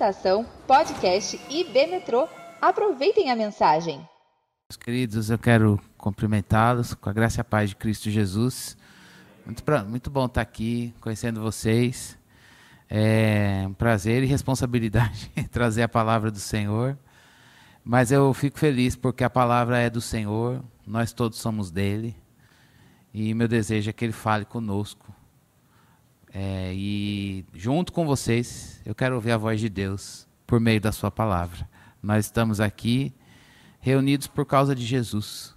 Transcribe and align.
Estação 0.00 0.46
Podcast 0.66 1.38
IB 1.50 1.86
Metrô. 1.88 2.26
Aproveitem 2.58 3.30
a 3.30 3.36
mensagem. 3.36 3.96
Meus 3.96 4.78
queridos, 4.82 5.28
eu 5.28 5.38
quero 5.38 5.78
cumprimentá-los 5.98 6.94
com 6.94 7.10
a 7.10 7.12
graça 7.12 7.40
e 7.40 7.42
a 7.42 7.44
paz 7.44 7.68
de 7.68 7.76
Cristo 7.76 8.08
Jesus. 8.08 8.78
Muito, 9.44 9.62
muito 9.86 10.10
bom 10.10 10.24
estar 10.24 10.40
aqui, 10.40 10.94
conhecendo 11.02 11.42
vocês. 11.42 12.18
É 12.88 13.62
um 13.68 13.74
prazer 13.74 14.22
e 14.22 14.26
responsabilidade 14.26 15.30
trazer 15.52 15.82
a 15.82 15.88
palavra 15.88 16.30
do 16.30 16.40
Senhor. 16.40 16.96
Mas 17.84 18.10
eu 18.10 18.32
fico 18.32 18.58
feliz 18.58 18.96
porque 18.96 19.22
a 19.22 19.28
palavra 19.28 19.80
é 19.80 19.90
do 19.90 20.00
Senhor, 20.00 20.64
nós 20.86 21.12
todos 21.12 21.38
somos 21.38 21.70
dele. 21.70 22.16
E 23.12 23.34
meu 23.34 23.46
desejo 23.46 23.90
é 23.90 23.92
que 23.92 24.06
ele 24.06 24.14
fale 24.14 24.46
conosco. 24.46 25.14
É, 26.32 26.72
e 26.74 27.44
junto 27.54 27.92
com 27.92 28.06
vocês, 28.06 28.80
eu 28.86 28.94
quero 28.94 29.16
ouvir 29.16 29.32
a 29.32 29.36
voz 29.36 29.60
de 29.60 29.68
Deus 29.68 30.28
por 30.46 30.60
meio 30.60 30.80
da 30.80 30.92
Sua 30.92 31.10
palavra. 31.10 31.68
Nós 32.02 32.26
estamos 32.26 32.60
aqui 32.60 33.12
reunidos 33.80 34.26
por 34.26 34.46
causa 34.46 34.74
de 34.74 34.84
Jesus. 34.84 35.54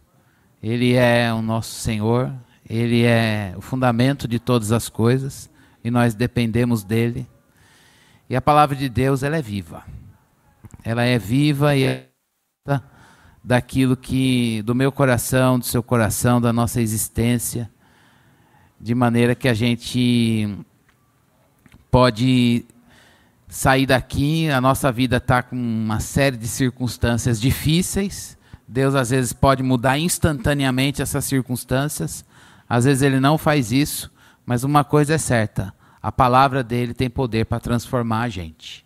Ele 0.61 0.93
é 0.93 1.31
o 1.33 1.41
nosso 1.41 1.75
Senhor, 1.75 2.33
Ele 2.67 3.03
é 3.03 3.53
o 3.55 3.61
fundamento 3.61 4.27
de 4.27 4.39
todas 4.39 4.71
as 4.71 4.89
coisas 4.89 5.49
e 5.83 5.91
nós 5.91 6.15
dependemos 6.15 6.83
dele. 6.83 7.27
E 8.29 8.35
a 8.35 8.41
palavra 8.41 8.75
de 8.75 8.89
Deus, 8.89 9.21
ela 9.21 9.37
é 9.37 9.41
viva. 9.41 9.83
Ela 10.83 11.03
é 11.03 11.19
viva 11.19 11.75
e 11.75 11.83
é 11.83 12.09
daquilo 13.43 13.95
que 13.95 14.61
do 14.63 14.73
meu 14.73 14.91
coração, 14.91 15.59
do 15.59 15.65
seu 15.65 15.83
coração, 15.83 16.39
da 16.39 16.53
nossa 16.53 16.81
existência, 16.81 17.69
de 18.79 18.95
maneira 18.95 19.35
que 19.35 19.47
a 19.47 19.53
gente 19.53 20.65
pode 21.93 22.65
sair 23.47 23.85
daqui, 23.85 24.49
a 24.49 24.59
nossa 24.59 24.91
vida 24.91 25.17
está 25.17 25.43
com 25.43 25.55
uma 25.55 25.99
série 25.99 26.35
de 26.35 26.47
circunstâncias 26.47 27.39
difíceis. 27.39 28.35
Deus 28.67 28.95
às 28.95 29.11
vezes 29.11 29.31
pode 29.31 29.61
mudar 29.61 29.99
instantaneamente 29.99 31.03
essas 31.03 31.23
circunstâncias, 31.23 32.25
às 32.67 32.85
vezes 32.85 33.03
ele 33.03 33.19
não 33.19 33.37
faz 33.37 33.71
isso, 33.71 34.11
mas 34.43 34.63
uma 34.63 34.83
coisa 34.83 35.13
é 35.13 35.17
certa: 35.19 35.71
a 36.01 36.11
palavra 36.11 36.63
dele 36.63 36.95
tem 36.95 37.11
poder 37.11 37.45
para 37.45 37.59
transformar 37.59 38.23
a 38.23 38.29
gente. 38.29 38.83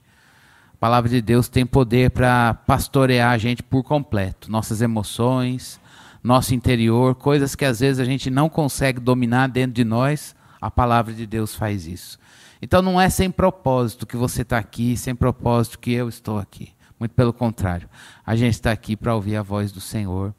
A 0.74 0.78
palavra 0.78 1.10
de 1.10 1.22
Deus 1.22 1.48
tem 1.48 1.66
poder 1.66 2.12
para 2.12 2.56
pastorear 2.56 3.32
a 3.32 3.38
gente 3.38 3.64
por 3.64 3.84
completo, 3.84 4.52
nossas 4.52 4.82
emoções, 4.82 5.80
nosso 6.22 6.54
interior, 6.54 7.16
coisas 7.16 7.56
que 7.56 7.64
às 7.64 7.80
vezes 7.80 8.02
a 8.02 8.06
gente 8.06 8.30
não 8.30 8.50
consegue 8.50 9.00
dominar 9.00 9.48
dentro 9.48 9.72
de 9.72 9.86
nós, 9.86 10.36
a 10.60 10.70
palavra 10.70 11.14
de 11.14 11.26
Deus 11.26 11.56
faz 11.56 11.88
isso. 11.88 12.20
Então 12.62 12.82
não 12.82 13.00
é 13.00 13.10
sem 13.10 13.30
propósito 13.30 14.06
que 14.06 14.18
você 14.18 14.42
está 14.42 14.58
aqui, 14.58 14.98
sem 14.98 15.16
propósito 15.16 15.80
que 15.80 15.92
eu 15.92 16.10
estou 16.10 16.40
aqui. 16.40 16.70
Muito 17.00 17.14
pelo 17.14 17.32
contrário, 17.32 17.88
a 18.26 18.36
gente 18.36 18.54
está 18.54 18.72
aqui 18.72 18.96
para 18.96 19.14
ouvir 19.14 19.36
a 19.36 19.44
voz 19.44 19.72
do 19.72 19.80
Senhor. 19.80 20.34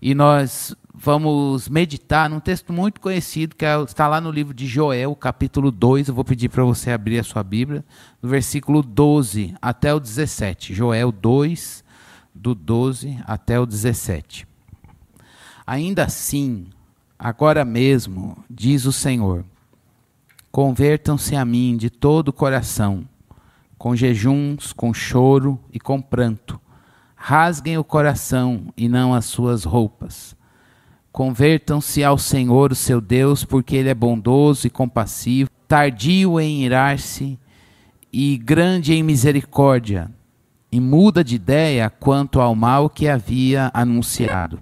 E 0.00 0.14
nós 0.14 0.76
vamos 0.94 1.68
meditar 1.68 2.28
num 2.28 2.40
texto 2.40 2.72
muito 2.72 3.00
conhecido, 3.00 3.56
que 3.56 3.64
é 3.64 3.80
está 3.82 4.06
lá 4.06 4.20
no 4.20 4.30
livro 4.30 4.52
de 4.52 4.66
Joel, 4.66 5.14
capítulo 5.16 5.70
2. 5.70 6.08
Eu 6.08 6.14
vou 6.14 6.24
pedir 6.24 6.50
para 6.50 6.64
você 6.64 6.90
abrir 6.90 7.18
a 7.18 7.24
sua 7.24 7.42
Bíblia, 7.42 7.84
no 8.20 8.28
versículo 8.28 8.82
12 8.82 9.54
até 9.60 9.94
o 9.94 10.00
17. 10.00 10.74
Joel 10.74 11.10
2, 11.10 11.82
do 12.34 12.54
12 12.54 13.18
até 13.26 13.58
o 13.58 13.64
17. 13.64 14.46
Ainda 15.66 16.04
assim, 16.04 16.66
agora 17.18 17.64
mesmo, 17.64 18.36
diz 18.48 18.84
o 18.84 18.92
Senhor, 18.92 19.44
convertam-se 20.56 21.36
a 21.36 21.44
mim 21.44 21.76
de 21.76 21.90
todo 21.90 22.28
o 22.28 22.32
coração, 22.32 23.06
com 23.76 23.94
jejuns, 23.94 24.72
com 24.72 24.94
choro 24.94 25.60
e 25.70 25.78
com 25.78 26.00
pranto. 26.00 26.58
Rasguem 27.14 27.76
o 27.76 27.84
coração 27.84 28.72
e 28.74 28.88
não 28.88 29.12
as 29.12 29.26
suas 29.26 29.64
roupas 29.64 30.34
Convertam-se 31.12 32.02
ao 32.02 32.16
Senhor, 32.16 32.72
o 32.72 32.74
seu 32.74 33.02
Deus, 33.02 33.44
porque 33.44 33.76
Ele 33.76 33.90
é 33.90 33.94
bondoso 33.94 34.66
e 34.66 34.70
compassivo, 34.70 35.50
tardio 35.68 36.40
em 36.40 36.64
irar-se 36.64 37.38
e 38.10 38.38
grande 38.38 38.94
em 38.94 39.02
misericórdia, 39.02 40.10
e 40.72 40.80
muda 40.80 41.22
de 41.22 41.34
ideia 41.34 41.90
quanto 41.90 42.40
ao 42.40 42.54
mal 42.54 42.88
que 42.88 43.06
havia 43.06 43.70
anunciado. 43.74 44.58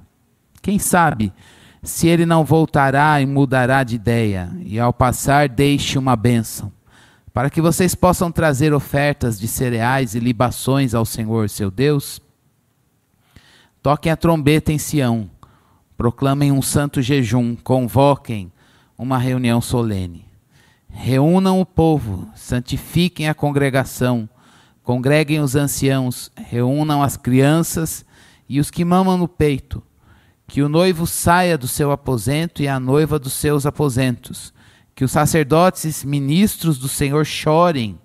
Quem 0.61 0.76
sabe 0.76 1.32
se 1.84 2.09
ele 2.09 2.27
não 2.27 2.45
voltará 2.45 3.21
e 3.21 3.27
mudará 3.27 3.84
de 3.84 3.95
ideia, 3.95 4.50
e 4.65 4.81
ao 4.81 4.93
passar 4.93 5.49
deixe 5.49 5.99
uma 5.99 6.17
bênção, 6.17 6.72
para 7.33 7.49
que 7.49 7.61
vocês 7.61 7.95
possam 7.95 8.33
trazer 8.33 8.72
ofertas 8.72 9.39
de 9.39 9.47
cereais 9.47 10.15
e 10.15 10.19
libações 10.19 10.94
ao 10.94 11.05
Senhor, 11.05 11.49
seu 11.49 11.71
Deus? 11.71 12.21
Toquem 13.83 14.11
a 14.11 14.17
trombeta 14.17 14.73
em 14.73 14.78
Sião 14.78 15.31
proclamem 15.97 16.50
um 16.50 16.62
santo 16.62 17.00
jejum, 17.00 17.56
convoquem 17.56 18.53
uma 18.97 19.19
reunião 19.19 19.61
solene. 19.61 20.27
Reúnam 20.89 21.61
o 21.61 21.67
povo, 21.67 22.28
santifiquem 22.34 23.28
a 23.28 23.34
congregação, 23.34 24.28
congreguem 24.83 25.41
os 25.41 25.56
anciãos, 25.56 26.31
reúnam 26.37 27.03
as 27.03 27.17
crianças 27.17 28.05
e 28.49 28.61
os 28.61 28.71
que 28.71 28.84
mamam 28.84 29.17
no 29.17 29.27
peito. 29.27 29.83
Que 30.47 30.62
o 30.62 30.69
noivo 30.69 31.06
saia 31.06 31.56
do 31.56 31.66
seu 31.66 31.91
aposento 31.91 32.62
e 32.62 32.69
a 32.69 32.78
noiva 32.78 33.19
dos 33.19 33.32
seus 33.32 33.66
aposentos. 33.66 34.53
Que 34.94 35.05
os 35.05 35.10
sacerdotes 35.10 36.05
ministros 36.05 36.78
do 36.78 36.88
Senhor 36.88 37.25
chorem 37.25 37.99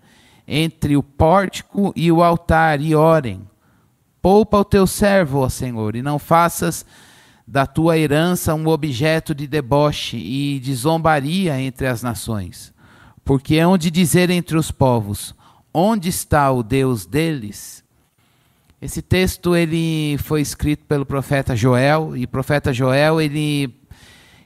entre 0.47 0.97
o 0.97 1.03
pórtico 1.03 1.93
e 1.95 2.11
o 2.11 2.23
altar 2.23 2.81
e 2.81 2.95
orem. 2.95 3.47
Poupa 4.21 4.57
o 4.57 4.65
teu 4.65 4.87
servo, 4.87 5.39
ó 5.39 5.49
Senhor, 5.49 5.95
e 5.95 6.01
não 6.01 6.17
faças 6.17 6.85
da 7.47 7.65
tua 7.65 7.97
herança 7.97 8.53
um 8.53 8.67
objeto 8.67 9.33
de 9.33 9.47
deboche 9.47 10.17
e 10.17 10.59
de 10.59 10.73
zombaria 10.75 11.59
entre 11.59 11.87
as 11.87 12.03
nações. 12.03 12.73
Porque 13.23 13.55
é 13.55 13.65
onde 13.65 13.89
dizer 13.89 14.29
entre 14.29 14.57
os 14.57 14.71
povos: 14.71 15.35
onde 15.73 16.09
está 16.09 16.51
o 16.51 16.63
Deus 16.63 17.05
deles? 17.05 17.83
Esse 18.81 19.01
texto 19.01 19.57
ele 19.57 20.17
foi 20.19 20.39
escrito 20.39 20.85
pelo 20.85 21.05
profeta 21.05 21.53
Joel 21.53 22.15
e 22.15 22.23
o 22.23 22.27
profeta 22.27 22.71
Joel 22.71 23.19
ele 23.19 23.75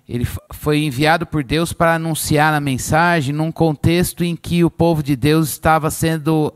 ele 0.10 0.28
foi 0.52 0.84
enviado 0.84 1.26
por 1.26 1.44
Deus 1.44 1.72
para 1.72 1.96
anunciar 1.96 2.54
a 2.54 2.60
mensagem 2.60 3.34
num 3.34 3.52
contexto 3.52 4.24
em 4.24 4.36
que 4.36 4.64
o 4.64 4.70
povo 4.70 5.02
de 5.02 5.16
Deus 5.16 5.50
estava 5.50 5.90
sendo 5.90 6.54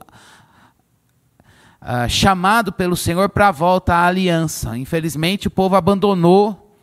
uh, 1.82 2.10
chamado 2.10 2.74
pelo 2.74 2.96
Senhor 2.96 3.30
para 3.30 3.48
a 3.48 3.52
volta 3.52 3.94
à 3.94 4.06
aliança. 4.06 4.78
Infelizmente, 4.78 5.48
o 5.48 5.52
povo 5.52 5.76
abandonou 5.76 6.76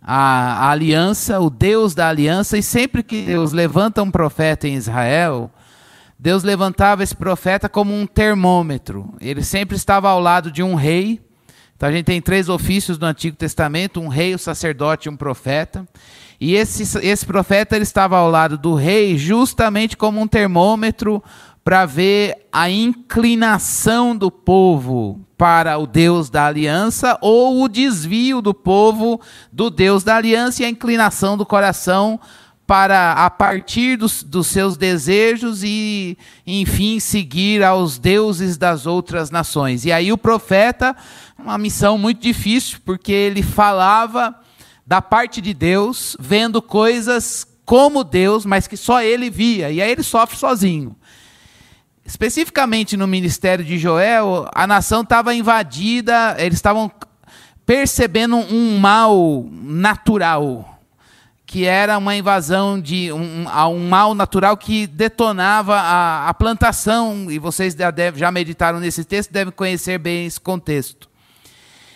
a, 0.00 0.68
a, 0.68 0.70
aliança, 0.70 1.38
o 1.40 1.50
Deus 1.50 1.94
da 1.94 2.08
aliança, 2.08 2.56
e 2.56 2.62
sempre 2.62 3.02
que 3.02 3.22
Deus 3.22 3.52
levanta 3.52 4.02
um 4.02 4.10
profeta 4.10 4.66
em 4.66 4.74
Israel, 4.74 5.50
Deus 6.18 6.42
levantava 6.42 7.02
esse 7.02 7.14
profeta 7.14 7.68
como 7.68 7.94
um 7.94 8.06
termômetro. 8.06 9.14
Ele 9.20 9.42
sempre 9.42 9.76
estava 9.76 10.08
ao 10.08 10.20
lado 10.20 10.50
de 10.50 10.62
um 10.62 10.74
rei. 10.74 11.20
Então 11.76 11.88
a 11.88 11.92
gente 11.92 12.06
tem 12.06 12.22
três 12.22 12.48
ofícios 12.48 12.98
no 12.98 13.06
Antigo 13.06 13.36
Testamento: 13.36 14.00
um 14.00 14.08
rei, 14.08 14.34
um 14.34 14.38
sacerdote 14.38 15.08
e 15.08 15.10
um 15.10 15.16
profeta. 15.16 15.86
E 16.40 16.54
esse, 16.54 16.98
esse 17.06 17.24
profeta 17.24 17.76
ele 17.76 17.82
estava 17.82 18.16
ao 18.16 18.30
lado 18.30 18.58
do 18.58 18.74
rei 18.74 19.16
justamente 19.16 19.96
como 19.96 20.20
um 20.20 20.26
termômetro 20.26 21.22
para 21.64 21.84
ver 21.84 22.46
a 22.52 22.70
inclinação 22.70 24.16
do 24.16 24.30
povo 24.30 25.20
para 25.36 25.76
o 25.78 25.86
Deus 25.86 26.30
da 26.30 26.46
aliança 26.46 27.18
ou 27.20 27.62
o 27.62 27.68
desvio 27.68 28.40
do 28.40 28.54
povo 28.54 29.20
do 29.52 29.68
Deus 29.68 30.04
da 30.04 30.16
aliança 30.16 30.62
e 30.62 30.64
a 30.64 30.68
inclinação 30.68 31.36
do 31.36 31.44
coração 31.44 32.20
para, 32.66 33.12
a 33.12 33.30
partir 33.30 33.96
dos, 33.96 34.22
dos 34.22 34.48
seus 34.48 34.76
desejos 34.76 35.62
e, 35.62 36.18
enfim, 36.46 36.98
seguir 36.98 37.62
aos 37.62 37.98
deuses 37.98 38.58
das 38.58 38.86
outras 38.86 39.30
nações. 39.30 39.84
E 39.84 39.92
aí 39.92 40.12
o 40.12 40.18
profeta, 40.18 40.96
uma 41.38 41.56
missão 41.56 41.96
muito 41.96 42.20
difícil, 42.20 42.78
porque 42.84 43.12
ele 43.12 43.42
falava 43.42 44.34
da 44.84 45.00
parte 45.00 45.40
de 45.40 45.54
Deus, 45.54 46.16
vendo 46.18 46.60
coisas 46.60 47.46
como 47.64 48.02
Deus, 48.02 48.44
mas 48.44 48.66
que 48.66 48.76
só 48.76 49.00
ele 49.00 49.30
via. 49.30 49.70
E 49.70 49.80
aí 49.80 49.90
ele 49.90 50.02
sofre 50.02 50.36
sozinho. 50.36 50.96
Especificamente 52.04 52.96
no 52.96 53.06
ministério 53.06 53.64
de 53.64 53.78
Joel, 53.78 54.48
a 54.54 54.66
nação 54.66 55.02
estava 55.02 55.34
invadida, 55.34 56.36
eles 56.38 56.58
estavam 56.58 56.90
percebendo 57.64 58.36
um 58.36 58.78
mal 58.78 59.44
natural, 59.50 60.75
que 61.46 61.64
era 61.64 61.96
uma 61.96 62.16
invasão 62.16 62.80
de 62.80 63.12
um, 63.12 63.46
um 63.46 63.88
mal 63.88 64.14
natural 64.14 64.56
que 64.56 64.86
detonava 64.86 65.76
a, 65.76 66.28
a 66.28 66.34
plantação, 66.34 67.30
e 67.30 67.38
vocês 67.38 67.72
já, 67.74 67.90
deve, 67.90 68.18
já 68.18 68.32
meditaram 68.32 68.80
nesse 68.80 69.04
texto, 69.04 69.32
devem 69.32 69.52
conhecer 69.52 69.96
bem 69.96 70.26
esse 70.26 70.40
contexto. 70.40 71.08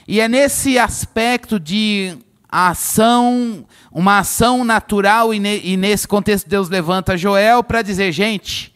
E 0.06 0.20
é 0.20 0.28
nesse 0.28 0.78
aspecto 0.78 1.58
de 1.58 2.16
ação, 2.48 3.66
uma 3.90 4.20
ação 4.20 4.64
natural, 4.64 5.34
e, 5.34 5.40
ne, 5.40 5.60
e 5.64 5.76
nesse 5.76 6.06
contexto 6.06 6.48
Deus 6.48 6.68
levanta 6.68 7.16
Joel 7.16 7.64
para 7.64 7.82
dizer, 7.82 8.12
gente, 8.12 8.70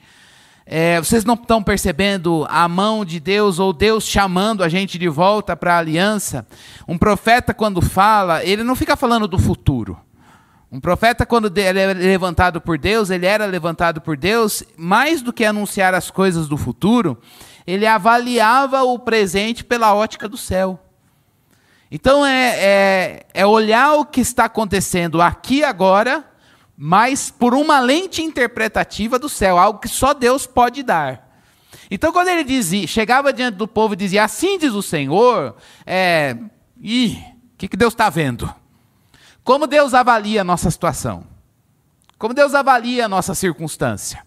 É, 0.67 0.99
vocês 0.99 1.27
não 1.27 1.35
estão 1.35 1.63
percebendo 1.63 2.47
a 2.49 2.67
mão 2.67 3.05
de 3.05 3.21
Deus 3.21 3.59
ou 3.59 3.71
Deus 3.71 4.03
chamando 4.05 4.65
a 4.65 4.69
gente 4.69 4.99
de 4.99 5.09
volta 5.11 5.55
para 5.55 5.75
a 5.75 5.79
aliança? 5.79 6.47
Um 6.89 6.97
profeta, 6.97 7.53
quando 7.53 7.83
fala, 7.83 8.43
ele 8.43 8.65
não 8.65 8.75
fica 8.75 8.97
falando 8.97 9.29
do 9.29 9.39
futuro. 9.39 9.99
Um 10.75 10.81
profeta, 10.81 11.25
quando 11.25 11.57
ele 11.57 11.79
é 11.79 11.95
levantado 11.95 12.61
por 12.61 12.77
Deus, 12.77 13.09
ele 13.09 13.27
era 13.27 13.47
levantado 13.47 14.01
por 14.01 14.17
Deus, 14.17 14.65
mais 14.77 15.23
do 15.23 15.33
que 15.33 15.45
anunciar 15.45 15.95
as 15.95 16.11
coisas 16.11 16.49
do 16.49 16.57
futuro, 16.57 17.17
ele 17.65 17.87
avaliava 17.87 18.83
o 18.83 18.99
presente 18.99 19.65
pela 19.65 19.95
ótica 19.95 20.29
do 20.29 20.37
céu. 20.37 20.81
Então 21.89 22.27
é, 22.27 22.57
é, 22.59 23.27
é 23.33 23.47
olhar 23.47 23.95
o 23.95 24.05
que 24.05 24.21
está 24.21 24.47
acontecendo 24.47 25.23
aqui 25.23 25.63
agora, 25.63 26.29
mas 26.77 27.31
por 27.31 27.55
uma 27.55 27.79
lente 27.79 28.21
interpretativa 28.21 29.17
do 29.17 29.29
céu, 29.29 29.57
algo 29.57 29.79
que 29.79 29.87
só 29.87 30.13
Deus 30.13 30.45
pode 30.45 30.83
dar. 30.83 31.39
Então, 31.89 32.11
quando 32.11 32.27
ele 32.27 32.43
dizia, 32.43 32.85
chegava 32.89 33.33
diante 33.33 33.55
do 33.55 33.69
povo 33.69 33.95
e 33.95 33.97
dizia, 33.97 34.25
assim 34.25 34.59
diz 34.59 34.73
o 34.73 34.83
Senhor, 34.83 35.55
é, 35.87 36.37
ih, 36.81 37.17
o 37.55 37.59
que, 37.59 37.69
que 37.69 37.77
Deus 37.77 37.93
está 37.93 38.11
vendo? 38.11 38.53
Como 39.45 39.67
Deus 39.67 39.93
avalia 39.93 40.41
a 40.41 40.45
nossa 40.45 40.71
situação? 40.71 41.25
Como 42.19 42.33
Deus 42.33 42.55
avalia 42.55 43.05
a 43.05 43.09
nossa 43.09 43.35
circunstância? 43.35 44.25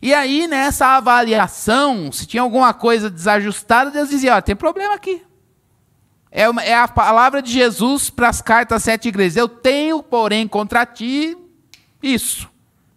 E 0.00 0.14
aí, 0.14 0.46
nessa 0.46 0.86
avaliação, 0.96 2.12
se 2.12 2.24
tinha 2.24 2.42
alguma 2.42 2.72
coisa 2.72 3.10
desajustada, 3.10 3.90
Deus 3.90 4.08
dizia: 4.08 4.34
Olha, 4.34 4.42
tem 4.42 4.54
problema 4.54 4.94
aqui. 4.94 5.22
É, 6.30 6.48
uma, 6.48 6.62
é 6.62 6.74
a 6.74 6.86
palavra 6.86 7.42
de 7.42 7.50
Jesus 7.50 8.08
para 8.10 8.28
as 8.28 8.40
cartas 8.40 8.84
sete 8.84 9.08
igrejas. 9.08 9.36
Eu 9.36 9.48
tenho, 9.48 10.02
porém, 10.02 10.46
contra 10.46 10.86
ti 10.86 11.36
isso. 12.00 12.48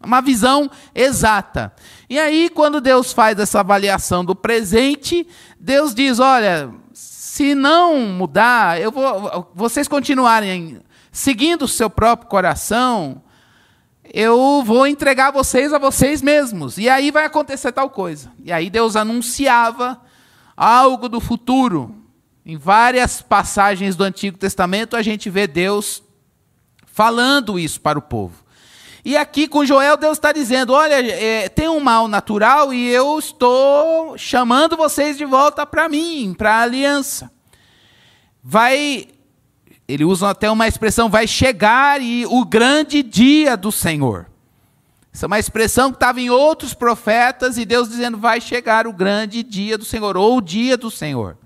Uma 0.03 0.21
visão 0.21 0.69
exata. 0.93 1.73
E 2.07 2.19
aí, 2.19 2.49
quando 2.49 2.79
Deus 2.81 3.13
faz 3.13 3.39
essa 3.39 3.61
avaliação 3.61 4.23
do 4.23 4.35
presente, 4.35 5.27
Deus 5.59 5.95
diz: 5.95 6.19
Olha, 6.19 6.69
se 6.93 7.55
não 7.55 7.97
mudar, 7.97 8.79
eu 8.79 8.91
vou, 8.91 9.51
vocês 9.55 9.87
continuarem 9.87 10.81
seguindo 11.11 11.63
o 11.63 11.67
seu 11.67 11.89
próprio 11.89 12.29
coração, 12.29 13.21
eu 14.13 14.63
vou 14.63 14.87
entregar 14.87 15.31
vocês 15.31 15.73
a 15.73 15.77
vocês 15.77 16.21
mesmos. 16.21 16.77
E 16.77 16.89
aí 16.89 17.11
vai 17.11 17.25
acontecer 17.25 17.71
tal 17.71 17.89
coisa. 17.89 18.31
E 18.43 18.51
aí 18.51 18.69
Deus 18.69 18.95
anunciava 18.95 20.01
algo 20.55 21.09
do 21.09 21.19
futuro. 21.19 21.95
Em 22.45 22.57
várias 22.57 23.21
passagens 23.21 23.95
do 23.95 24.03
Antigo 24.03 24.37
Testamento 24.37 24.95
a 24.95 25.01
gente 25.01 25.29
vê 25.29 25.45
Deus 25.45 26.01
falando 26.85 27.59
isso 27.59 27.79
para 27.79 27.99
o 27.99 28.01
povo. 28.01 28.43
E 29.03 29.17
aqui 29.17 29.47
com 29.47 29.65
Joel, 29.65 29.97
Deus 29.97 30.17
está 30.17 30.31
dizendo: 30.31 30.73
olha, 30.73 30.95
é, 30.95 31.49
tem 31.49 31.67
um 31.67 31.79
mal 31.79 32.07
natural 32.07 32.73
e 32.73 32.87
eu 32.89 33.17
estou 33.17 34.17
chamando 34.17 34.77
vocês 34.77 35.17
de 35.17 35.25
volta 35.25 35.65
para 35.65 35.89
mim, 35.89 36.35
para 36.37 36.55
a 36.55 36.61
aliança. 36.61 37.31
Vai 38.43 39.07
ele 39.91 40.05
usa 40.05 40.29
até 40.29 40.49
uma 40.49 40.67
expressão, 40.67 41.09
vai 41.09 41.27
chegar 41.27 42.01
e 42.01 42.25
o 42.25 42.45
grande 42.45 43.03
dia 43.03 43.57
do 43.57 43.71
Senhor. 43.71 44.27
Essa 45.13 45.25
é 45.25 45.27
uma 45.27 45.39
expressão 45.39 45.89
que 45.91 45.97
estava 45.97 46.21
em 46.21 46.29
outros 46.29 46.73
profetas 46.73 47.57
e 47.57 47.65
Deus 47.65 47.89
dizendo 47.89 48.17
vai 48.17 48.39
chegar 48.39 48.87
o 48.87 48.93
grande 48.93 49.43
dia 49.43 49.77
do 49.77 49.83
Senhor, 49.83 50.15
ou 50.15 50.37
o 50.37 50.41
dia 50.41 50.77
do 50.77 50.89
Senhor. 50.89 51.37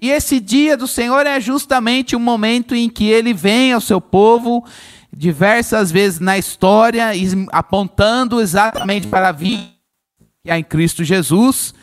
E 0.00 0.10
esse 0.10 0.40
dia 0.40 0.78
do 0.78 0.88
Senhor 0.88 1.26
é 1.26 1.38
justamente 1.38 2.16
o 2.16 2.20
momento 2.20 2.74
em 2.74 2.88
que 2.88 3.04
ele 3.10 3.34
vem 3.34 3.72
ao 3.72 3.80
seu 3.82 4.00
povo, 4.00 4.64
diversas 5.14 5.92
vezes 5.92 6.20
na 6.20 6.38
história, 6.38 7.10
apontando 7.52 8.40
exatamente 8.40 9.06
para 9.06 9.28
a 9.28 9.32
vida 9.32 9.74
que 10.42 10.50
há 10.50 10.58
em 10.58 10.64
Cristo 10.64 11.04
Jesus 11.04 11.74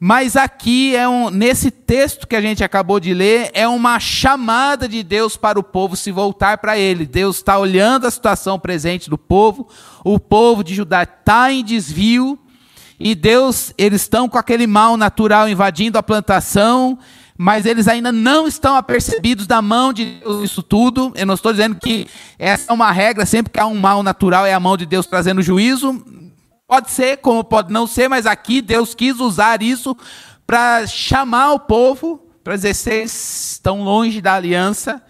mas 0.00 0.36
aqui 0.36 0.94
é 0.94 1.08
um, 1.08 1.28
nesse 1.28 1.70
texto 1.70 2.26
que 2.26 2.36
a 2.36 2.40
gente 2.40 2.62
acabou 2.62 3.00
de 3.00 3.12
ler, 3.12 3.50
é 3.52 3.66
uma 3.66 3.98
chamada 3.98 4.88
de 4.88 5.02
Deus 5.02 5.36
para 5.36 5.58
o 5.58 5.62
povo 5.62 5.96
se 5.96 6.12
voltar 6.12 6.58
para 6.58 6.78
Ele. 6.78 7.04
Deus 7.04 7.36
está 7.36 7.58
olhando 7.58 8.06
a 8.06 8.10
situação 8.10 8.58
presente 8.58 9.10
do 9.10 9.18
povo, 9.18 9.68
o 10.04 10.20
povo 10.20 10.62
de 10.62 10.74
Judá 10.74 11.02
está 11.02 11.52
em 11.52 11.64
desvio, 11.64 12.38
e 13.00 13.14
Deus, 13.14 13.72
eles 13.78 14.02
estão 14.02 14.28
com 14.28 14.38
aquele 14.38 14.66
mal 14.66 14.96
natural 14.96 15.48
invadindo 15.48 15.98
a 15.98 16.02
plantação, 16.02 16.98
mas 17.36 17.64
eles 17.64 17.86
ainda 17.86 18.10
não 18.10 18.48
estão 18.48 18.74
apercebidos 18.74 19.46
da 19.46 19.62
mão 19.62 19.92
de 19.92 20.04
Deus 20.04 20.42
isso 20.42 20.60
tudo. 20.60 21.12
Eu 21.14 21.24
não 21.24 21.34
estou 21.34 21.52
dizendo 21.52 21.76
que 21.76 22.08
essa 22.36 22.72
é 22.72 22.74
uma 22.74 22.90
regra, 22.90 23.24
sempre 23.24 23.52
que 23.52 23.60
há 23.60 23.66
um 23.66 23.78
mal 23.78 24.02
natural 24.02 24.44
é 24.44 24.52
a 24.52 24.58
mão 24.58 24.76
de 24.76 24.84
Deus 24.84 25.06
trazendo 25.06 25.40
juízo. 25.40 26.04
Pode 26.68 26.90
ser, 26.90 27.16
como 27.16 27.42
pode 27.42 27.72
não 27.72 27.86
ser, 27.86 28.08
mas 28.08 28.26
aqui 28.26 28.60
Deus 28.60 28.94
quis 28.94 29.20
usar 29.20 29.62
isso 29.62 29.96
para 30.46 30.86
chamar 30.86 31.54
o 31.54 31.60
povo, 31.60 32.28
para 32.44 32.56
dizer: 32.56 32.74
vocês 32.74 33.52
estão 33.52 33.82
longe 33.82 34.20
da 34.20 34.34
aliança 34.34 35.02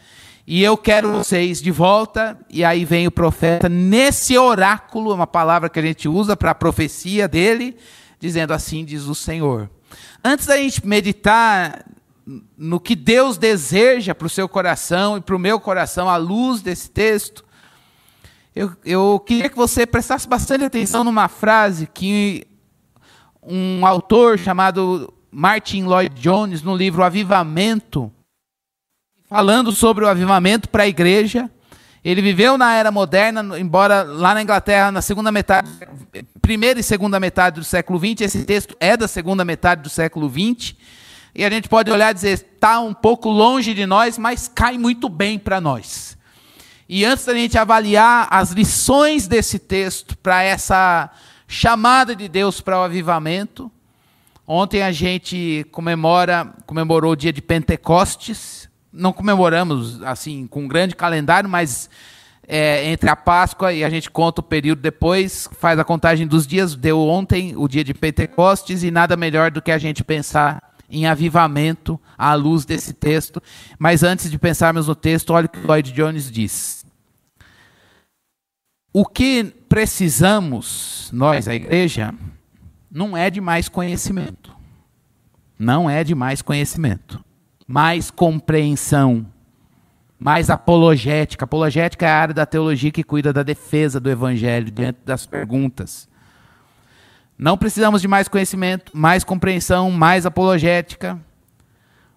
e 0.46 0.62
eu 0.62 0.76
quero 0.76 1.14
vocês 1.14 1.60
de 1.60 1.72
volta. 1.72 2.38
E 2.48 2.64
aí 2.64 2.84
vem 2.84 3.08
o 3.08 3.10
profeta, 3.10 3.68
nesse 3.68 4.38
oráculo, 4.38 5.12
uma 5.12 5.26
palavra 5.26 5.68
que 5.68 5.80
a 5.80 5.82
gente 5.82 6.08
usa 6.08 6.36
para 6.36 6.52
a 6.52 6.54
profecia 6.54 7.26
dele, 7.26 7.76
dizendo 8.20 8.52
assim: 8.52 8.84
diz 8.84 9.06
o 9.06 9.14
Senhor. 9.16 9.68
Antes 10.22 10.46
da 10.46 10.56
gente 10.56 10.86
meditar 10.86 11.84
no 12.56 12.78
que 12.78 12.94
Deus 12.94 13.36
deseja 13.36 14.14
para 14.14 14.28
o 14.28 14.30
seu 14.30 14.48
coração 14.48 15.16
e 15.16 15.20
para 15.20 15.34
o 15.34 15.40
meu 15.40 15.58
coração, 15.58 16.08
à 16.08 16.16
luz 16.16 16.62
desse 16.62 16.88
texto, 16.88 17.44
eu, 18.54 18.72
eu 18.84 19.20
queria 19.20 19.48
que 19.48 19.56
você 19.56 19.86
prestasse 19.86 20.28
bastante 20.28 20.64
atenção 20.64 21.04
numa 21.04 21.28
frase 21.28 21.86
que 21.86 22.46
um 23.42 23.86
autor 23.86 24.38
chamado 24.38 25.12
Martin 25.30 25.84
Lloyd 25.84 26.14
Jones, 26.20 26.62
no 26.62 26.76
livro 26.76 27.02
Avivamento, 27.02 28.12
falando 29.28 29.72
sobre 29.72 30.04
o 30.04 30.08
avivamento 30.08 30.68
para 30.68 30.84
a 30.84 30.88
igreja. 30.88 31.50
Ele 32.04 32.22
viveu 32.22 32.56
na 32.56 32.74
era 32.74 32.90
moderna, 32.90 33.58
embora 33.58 34.02
lá 34.02 34.32
na 34.34 34.42
Inglaterra, 34.42 34.90
na 34.90 35.02
segunda 35.02 35.30
metade, 35.30 35.68
primeira 36.40 36.80
e 36.80 36.82
segunda 36.82 37.20
metade 37.20 37.60
do 37.60 37.64
século 37.64 37.98
XX, 37.98 38.22
esse 38.22 38.44
texto 38.44 38.76
é 38.80 38.96
da 38.96 39.06
segunda 39.06 39.44
metade 39.44 39.82
do 39.82 39.90
século 39.90 40.30
XX, 40.30 40.74
e 41.34 41.44
a 41.44 41.50
gente 41.50 41.68
pode 41.68 41.90
olhar 41.90 42.10
e 42.10 42.14
dizer, 42.14 42.32
está 42.32 42.80
um 42.80 42.94
pouco 42.94 43.28
longe 43.28 43.74
de 43.74 43.84
nós, 43.84 44.16
mas 44.16 44.48
cai 44.48 44.78
muito 44.78 45.08
bem 45.08 45.38
para 45.38 45.60
nós. 45.60 46.17
E 46.88 47.04
antes 47.04 47.26
da 47.26 47.34
gente 47.34 47.58
avaliar 47.58 48.26
as 48.30 48.52
lições 48.52 49.28
desse 49.28 49.58
texto 49.58 50.16
para 50.16 50.42
essa 50.42 51.10
chamada 51.46 52.16
de 52.16 52.28
Deus 52.28 52.62
para 52.62 52.78
o 52.78 52.82
avivamento, 52.82 53.70
ontem 54.46 54.82
a 54.82 54.90
gente 54.90 55.66
comemora, 55.70 56.50
comemorou 56.64 57.12
o 57.12 57.16
dia 57.16 57.30
de 57.30 57.42
Pentecostes. 57.42 58.70
Não 58.90 59.12
comemoramos 59.12 60.02
assim 60.02 60.46
com 60.46 60.64
um 60.64 60.68
grande 60.68 60.96
calendário, 60.96 61.48
mas 61.48 61.90
é, 62.48 62.90
entre 62.90 63.10
a 63.10 63.16
Páscoa 63.16 63.70
e 63.70 63.84
a 63.84 63.90
gente 63.90 64.10
conta 64.10 64.40
o 64.40 64.44
período 64.44 64.80
depois, 64.80 65.46
faz 65.60 65.78
a 65.78 65.84
contagem 65.84 66.26
dos 66.26 66.46
dias. 66.46 66.74
Deu 66.74 67.00
ontem 67.00 67.52
o 67.54 67.68
dia 67.68 67.84
de 67.84 67.92
Pentecostes 67.92 68.82
e 68.82 68.90
nada 68.90 69.14
melhor 69.14 69.50
do 69.50 69.60
que 69.60 69.70
a 69.70 69.78
gente 69.78 70.02
pensar 70.02 70.68
em 70.90 71.06
avivamento 71.06 72.00
à 72.16 72.32
luz 72.34 72.64
desse 72.64 72.94
texto. 72.94 73.42
Mas 73.78 74.02
antes 74.02 74.30
de 74.30 74.38
pensarmos 74.38 74.88
no 74.88 74.94
texto, 74.94 75.34
olha 75.34 75.44
o 75.44 75.48
que 75.50 75.60
Lloyd 75.60 75.92
Jones 75.92 76.30
diz. 76.30 76.77
O 78.92 79.04
que 79.04 79.44
precisamos, 79.68 81.10
nós, 81.12 81.46
a 81.46 81.54
igreja, 81.54 82.14
não 82.90 83.16
é 83.16 83.30
de 83.30 83.40
mais 83.40 83.68
conhecimento. 83.68 84.56
Não 85.58 85.90
é 85.90 86.02
de 86.02 86.14
mais 86.14 86.40
conhecimento. 86.40 87.22
Mais 87.66 88.10
compreensão. 88.10 89.26
Mais 90.18 90.48
apologética. 90.48 91.44
Apologética 91.44 92.06
é 92.06 92.10
a 92.10 92.18
área 92.18 92.34
da 92.34 92.46
teologia 92.46 92.90
que 92.90 93.04
cuida 93.04 93.32
da 93.32 93.42
defesa 93.42 94.00
do 94.00 94.10
evangelho 94.10 94.70
diante 94.70 95.00
das 95.04 95.26
perguntas. 95.26 96.08
Não 97.36 97.56
precisamos 97.56 98.00
de 98.00 98.08
mais 98.08 98.26
conhecimento, 98.26 98.90
mais 98.96 99.22
compreensão, 99.22 99.92
mais 99.92 100.26
apologética, 100.26 101.20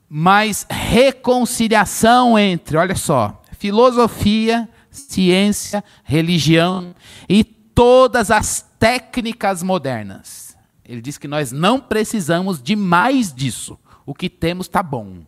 mais 0.10 0.66
reconciliação 0.68 2.40
entre, 2.40 2.76
olha 2.76 2.96
só, 2.96 3.40
filosofia 3.52 4.68
ciência, 4.92 5.84
religião 6.04 6.94
e 7.28 7.44
todas 7.44 8.30
as 8.30 8.62
técnicas 8.78 9.64
modernas. 9.64 10.58
Ele 10.84 11.02
diz 11.02 11.18
que 11.18 11.28
nós 11.28 11.52
não 11.52 11.80
precisamos 11.80 12.62
de 12.62 12.76
mais 12.76 13.34
disso. 13.34 13.80
O 14.06 14.14
que 14.14 14.30
temos 14.30 14.68
está 14.68 14.84
bom. 14.84 15.24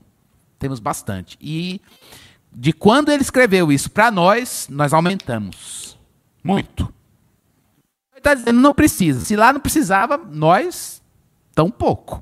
Temos 0.60 0.80
bastante. 0.80 1.38
E 1.40 1.80
de 2.52 2.74
quando 2.74 3.10
ele 3.10 3.22
escreveu 3.22 3.72
isso 3.72 3.90
para 3.90 4.12
nós, 4.12 4.68
nós 4.70 4.94
aumentamos. 4.94 5.98
Muito. 6.44 6.94
Ele 8.12 8.20
está 8.20 8.34
dizendo, 8.34 8.60
não 8.60 8.74
precisa. 8.74 9.22
Se 9.22 9.36
lá 9.36 9.54
não 9.54 9.60
precisava, 9.60 10.18
nós, 10.18 11.02
tão 11.56 11.72
pouco. 11.72 12.22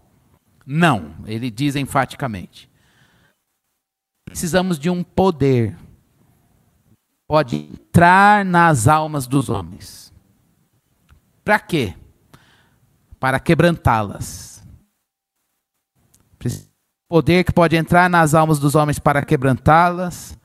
Não, 0.66 1.16
ele 1.26 1.50
diz 1.50 1.76
enfaticamente. 1.76 2.70
Precisamos 4.26 4.78
de 4.80 4.90
um 4.90 5.04
poder 5.04 5.76
pode 7.32 7.56
entrar 7.56 8.44
nas 8.44 8.90
almas 8.90 9.26
dos 9.26 9.48
homens. 9.48 10.12
Para 11.46 11.60
quê? 11.60 11.96
para 13.22 13.40
quebrantá-las. 13.40 14.64
Poder 17.08 17.44
que 17.44 17.54
pode 17.54 17.76
entrar 17.76 18.10
nas 18.10 18.34
almas 18.34 18.58
dos 18.58 18.74
homens 18.74 18.98
para 18.98 19.24
quebrantá-las, 19.24 20.36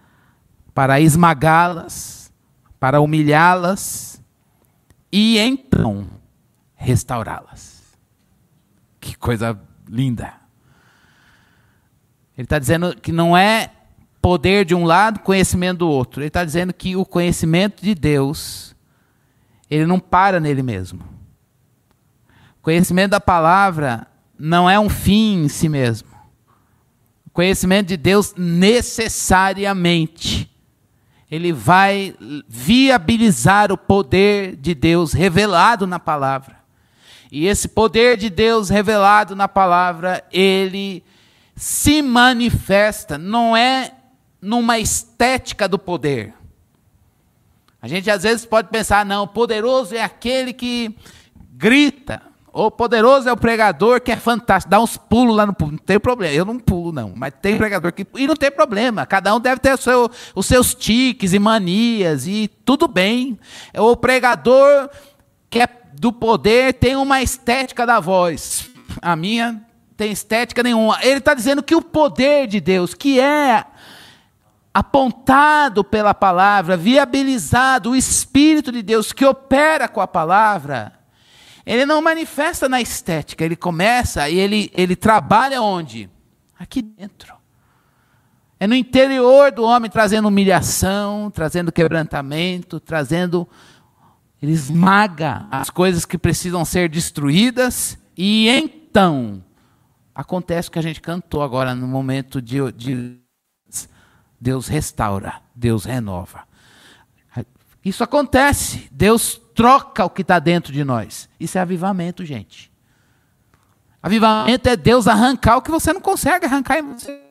para 0.75 1.00
esmagá-las, 1.00 2.31
para 2.78 3.00
humilhá-las 3.00 4.23
e 5.11 5.38
então 5.38 6.07
restaurá-las. 6.75 7.83
Que 9.00 9.16
coisa 9.16 9.59
linda. 9.88 10.35
Ele 12.37 12.45
está 12.45 12.59
dizendo 12.59 12.95
que 13.00 13.11
não 13.11 13.35
é 13.35 13.73
poder 14.26 14.64
de 14.64 14.75
um 14.75 14.85
lado, 14.85 15.21
conhecimento 15.21 15.78
do 15.78 15.88
outro. 15.88 16.21
Ele 16.21 16.26
está 16.26 16.45
dizendo 16.45 16.75
que 16.75 16.97
o 16.97 17.06
conhecimento 17.06 17.80
de 17.80 17.95
Deus, 17.95 18.75
ele 19.71 19.87
não 19.87 20.00
para 20.00 20.40
nele 20.40 20.64
mesmo. 20.64 20.99
O 22.59 22.62
conhecimento 22.62 23.12
da 23.12 23.21
palavra 23.21 24.09
não 24.37 24.68
é 24.68 24.80
um 24.80 24.88
fim 24.88 25.45
em 25.45 25.49
si 25.49 25.68
mesmo. 25.68 26.09
O 27.25 27.30
conhecimento 27.30 27.87
de 27.87 27.97
Deus 27.97 28.35
necessariamente 28.37 30.50
ele 31.30 31.52
vai 31.52 32.12
viabilizar 32.49 33.71
o 33.71 33.78
poder 33.78 34.56
de 34.56 34.75
Deus 34.75 35.12
revelado 35.12 35.87
na 35.87 36.00
palavra. 36.00 36.56
E 37.30 37.47
esse 37.47 37.68
poder 37.68 38.16
de 38.16 38.28
Deus 38.28 38.71
revelado 38.71 39.37
na 39.37 39.47
palavra, 39.47 40.25
ele 40.33 41.04
se 41.54 42.02
manifesta, 42.02 43.16
não 43.16 43.56
é 43.56 43.92
numa 44.40 44.78
estética 44.78 45.69
do 45.69 45.78
poder. 45.78 46.35
A 47.81 47.88
gente 47.88 48.11
às 48.11 48.23
vezes 48.23 48.45
pode 48.45 48.69
pensar, 48.69 49.05
não, 49.05 49.26
poderoso 49.26 49.95
é 49.95 50.02
aquele 50.02 50.52
que 50.52 50.97
grita, 51.52 52.23
o 52.59 52.71
poderoso 52.71 53.28
é 53.28 53.33
o 53.33 53.37
pregador 53.37 54.00
que 54.00 54.11
é 54.11 54.16
fantástico, 54.16 54.71
dá 54.71 54.81
uns 54.81 54.97
pulos 54.97 55.37
lá 55.37 55.45
no 55.45 55.52
pulo. 55.52 55.73
Não 55.73 55.78
tem 55.78 56.00
problema, 56.00 56.33
eu 56.33 56.43
não 56.43 56.59
pulo, 56.59 56.90
não. 56.90 57.12
Mas 57.14 57.35
tem 57.43 57.55
pregador 57.59 57.93
que. 57.93 58.07
E 58.16 58.26
não 58.26 58.35
tem 58.35 58.50
problema. 58.50 59.05
Cada 59.05 59.35
um 59.35 59.38
deve 59.38 59.61
ter 59.61 59.76
seu, 59.76 60.11
os 60.35 60.47
seus 60.47 60.75
tiques 60.75 61.35
e 61.35 61.38
manias, 61.38 62.26
e 62.26 62.49
tudo 62.64 62.88
bem. 62.88 63.38
O 63.76 63.95
pregador 63.95 64.88
que 65.50 65.61
é 65.61 65.69
do 66.00 66.11
poder 66.11 66.73
tem 66.73 66.97
uma 66.97 67.21
estética 67.21 67.85
da 67.85 68.00
voz. 68.00 68.71
A 69.02 69.14
minha 69.14 69.62
tem 69.95 70.11
estética 70.11 70.62
nenhuma. 70.62 70.99
Ele 71.02 71.19
está 71.19 71.35
dizendo 71.35 71.62
que 71.62 71.76
o 71.76 71.83
poder 71.83 72.47
de 72.47 72.59
Deus, 72.59 72.95
que 72.95 73.21
é 73.21 73.66
apontado 74.76 75.83
pela 75.83 76.12
palavra, 76.12 76.76
viabilizado, 76.76 77.92
o 77.92 77.97
Espírito 77.97 78.71
de 78.71 78.83
Deus 78.83 79.11
que 79.11 79.25
opera 79.25 79.88
com 79.88 80.02
a 80.02 80.06
palavra, 80.06 80.92
ele 81.64 81.87
não 81.87 82.02
manifesta 82.02 82.68
na 82.68 82.78
estética, 82.78 83.42
ele 83.42 83.56
começa 83.56 84.28
e 84.28 84.38
ele, 84.38 84.71
ele 84.75 84.95
trabalha 84.95 85.62
onde? 85.62 86.11
Aqui 86.59 86.83
dentro. 86.83 87.35
É 88.61 88.66
no 88.66 88.75
interior 88.75 89.50
do 89.50 89.62
homem 89.62 89.90
trazendo 89.90 90.28
humilhação, 90.28 91.30
trazendo 91.30 91.73
quebrantamento, 91.73 92.78
trazendo. 92.78 93.49
Ele 94.42 94.52
esmaga 94.52 95.47
as 95.50 95.71
coisas 95.71 96.04
que 96.04 96.18
precisam 96.18 96.66
ser 96.66 96.90
destruídas, 96.90 97.97
e 98.14 98.47
então 98.50 99.42
acontece 100.14 100.68
o 100.68 100.73
que 100.73 100.78
a 100.78 100.83
gente 100.83 101.00
cantou 101.00 101.42
agora 101.42 101.75
no 101.75 101.87
momento 101.87 102.42
de, 102.42 102.71
de 102.73 103.25
Deus 104.40 104.69
restaura, 104.69 105.40
Deus 105.55 105.85
renova. 105.85 106.47
Isso 107.87 108.02
acontece. 108.02 108.88
Deus 108.90 109.40
troca 109.55 110.05
o 110.05 110.11
que 110.11 110.23
está 110.23 110.40
dentro 110.40 110.73
de 110.73 110.83
nós. 110.83 111.28
Isso 111.38 111.57
é 111.57 111.61
avivamento, 111.61 112.25
gente. 112.25 112.73
Avivamento 114.02 114.69
é 114.69 114.76
Deus 114.76 115.07
arrancar 115.07 115.57
o 115.57 115.62
que 115.62 115.71
você 115.71 115.93
não 115.93 116.00
consegue 116.00 116.47
arrancar 116.47 116.81
em 116.81 116.83
você. 116.83 117.23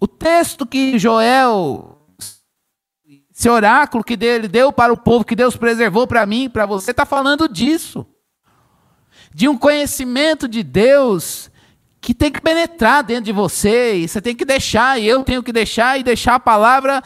O 0.00 0.08
texto 0.08 0.66
que 0.66 0.98
Joel, 0.98 2.02
esse 3.32 3.48
oráculo 3.48 4.02
que 4.02 4.14
ele 4.14 4.48
deu 4.48 4.72
para 4.72 4.92
o 4.92 4.96
povo, 4.96 5.24
que 5.24 5.36
Deus 5.36 5.56
preservou 5.56 6.06
para 6.06 6.26
mim 6.26 6.50
para 6.50 6.66
você, 6.66 6.90
está 6.90 7.06
falando 7.06 7.48
disso. 7.48 8.04
De 9.32 9.48
um 9.48 9.56
conhecimento 9.56 10.48
de 10.48 10.64
Deus 10.64 11.48
que 12.00 12.14
tem 12.14 12.30
que 12.30 12.40
penetrar 12.40 13.02
dentro 13.02 13.24
de 13.24 13.32
você, 13.32 13.96
e 13.96 14.08
você 14.08 14.20
tem 14.20 14.34
que 14.34 14.44
deixar, 14.44 14.98
e 14.98 15.06
eu 15.06 15.24
tenho 15.24 15.42
que 15.42 15.52
deixar, 15.52 15.98
e 15.98 16.02
deixar 16.02 16.36
a 16.36 16.40
palavra 16.40 17.02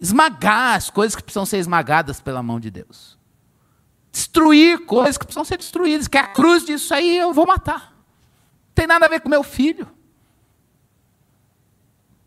esmagar 0.00 0.76
as 0.76 0.90
coisas 0.90 1.14
que 1.14 1.22
precisam 1.22 1.46
ser 1.46 1.58
esmagadas 1.58 2.20
pela 2.20 2.42
mão 2.42 2.58
de 2.58 2.70
Deus. 2.70 3.16
Destruir 4.10 4.84
coisas 4.84 5.16
que 5.16 5.24
precisam 5.24 5.44
ser 5.44 5.56
destruídas, 5.56 6.08
que 6.08 6.18
a 6.18 6.26
cruz 6.26 6.64
disso 6.64 6.92
aí 6.92 7.16
eu 7.16 7.32
vou 7.32 7.46
matar. 7.46 7.92
Não 7.92 8.74
tem 8.74 8.86
nada 8.86 9.06
a 9.06 9.08
ver 9.08 9.20
com 9.20 9.28
meu 9.28 9.44
filho. 9.44 9.86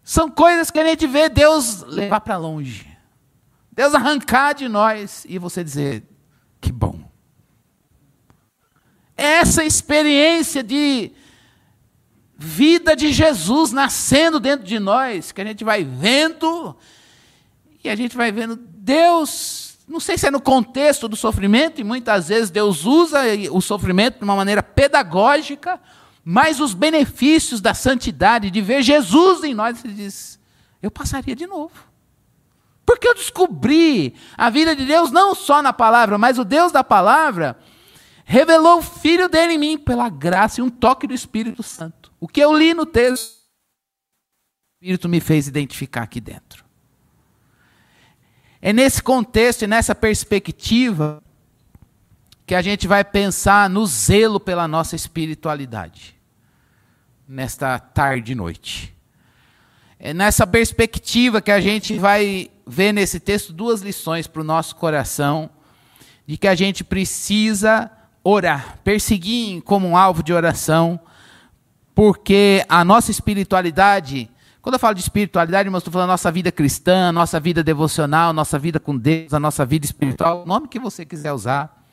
São 0.04 0.30
coisas 0.30 0.72
que 0.72 0.80
a 0.80 0.86
gente 0.86 1.06
vê 1.06 1.28
Deus 1.28 1.82
levar 1.82 2.22
para 2.22 2.38
longe. 2.38 2.96
Deus 3.72 3.94
arrancar 3.94 4.54
de 4.54 4.70
nós 4.70 5.26
e 5.28 5.38
você 5.38 5.64
dizer: 5.64 6.04
que 6.62 6.72
bom. 6.72 7.12
Essa 9.18 9.64
experiência 9.64 10.64
de 10.64 11.12
vida 12.38 12.96
de 12.96 13.12
Jesus 13.12 13.72
nascendo 13.72 14.40
dentro 14.40 14.66
de 14.66 14.80
nós, 14.80 15.32
que 15.32 15.42
a 15.42 15.46
gente 15.46 15.64
vai 15.64 15.84
vendo 15.84 16.76
e 17.84 17.90
a 17.90 17.96
gente 17.96 18.18
vai 18.18 18.32
vendo 18.32 18.56
Deus, 18.58 19.78
não 19.88 20.00
sei 20.00 20.18
se 20.18 20.28
é 20.28 20.32
no 20.32 20.42
contexto 20.42 21.08
do 21.08 21.16
sofrimento, 21.16 21.80
e 21.80 21.84
muitas 21.84 22.30
vezes 22.30 22.50
Deus 22.50 22.84
usa 22.84 23.20
o 23.52 23.62
sofrimento 23.62 24.18
de 24.18 24.24
uma 24.24 24.36
maneira 24.36 24.64
pedagógica, 24.64 25.80
mas 26.24 26.60
os 26.60 26.74
benefícios 26.74 27.62
da 27.62 27.76
santidade, 27.76 28.50
de 28.50 28.62
ver 28.62 28.82
Jesus 28.82 29.44
em 29.44 29.54
nós, 29.54 29.86
ele 29.86 29.94
diz: 29.94 30.40
eu 30.82 30.90
passaria 30.90 31.36
de 31.36 31.46
novo. 31.46 31.74
Porque 32.86 33.08
eu 33.08 33.16
descobri 33.16 34.16
a 34.38 34.50
vida 34.50 34.76
de 34.76 34.86
Deus 34.86 35.12
não 35.12 35.34
só 35.34 35.62
na 35.62 35.74
palavra, 35.74 36.18
mas 36.18 36.38
o 36.38 36.44
Deus 36.44 36.72
da 36.72 36.84
palavra 36.84 37.58
revelou 38.24 38.80
o 38.80 38.84
Filho 38.84 39.28
dele 39.28 39.54
em 39.54 39.58
mim 39.58 39.78
pela 39.78 40.10
graça 40.10 40.60
e 40.60 40.64
um 40.64 40.70
toque 40.70 41.08
do 41.08 41.14
Espírito 41.14 41.64
Santo. 41.64 42.05
O 42.20 42.28
que 42.28 42.40
eu 42.40 42.58
li 42.58 42.74
no 42.74 42.86
texto, 42.86 43.36
o 43.36 44.84
Espírito 44.84 45.10
me 45.10 45.20
fez 45.20 45.48
identificar 45.48 46.04
aqui 46.04 46.20
dentro. 46.20 46.66
É 48.62 48.74
nesse 48.74 49.02
contexto 49.02 49.64
e 49.64 49.68
nessa 49.68 49.94
perspectiva 49.94 51.22
que 52.46 52.56
a 52.56 52.62
gente 52.62 52.88
vai 52.88 53.04
pensar 53.04 53.70
no 53.70 53.86
zelo 53.86 54.40
pela 54.40 54.68
nossa 54.68 54.96
espiritualidade, 54.96 56.16
nesta 57.28 57.78
tarde 57.80 58.32
e 58.32 58.36
noite. 58.36 58.96
É 60.00 60.14
nessa 60.14 60.46
perspectiva 60.46 61.42
que 61.42 61.52
a 61.52 61.60
gente 61.60 61.98
vai 61.98 62.52
ver 62.66 62.92
nesse 62.92 63.20
texto 63.20 63.54
duas 63.54 63.82
lições 63.82 64.28
para 64.28 64.42
o 64.42 64.46
nosso 64.46 64.76
coração, 64.76 65.50
de 66.28 66.38
que 66.38 66.48
a 66.48 66.56
gente 66.56 66.84
precisa 66.84 67.92
orar, 68.24 68.80
perseguir 68.84 69.62
como 69.62 69.88
um 69.88 69.98
alvo 69.98 70.24
de 70.24 70.34
oração, 70.34 71.00
porque 71.96 72.64
a 72.70 72.86
nossa 72.86 73.10
espiritualidade 73.10 74.30
quando 74.66 74.74
eu 74.74 74.80
falo 74.80 74.96
de 74.96 75.02
espiritualidade, 75.02 75.68
irmãos, 75.68 75.82
estou 75.82 75.94
falando 75.94 76.08
nossa 76.08 76.32
vida 76.32 76.52
cristã, 76.52 77.12
nossa 77.12 77.40
vida 77.40 77.64
devocional, 77.64 78.34
nossa 78.34 78.58
vida 78.58 78.80
com 78.80 78.98
Deus, 78.98 79.32
a 79.32 79.40
nossa 79.40 79.64
vida 79.64 79.86
espiritual, 79.86 80.42
o 80.42 80.46
nome 80.48 80.68
que 80.68 80.80
você 80.80 81.06
quiser 81.06 81.32
usar. 81.34 81.86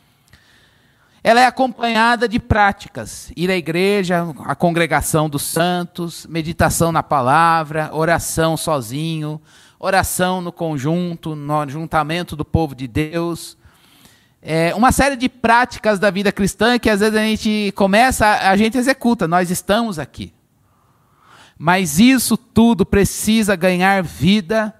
Ela 1.22 1.40
é 1.40 1.46
acompanhada 1.46 2.26
de 2.26 2.40
práticas, 2.40 3.30
ir 3.36 3.50
à 3.50 3.56
igreja, 3.58 4.26
a 4.46 4.54
congregação 4.54 5.28
dos 5.28 5.42
santos, 5.42 6.26
meditação 6.26 6.90
na 6.90 7.02
palavra, 7.02 7.90
oração 7.92 8.56
sozinho, 8.56 9.38
oração 9.78 10.40
no 10.40 10.50
conjunto, 10.50 11.36
no 11.36 11.60
ajuntamento 11.60 12.34
do 12.34 12.44
povo 12.44 12.74
de 12.74 12.88
Deus. 12.88 13.58
É 14.44 14.74
uma 14.74 14.90
série 14.90 15.14
de 15.14 15.28
práticas 15.28 16.00
da 16.00 16.10
vida 16.10 16.32
cristã 16.32 16.76
que 16.76 16.90
às 16.90 16.98
vezes 16.98 17.14
a 17.14 17.22
gente 17.22 17.72
começa, 17.76 18.26
a 18.26 18.56
gente 18.56 18.76
executa, 18.76 19.28
nós 19.28 19.50
estamos 19.50 20.00
aqui. 20.00 20.34
Mas 21.56 22.00
isso 22.00 22.36
tudo 22.36 22.84
precisa 22.84 23.54
ganhar 23.54 24.02
vida. 24.02 24.74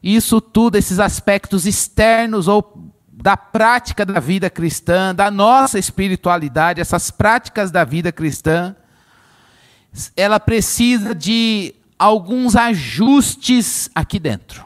Isso 0.00 0.40
tudo, 0.40 0.76
esses 0.76 1.00
aspectos 1.00 1.66
externos 1.66 2.46
ou 2.46 2.92
da 3.10 3.36
prática 3.36 4.04
da 4.04 4.20
vida 4.20 4.48
cristã, 4.48 5.12
da 5.12 5.32
nossa 5.32 5.78
espiritualidade, 5.80 6.80
essas 6.80 7.10
práticas 7.10 7.72
da 7.72 7.82
vida 7.82 8.12
cristã, 8.12 8.76
ela 10.14 10.38
precisa 10.38 11.14
de 11.14 11.74
alguns 11.98 12.54
ajustes 12.54 13.90
aqui 13.94 14.18
dentro. 14.18 14.65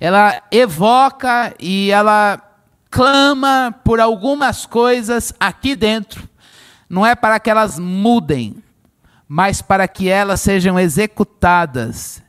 Ela 0.00 0.42
evoca 0.50 1.54
e 1.58 1.90
ela 1.90 2.40
clama 2.90 3.74
por 3.84 4.00
algumas 4.00 4.64
coisas 4.64 5.32
aqui 5.38 5.74
dentro. 5.74 6.28
Não 6.88 7.04
é 7.04 7.14
para 7.14 7.38
que 7.38 7.50
elas 7.50 7.78
mudem, 7.78 8.62
mas 9.26 9.60
para 9.60 9.86
que 9.86 10.08
elas 10.08 10.40
sejam 10.40 10.78
executadas 10.78 12.22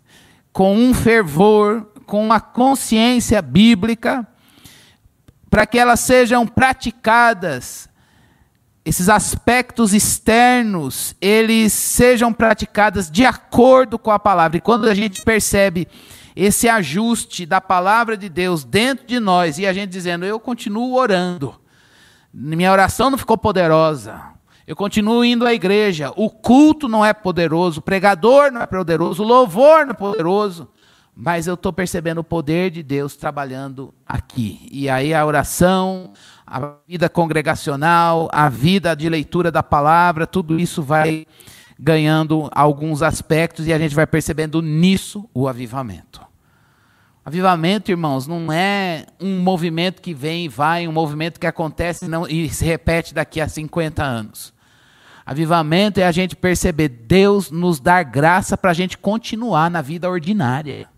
com 0.51 0.75
um 0.75 0.93
fervor, 0.93 1.87
com 2.05 2.25
uma 2.25 2.41
consciência 2.41 3.41
bíblica, 3.41 4.27
para 5.49 5.65
que 5.65 5.77
elas 5.77 5.99
sejam 5.99 6.45
praticadas, 6.45 7.87
esses 8.83 9.09
aspectos 9.09 9.93
externos, 9.93 11.15
eles 11.21 11.71
sejam 11.71 12.33
praticados 12.33 13.09
de 13.09 13.25
acordo 13.25 13.99
com 13.99 14.11
a 14.11 14.19
palavra. 14.19 14.57
E 14.57 14.61
quando 14.61 14.89
a 14.89 14.93
gente 14.93 15.21
percebe 15.21 15.87
esse 16.39 16.69
ajuste 16.69 17.45
da 17.45 17.59
palavra 17.59 18.15
de 18.15 18.29
Deus 18.29 18.63
dentro 18.63 19.05
de 19.05 19.19
nós 19.19 19.57
e 19.59 19.67
a 19.67 19.73
gente 19.73 19.89
dizendo, 19.89 20.25
eu 20.25 20.39
continuo 20.39 20.95
orando, 20.95 21.53
minha 22.33 22.71
oração 22.71 23.09
não 23.09 23.17
ficou 23.17 23.37
poderosa, 23.37 24.21
eu 24.65 24.73
continuo 24.73 25.25
indo 25.25 25.45
à 25.45 25.53
igreja, 25.53 26.13
o 26.15 26.29
culto 26.29 26.87
não 26.87 27.03
é 27.03 27.11
poderoso, 27.11 27.81
o 27.81 27.83
pregador 27.83 28.51
não 28.51 28.61
é 28.61 28.65
poderoso, 28.65 29.21
o 29.21 29.27
louvor 29.27 29.85
não 29.85 29.91
é 29.91 29.93
poderoso, 29.93 30.69
mas 31.13 31.45
eu 31.45 31.55
estou 31.55 31.73
percebendo 31.73 32.19
o 32.19 32.23
poder 32.23 32.71
de 32.71 32.81
Deus 32.81 33.17
trabalhando 33.17 33.93
aqui. 34.07 34.65
E 34.71 34.87
aí 34.87 35.13
a 35.13 35.25
oração, 35.25 36.13
a 36.47 36.75
vida 36.87 37.09
congregacional, 37.09 38.29
a 38.31 38.47
vida 38.47 38.95
de 38.95 39.09
leitura 39.09 39.51
da 39.51 39.61
palavra, 39.61 40.25
tudo 40.25 40.57
isso 40.57 40.81
vai 40.81 41.27
ganhando 41.77 42.49
alguns 42.53 43.01
aspectos 43.01 43.67
e 43.67 43.73
a 43.73 43.77
gente 43.77 43.93
vai 43.93 44.07
percebendo 44.07 44.61
nisso 44.61 45.29
o 45.33 45.49
avivamento. 45.49 46.28
Avivamento, 47.29 47.91
irmãos, 47.91 48.25
não 48.25 48.51
é 48.51 49.05
um 49.21 49.37
movimento 49.39 50.01
que 50.01 50.15
vem 50.15 50.45
e 50.45 50.47
vai, 50.49 50.87
um 50.87 50.91
movimento 50.91 51.39
que 51.39 51.45
acontece 51.45 52.07
não, 52.07 52.27
e 52.27 52.49
se 52.49 52.65
repete 52.65 53.13
daqui 53.13 53.39
a 53.39 53.47
50 53.47 54.03
anos. 54.03 54.51
Avivamento 55.23 55.99
é 55.99 56.07
a 56.07 56.11
gente 56.11 56.35
perceber 56.35 56.89
Deus 56.89 57.51
nos 57.51 57.79
dar 57.79 58.01
graça 58.01 58.57
para 58.57 58.71
a 58.71 58.73
gente 58.73 58.97
continuar 58.97 59.69
na 59.69 59.79
vida 59.79 60.09
ordinária. 60.09 60.89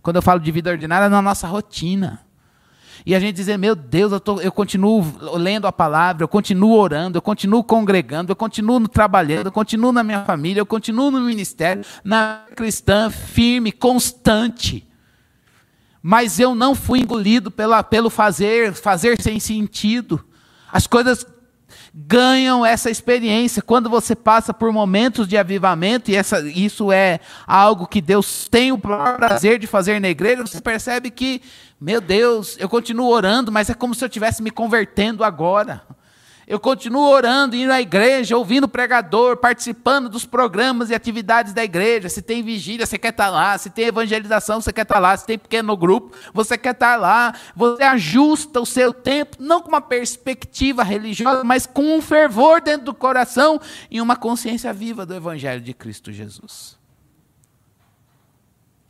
Quando 0.00 0.16
eu 0.16 0.22
falo 0.22 0.40
de 0.40 0.50
vida 0.50 0.70
ordinária, 0.70 1.04
é 1.04 1.10
na 1.10 1.20
nossa 1.20 1.46
rotina. 1.46 2.20
E 3.04 3.14
a 3.14 3.20
gente 3.20 3.36
dizer, 3.36 3.58
meu 3.58 3.76
Deus, 3.76 4.10
eu, 4.10 4.20
tô, 4.20 4.40
eu 4.40 4.50
continuo 4.50 5.04
lendo 5.36 5.66
a 5.66 5.72
palavra, 5.72 6.24
eu 6.24 6.28
continuo 6.28 6.78
orando, 6.78 7.18
eu 7.18 7.22
continuo 7.22 7.62
congregando, 7.62 8.32
eu 8.32 8.36
continuo 8.36 8.88
trabalhando, 8.88 9.48
eu 9.48 9.52
continuo 9.52 9.92
na 9.92 10.02
minha 10.02 10.24
família, 10.24 10.62
eu 10.62 10.66
continuo 10.66 11.10
no 11.10 11.20
ministério, 11.20 11.84
na 12.02 12.46
cristã, 12.56 13.10
firme, 13.10 13.70
constante. 13.70 14.87
Mas 16.10 16.40
eu 16.40 16.54
não 16.54 16.74
fui 16.74 17.00
engolido 17.00 17.50
pela, 17.50 17.82
pelo 17.82 18.08
fazer, 18.08 18.72
fazer 18.72 19.20
sem 19.20 19.38
sentido. 19.38 20.24
As 20.72 20.86
coisas 20.86 21.26
ganham 21.94 22.64
essa 22.64 22.90
experiência. 22.90 23.60
Quando 23.60 23.90
você 23.90 24.16
passa 24.16 24.54
por 24.54 24.72
momentos 24.72 25.28
de 25.28 25.36
avivamento, 25.36 26.10
e 26.10 26.16
essa, 26.16 26.40
isso 26.48 26.90
é 26.90 27.20
algo 27.46 27.86
que 27.86 28.00
Deus 28.00 28.48
tem 28.48 28.72
o 28.72 28.78
prazer 28.78 29.58
de 29.58 29.66
fazer 29.66 30.00
na 30.00 30.08
igreja, 30.08 30.46
você 30.46 30.62
percebe 30.62 31.10
que, 31.10 31.42
meu 31.78 32.00
Deus, 32.00 32.56
eu 32.58 32.70
continuo 32.70 33.10
orando, 33.10 33.52
mas 33.52 33.68
é 33.68 33.74
como 33.74 33.94
se 33.94 34.02
eu 34.02 34.08
estivesse 34.08 34.42
me 34.42 34.50
convertendo 34.50 35.22
agora. 35.22 35.82
Eu 36.48 36.58
continuo 36.58 37.10
orando, 37.10 37.54
indo 37.54 37.70
à 37.70 37.78
igreja, 37.78 38.34
ouvindo 38.34 38.64
o 38.64 38.68
pregador, 38.68 39.36
participando 39.36 40.08
dos 40.08 40.24
programas 40.24 40.88
e 40.88 40.94
atividades 40.94 41.52
da 41.52 41.62
igreja. 41.62 42.08
Se 42.08 42.22
tem 42.22 42.42
vigília, 42.42 42.86
você 42.86 42.96
quer 42.96 43.10
estar 43.10 43.28
lá. 43.28 43.58
Se 43.58 43.68
tem 43.68 43.84
evangelização, 43.84 44.58
você 44.58 44.72
quer 44.72 44.80
estar 44.80 44.98
lá. 44.98 45.14
Se 45.14 45.26
tem 45.26 45.38
pequeno 45.38 45.76
grupo, 45.76 46.16
você 46.32 46.56
quer 46.56 46.72
estar 46.72 46.96
lá. 46.96 47.34
Você 47.54 47.82
ajusta 47.82 48.62
o 48.62 48.64
seu 48.64 48.94
tempo, 48.94 49.36
não 49.38 49.60
com 49.60 49.68
uma 49.68 49.82
perspectiva 49.82 50.82
religiosa, 50.82 51.44
mas 51.44 51.66
com 51.66 51.98
um 51.98 52.00
fervor 52.00 52.62
dentro 52.62 52.86
do 52.86 52.94
coração 52.94 53.60
e 53.90 54.00
uma 54.00 54.16
consciência 54.16 54.72
viva 54.72 55.04
do 55.04 55.14
Evangelho 55.14 55.60
de 55.60 55.74
Cristo 55.74 56.10
Jesus. 56.10 56.78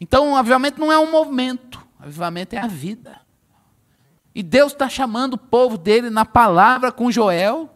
Então, 0.01 0.35
o 0.35 0.37
avivamento 0.37 0.79
não 0.79 0.93
é 0.93 0.99
um 0.99 1.11
movimento, 1.11 1.85
o 1.99 2.05
avivamento 2.05 2.55
é 2.55 2.61
a 2.61 2.69
vida. 2.69 3.28
E 4.39 4.43
Deus 4.45 4.71
está 4.71 4.89
chamando 4.89 5.35
o 5.35 5.37
povo 5.39 5.77
dele 5.77 6.11
na 6.11 6.25
palavra 6.25 6.93
com 6.93 7.11
Joel, 7.11 7.69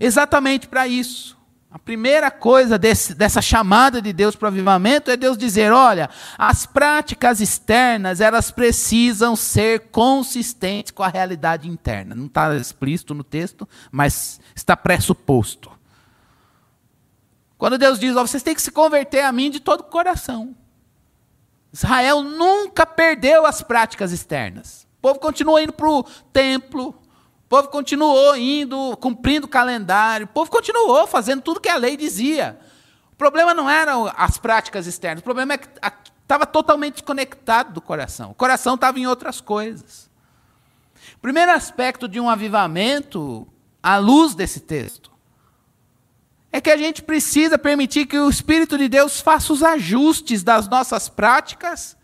exatamente 0.00 0.66
para 0.66 0.88
isso. 0.88 1.38
A 1.70 1.78
primeira 1.78 2.32
coisa 2.32 2.76
desse, 2.76 3.14
dessa 3.14 3.40
chamada 3.40 4.02
de 4.02 4.12
Deus 4.12 4.34
para 4.34 4.46
o 4.46 4.48
avivamento 4.48 5.12
é 5.12 5.16
Deus 5.16 5.38
dizer: 5.38 5.70
olha, 5.70 6.10
as 6.36 6.66
práticas 6.66 7.40
externas 7.40 8.20
elas 8.20 8.50
precisam 8.50 9.36
ser 9.36 9.90
consistentes 9.92 10.90
com 10.90 11.04
a 11.04 11.08
realidade 11.08 11.68
interna. 11.68 12.16
Não 12.16 12.26
está 12.26 12.56
explícito 12.56 13.14
no 13.14 13.22
texto, 13.22 13.68
mas 13.92 14.40
está 14.52 14.76
pressuposto. 14.76 15.70
Quando 17.56 17.78
Deus 17.78 18.00
diz: 18.00 18.16
oh, 18.16 18.26
vocês 18.26 18.42
têm 18.42 18.56
que 18.56 18.62
se 18.62 18.72
converter 18.72 19.20
a 19.20 19.30
mim 19.30 19.48
de 19.48 19.60
todo 19.60 19.82
o 19.82 19.84
coração. 19.84 20.56
Israel 21.72 22.20
nunca 22.20 22.84
perdeu 22.84 23.46
as 23.46 23.62
práticas 23.62 24.10
externas 24.10 24.83
povo 25.04 25.20
continuou 25.20 25.60
indo 25.60 25.74
para 25.74 25.86
o 25.86 26.02
templo, 26.32 26.88
o 26.88 27.46
povo 27.46 27.68
continuou 27.68 28.34
indo, 28.34 28.96
cumprindo 28.96 29.44
o 29.44 29.50
calendário, 29.50 30.24
o 30.24 30.28
povo 30.28 30.50
continuou 30.50 31.06
fazendo 31.06 31.42
tudo 31.42 31.60
que 31.60 31.68
a 31.68 31.76
lei 31.76 31.94
dizia. 31.94 32.58
O 33.12 33.16
problema 33.16 33.52
não 33.52 33.68
eram 33.68 34.10
as 34.16 34.38
práticas 34.38 34.86
externas, 34.86 35.20
o 35.20 35.22
problema 35.24 35.52
é 35.52 35.58
que 35.58 35.68
estava 36.22 36.46
totalmente 36.46 36.94
desconectado 36.94 37.74
do 37.74 37.82
coração. 37.82 38.30
O 38.30 38.34
coração 38.34 38.76
estava 38.76 38.98
em 38.98 39.06
outras 39.06 39.42
coisas. 39.42 40.10
O 41.16 41.18
primeiro 41.20 41.52
aspecto 41.52 42.08
de 42.08 42.18
um 42.18 42.30
avivamento, 42.30 43.46
à 43.82 43.98
luz 43.98 44.34
desse 44.34 44.60
texto, 44.60 45.12
é 46.50 46.62
que 46.62 46.70
a 46.70 46.78
gente 46.78 47.02
precisa 47.02 47.58
permitir 47.58 48.06
que 48.06 48.18
o 48.18 48.30
Espírito 48.30 48.78
de 48.78 48.88
Deus 48.88 49.20
faça 49.20 49.52
os 49.52 49.62
ajustes 49.62 50.42
das 50.42 50.66
nossas 50.66 51.10
práticas 51.10 51.94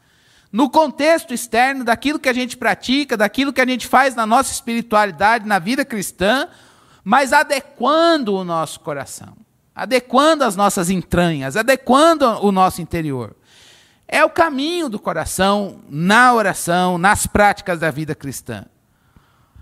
no 0.53 0.69
contexto 0.69 1.33
externo 1.33 1.85
daquilo 1.85 2.19
que 2.19 2.29
a 2.29 2.33
gente 2.33 2.57
pratica, 2.57 3.17
daquilo 3.17 3.53
que 3.53 3.61
a 3.61 3.67
gente 3.67 3.87
faz 3.87 4.15
na 4.15 4.27
nossa 4.27 4.53
espiritualidade, 4.53 5.47
na 5.47 5.59
vida 5.59 5.85
cristã, 5.85 6.49
mas 7.05 7.33
adequando 7.33 8.35
o 8.35 8.45
nosso 8.45 8.81
coração, 8.81 9.37
adequando 9.75 10.45
as 10.45 10.57
nossas 10.57 10.91
entranhas, 10.91 11.57
adequando 11.57 12.27
o 12.45 12.51
nosso 12.51 12.83
interior. 12.83 13.37
É 14.09 14.25
o 14.25 14.31
caminho 14.31 14.89
do 14.89 14.99
coração 14.99 15.81
na 15.89 16.35
oração, 16.35 16.99
nas 16.99 17.27
práticas 17.27 17.79
da 17.79 17.91
vida 17.93 18.15
cristã. 18.15 18.67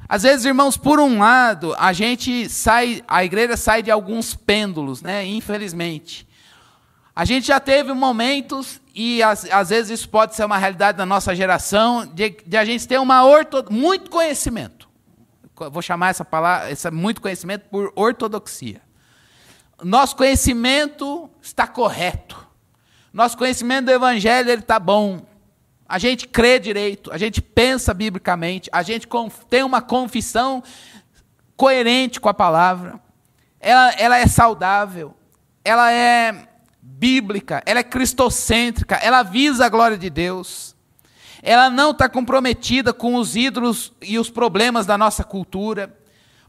Às 0.09 0.23
vezes, 0.23 0.47
irmãos, 0.47 0.79
por 0.79 0.99
um 0.99 1.19
lado, 1.19 1.75
a 1.79 1.93
gente 1.93 2.49
sai, 2.49 3.03
a 3.07 3.23
igreja 3.23 3.59
sai 3.59 3.83
de 3.83 3.91
alguns 3.91 4.35
pêndulos, 4.35 5.03
né? 5.03 5.27
Infelizmente. 5.27 6.28
A 7.19 7.25
gente 7.25 7.49
já 7.49 7.59
teve 7.59 7.93
momentos, 7.93 8.81
e 8.95 9.21
às, 9.25 9.45
às 9.51 9.71
vezes 9.71 9.91
isso 9.91 10.09
pode 10.09 10.37
ser 10.37 10.45
uma 10.45 10.57
realidade 10.57 10.99
da 10.99 11.05
nossa 11.05 11.35
geração, 11.35 12.07
de, 12.07 12.31
de 12.47 12.57
a 12.57 12.65
gente 12.65 12.87
ter 12.87 13.01
uma 13.01 13.25
orto, 13.25 13.65
muito 13.73 14.09
conhecimento. 14.09 14.89
Vou 15.53 15.83
chamar 15.83 16.11
essa 16.11 16.25
palavra, 16.25 16.71
esse 16.71 16.89
muito 16.93 17.21
conhecimento 17.21 17.69
por 17.71 17.93
ortodoxia. 17.97 18.81
Nosso 19.83 20.15
conhecimento 20.15 21.29
está 21.43 21.67
correto. 21.67 22.47
Nosso 23.13 23.37
conhecimento 23.37 23.87
do 23.87 23.91
evangelho 23.91 24.53
está 24.53 24.79
bom. 24.79 25.27
A 25.89 25.99
gente 25.99 26.29
crê 26.29 26.61
direito, 26.61 27.13
a 27.13 27.19
gente 27.19 27.43
pensa 27.43 27.93
biblicamente, 27.93 28.71
a 28.73 28.85
gente 28.85 29.09
tem 29.51 29.65
uma 29.65 29.83
confissão 29.83 30.63
coerente 31.57 32.21
com 32.21 32.29
a 32.29 32.35
palavra. 32.35 33.01
Ela, 33.59 33.91
ela 33.95 34.19
é 34.19 34.27
saudável, 34.29 35.17
ela 35.65 35.91
é 35.91 36.48
bíblica, 36.99 37.63
ela 37.65 37.79
é 37.79 37.85
cristocêntrica, 37.85 38.97
ela 38.97 39.23
visa 39.23 39.65
a 39.65 39.69
glória 39.69 39.97
de 39.97 40.11
Deus. 40.11 40.75
Ela 41.41 41.71
não 41.71 41.93
está 41.93 42.09
comprometida 42.09 42.93
com 42.93 43.15
os 43.15 43.37
ídolos 43.37 43.93
e 44.03 44.19
os 44.19 44.29
problemas 44.29 44.85
da 44.85 44.99
nossa 44.99 45.23
cultura. 45.23 45.97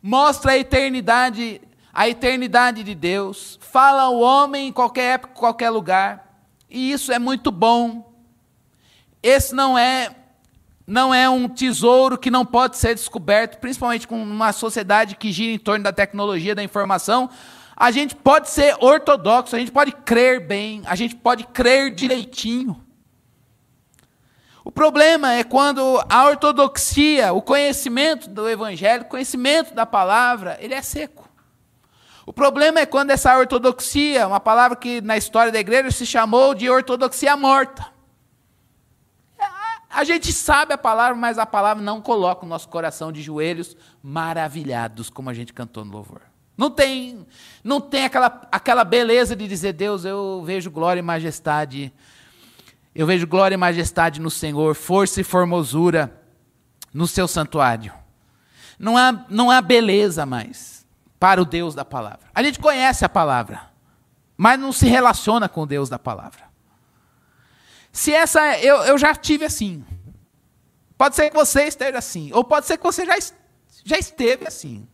Mostra 0.02 0.54
a 0.54 0.58
eternidade, 0.58 1.62
a 1.94 2.10
eternidade 2.10 2.84
de 2.84 2.96
Deus. 2.96 3.60
Fala 3.62 4.04
ao 4.04 4.20
homem 4.20 4.70
em 4.70 4.72
qualquer 4.72 5.14
época, 5.14 5.34
em 5.36 5.40
qualquer 5.40 5.70
lugar. 5.70 6.42
E 6.68 6.92
isso 6.92 7.12
é 7.12 7.20
muito 7.20 7.52
bom. 7.52 8.12
Esse 9.22 9.54
não 9.54 9.78
é 9.78 10.16
não 10.88 11.14
é 11.14 11.30
um 11.30 11.48
tesouro 11.48 12.18
que 12.18 12.32
não 12.32 12.44
pode 12.44 12.76
ser 12.76 12.96
descoberto, 12.96 13.60
principalmente 13.60 14.08
com 14.08 14.20
uma 14.20 14.52
sociedade 14.52 15.16
que 15.16 15.32
gira 15.32 15.52
em 15.52 15.60
torno 15.60 15.84
da 15.84 15.94
tecnologia 15.94 16.56
da 16.56 16.64
informação, 16.64 17.30
a 17.80 17.92
gente 17.92 18.14
pode 18.14 18.50
ser 18.50 18.76
ortodoxo, 18.82 19.56
a 19.56 19.60
gente 19.60 19.72
pode 19.72 19.94
crer 19.94 20.46
bem, 20.46 20.84
a 20.86 20.96
gente 20.96 21.16
pode 21.16 21.46
crer 21.46 21.96
direitinho. 21.96 22.84
O 24.66 24.72
problema 24.72 25.32
é 25.32 25.46
quando 25.46 26.04
a 26.10 26.26
ortodoxia, 26.26 27.32
o 27.32 27.42
conhecimento 27.42 28.30
do 28.30 28.50
evangelho, 28.50 29.04
o 29.04 29.08
conhecimento 29.08 29.74
da 29.74 29.86
palavra, 29.86 30.58
ele 30.60 30.74
é 30.74 30.82
seco. 30.82 31.30
O 32.26 32.34
problema 32.34 32.82
é 32.82 32.86
quando 32.86 33.12
essa 33.12 33.36
ortodoxia, 33.38 34.28
uma 34.28 34.42
palavra 34.42 34.76
que 34.76 35.00
na 35.00 35.16
história 35.16 35.52
da 35.52 35.60
igreja 35.60 35.90
se 35.90 36.06
chamou 36.06 36.54
de 36.54 36.70
ortodoxia 36.70 37.38
morta. 37.38 37.88
A 39.90 40.04
gente 40.04 40.32
sabe 40.34 40.74
a 40.74 40.78
palavra, 40.78 41.16
mas 41.16 41.40
a 41.40 41.46
palavra 41.46 41.82
não 41.82 42.00
coloca 42.02 42.46
o 42.46 42.48
nosso 42.48 42.68
coração 42.68 43.12
de 43.12 43.22
joelhos 43.22 43.76
maravilhados, 44.04 45.10
como 45.10 45.30
a 45.30 45.34
gente 45.34 45.52
cantou 45.52 45.84
no 45.84 45.92
louvor. 45.92 46.22
Não 46.60 46.70
tem, 46.70 47.26
não 47.64 47.80
tem 47.80 48.04
aquela, 48.04 48.42
aquela 48.52 48.84
beleza 48.84 49.34
de 49.34 49.48
dizer, 49.48 49.72
Deus, 49.72 50.04
eu 50.04 50.44
vejo 50.46 50.70
glória 50.70 51.00
e 51.00 51.02
majestade. 51.02 51.90
Eu 52.94 53.08
vejo 53.08 53.26
glória 53.26 53.56
e 53.56 53.58
majestade 53.58 54.20
no 54.20 54.30
Senhor, 54.30 54.76
força 54.76 55.22
e 55.22 55.24
formosura. 55.24 56.22
no 56.94 57.08
seu 57.08 57.30
santuário. 57.30 57.94
Não 58.78 58.98
há, 58.98 59.26
não 59.30 59.50
há 59.50 59.62
beleza 59.62 60.26
mais 60.26 60.86
para 61.18 61.42
o 61.42 61.46
Deus 61.46 61.74
da 61.74 61.86
palavra. 61.86 62.28
A 62.36 62.44
gente 62.44 62.60
conhece 62.60 63.06
a 63.06 63.10
palavra, 63.10 63.72
mas 64.36 64.60
não 64.60 64.74
se 64.74 64.86
relaciona 64.86 65.48
com 65.48 65.62
o 65.62 65.66
Deus 65.66 65.88
da 65.88 65.98
palavra. 65.98 66.44
Se 67.90 68.14
essa. 68.14 68.60
Eu, 68.60 68.84
eu 68.84 68.98
já 68.98 69.16
tive 69.16 69.46
assim. 69.46 69.86
Pode 70.98 71.16
ser 71.16 71.30
que 71.30 71.38
você 71.38 71.64
esteja 71.64 71.98
assim, 71.98 72.32
ou 72.34 72.44
pode 72.44 72.66
ser 72.66 72.76
que 72.76 72.84
você 72.84 73.06
já, 73.06 73.16
já 73.86 73.98
esteve 73.98 74.46
assim. 74.46 74.86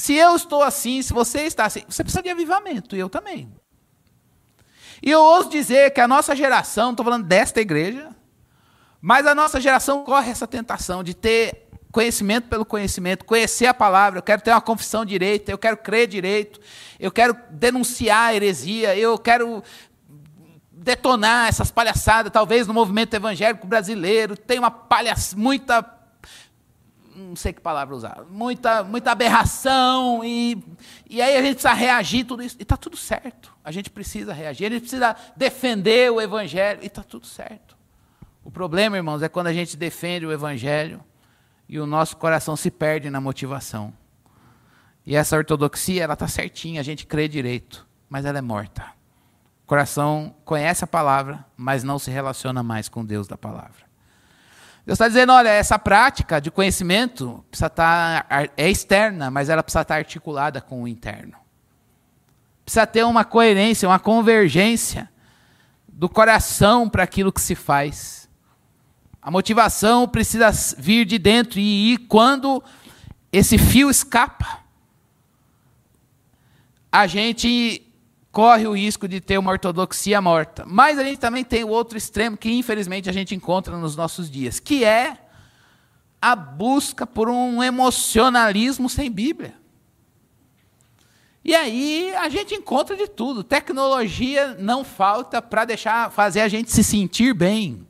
Se 0.00 0.14
eu 0.14 0.34
estou 0.34 0.62
assim, 0.62 1.02
se 1.02 1.12
você 1.12 1.42
está 1.42 1.66
assim, 1.66 1.82
você 1.86 2.02
precisa 2.02 2.22
de 2.22 2.30
avivamento, 2.30 2.96
e 2.96 2.98
eu 2.98 3.10
também. 3.10 3.52
E 5.02 5.10
eu 5.10 5.20
ouso 5.20 5.50
dizer 5.50 5.90
que 5.90 6.00
a 6.00 6.08
nossa 6.08 6.34
geração, 6.34 6.92
estou 6.92 7.04
falando 7.04 7.26
desta 7.26 7.60
igreja, 7.60 8.08
mas 8.98 9.26
a 9.26 9.34
nossa 9.34 9.60
geração 9.60 10.02
corre 10.02 10.30
essa 10.30 10.46
tentação 10.46 11.04
de 11.04 11.12
ter 11.12 11.68
conhecimento 11.92 12.48
pelo 12.48 12.64
conhecimento, 12.64 13.26
conhecer 13.26 13.66
a 13.66 13.74
palavra, 13.74 14.20
eu 14.20 14.22
quero 14.22 14.40
ter 14.40 14.52
uma 14.52 14.60
confissão 14.62 15.04
direita, 15.04 15.52
eu 15.52 15.58
quero 15.58 15.76
crer 15.76 16.08
direito, 16.08 16.58
eu 16.98 17.12
quero 17.12 17.36
denunciar 17.50 18.28
a 18.28 18.34
heresia, 18.34 18.96
eu 18.96 19.18
quero 19.18 19.62
detonar 20.72 21.48
essas 21.48 21.70
palhaçadas, 21.70 22.32
talvez 22.32 22.66
no 22.66 22.72
movimento 22.72 23.12
evangélico 23.12 23.66
brasileiro, 23.66 24.34
tem 24.34 24.58
uma 24.58 24.70
palhaçada, 24.70 25.38
muita 25.38 25.99
não 27.28 27.36
sei 27.36 27.52
que 27.52 27.60
palavra 27.60 27.94
usar, 27.94 28.24
muita, 28.30 28.82
muita 28.82 29.12
aberração, 29.12 30.24
e, 30.24 30.62
e 31.08 31.20
aí 31.20 31.36
a 31.36 31.42
gente 31.42 31.54
precisa 31.54 31.72
reagir 31.72 32.24
tudo 32.24 32.42
isso, 32.42 32.56
e 32.58 32.62
está 32.62 32.76
tudo 32.76 32.96
certo. 32.96 33.54
A 33.64 33.70
gente 33.70 33.90
precisa 33.90 34.32
reagir, 34.32 34.66
a 34.66 34.70
gente 34.70 34.82
precisa 34.82 35.14
defender 35.36 36.10
o 36.10 36.20
Evangelho, 36.20 36.80
e 36.82 36.86
está 36.86 37.02
tudo 37.02 37.26
certo. 37.26 37.76
O 38.44 38.50
problema, 38.50 38.96
irmãos, 38.96 39.22
é 39.22 39.28
quando 39.28 39.48
a 39.48 39.52
gente 39.52 39.76
defende 39.76 40.26
o 40.26 40.32
Evangelho 40.32 41.04
e 41.68 41.78
o 41.78 41.86
nosso 41.86 42.16
coração 42.16 42.56
se 42.56 42.70
perde 42.70 43.10
na 43.10 43.20
motivação. 43.20 43.92
E 45.06 45.14
essa 45.14 45.36
ortodoxia, 45.36 46.02
ela 46.02 46.14
está 46.14 46.26
certinha, 46.26 46.80
a 46.80 46.84
gente 46.84 47.06
crê 47.06 47.28
direito, 47.28 47.86
mas 48.08 48.24
ela 48.24 48.38
é 48.38 48.42
morta. 48.42 48.82
O 49.64 49.66
coração 49.66 50.34
conhece 50.44 50.82
a 50.82 50.86
palavra, 50.86 51.44
mas 51.56 51.84
não 51.84 51.98
se 51.98 52.10
relaciona 52.10 52.62
mais 52.62 52.88
com 52.88 53.04
Deus 53.04 53.28
da 53.28 53.36
palavra. 53.36 53.89
Deus 54.90 54.96
está 54.96 55.06
dizendo, 55.06 55.32
olha, 55.32 55.50
essa 55.50 55.78
prática 55.78 56.40
de 56.40 56.50
conhecimento 56.50 57.44
precisa 57.48 57.68
estar, 57.68 58.24
tá, 58.24 58.48
é 58.56 58.68
externa, 58.68 59.30
mas 59.30 59.48
ela 59.48 59.62
precisa 59.62 59.82
estar 59.82 59.94
articulada 59.94 60.60
com 60.60 60.82
o 60.82 60.88
interno. 60.88 61.36
Precisa 62.64 62.84
ter 62.88 63.04
uma 63.04 63.24
coerência, 63.24 63.88
uma 63.88 64.00
convergência 64.00 65.08
do 65.86 66.08
coração 66.08 66.88
para 66.88 67.04
aquilo 67.04 67.32
que 67.32 67.40
se 67.40 67.54
faz. 67.54 68.28
A 69.22 69.30
motivação 69.30 70.08
precisa 70.08 70.50
vir 70.76 71.04
de 71.04 71.20
dentro 71.20 71.60
e 71.60 71.92
ir 71.92 71.98
quando 72.08 72.60
esse 73.32 73.58
fio 73.58 73.90
escapa. 73.90 74.58
A 76.90 77.06
gente 77.06 77.88
corre 78.32 78.66
o 78.66 78.72
risco 78.72 79.08
de 79.08 79.20
ter 79.20 79.38
uma 79.38 79.50
ortodoxia 79.50 80.20
morta. 80.20 80.64
Mas 80.66 80.98
a 80.98 81.04
gente 81.04 81.18
também 81.18 81.44
tem 81.44 81.64
o 81.64 81.68
outro 81.68 81.98
extremo 81.98 82.36
que, 82.36 82.50
infelizmente, 82.50 83.08
a 83.08 83.12
gente 83.12 83.34
encontra 83.34 83.76
nos 83.76 83.96
nossos 83.96 84.30
dias, 84.30 84.60
que 84.60 84.84
é 84.84 85.18
a 86.20 86.36
busca 86.36 87.06
por 87.06 87.28
um 87.28 87.62
emocionalismo 87.62 88.88
sem 88.88 89.10
Bíblia. 89.10 89.54
E 91.42 91.54
aí 91.54 92.14
a 92.16 92.28
gente 92.28 92.54
encontra 92.54 92.94
de 92.94 93.08
tudo. 93.08 93.42
Tecnologia 93.42 94.54
não 94.58 94.84
falta 94.84 95.40
para 95.40 95.64
deixar 95.64 96.10
fazer 96.10 96.42
a 96.42 96.48
gente 96.48 96.70
se 96.70 96.84
sentir 96.84 97.32
bem. 97.32 97.86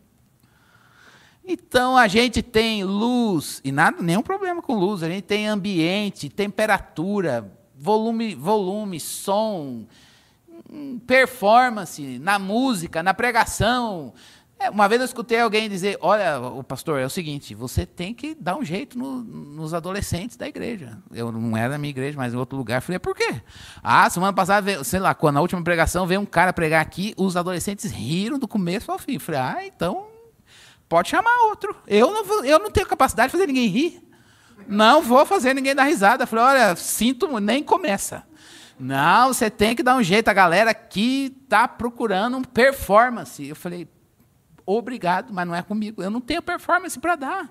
Então 1.44 1.96
a 1.96 2.07
gente 2.07 2.42
tem 2.42 2.85
luz 2.85 3.61
e 3.64 3.72
nada, 3.72 4.00
nenhum 4.00 4.22
problema 4.22 4.62
com 4.62 4.79
luz. 4.79 5.03
A 5.03 5.09
gente 5.09 5.24
tem 5.24 5.48
ambiente, 5.48 6.29
temperatura, 6.29 7.53
volume, 7.76 8.37
volume, 8.37 9.00
som, 9.00 9.85
performance, 11.06 12.18
na 12.18 12.38
música, 12.38 13.02
na 13.02 13.12
pregação. 13.12 14.12
É, 14.59 14.68
uma 14.68 14.87
vez 14.87 15.00
eu 15.00 15.06
escutei 15.06 15.40
alguém 15.40 15.68
dizer: 15.68 15.96
Olha, 16.02 16.38
o 16.38 16.62
pastor, 16.62 17.00
é 17.00 17.06
o 17.06 17.11
seguinte, 17.11 17.54
você 17.54 17.87
tem 17.87 18.12
que 18.12 18.35
dar 18.35 18.56
um 18.56 18.64
jeito 18.64 18.98
no, 18.98 19.22
nos 19.22 19.72
adolescentes 19.72 20.37
da 20.37 20.46
igreja. 20.46 20.98
Eu 21.11 21.33
não 21.33 21.56
era 21.56 21.70
da 21.70 21.78
minha 21.78 21.90
igreja, 21.90 22.16
mas 22.16 22.35
em 22.35 22.37
outro 22.37 22.59
lugar. 22.59 22.76
Eu 22.76 22.83
falei: 22.83 22.98
Por 22.98 23.16
quê? 23.16 23.40
Ah, 23.83 24.09
semana 24.11 24.35
passada, 24.35 24.85
sei 24.85 25.00
lá, 25.00 25.14
quando 25.14 25.37
na 25.37 25.40
última 25.40 25.62
pregação 25.64 26.06
veio 26.06 26.20
um 26.20 26.26
cara 26.26 26.52
pregar 26.52 26.83
aqui, 26.83 27.14
os 27.16 27.37
adolescentes 27.37 27.90
riram 27.90 28.38
do 28.38 28.46
começo 28.46 28.92
ao 28.92 28.98
fim. 28.98 29.14
Eu 29.14 29.20
falei: 29.20 29.40
Ah, 29.40 29.66
então 29.66 30.06
pode 30.88 31.09
chamar 31.09 31.35
outro. 31.48 31.74
Eu 31.87 32.12
não, 32.12 32.44
eu 32.44 32.59
não 32.59 32.70
tenho 32.70 32.87
capacidade 32.87 33.28
de 33.28 33.33
fazer 33.33 33.46
ninguém 33.46 33.66
rir. 33.66 34.02
Não 34.68 35.00
vou 35.00 35.24
fazer 35.24 35.54
ninguém 35.54 35.74
dar 35.74 35.85
risada. 35.85 36.24
Eu 36.24 36.28
falei: 36.28 36.44
Olha, 36.44 36.76
sinto, 36.76 37.40
nem 37.40 37.62
começa. 37.62 38.24
Não, 38.81 39.29
você 39.29 39.51
tem 39.51 39.77
que 39.77 39.83
dar 39.83 39.95
um 39.95 40.03
jeito. 40.03 40.29
A 40.29 40.33
galera 40.33 40.71
aqui 40.71 41.37
está 41.45 41.69
procurando 41.69 42.40
performance. 42.49 43.47
Eu 43.47 43.55
falei, 43.55 43.87
obrigado, 44.64 45.33
mas 45.33 45.47
não 45.47 45.55
é 45.55 45.62
comigo. 45.62 46.03
Eu 46.03 46.11
não 46.11 46.21
tenho 46.21 46.40
performance 46.40 46.99
para 46.99 47.14
dar. 47.14 47.43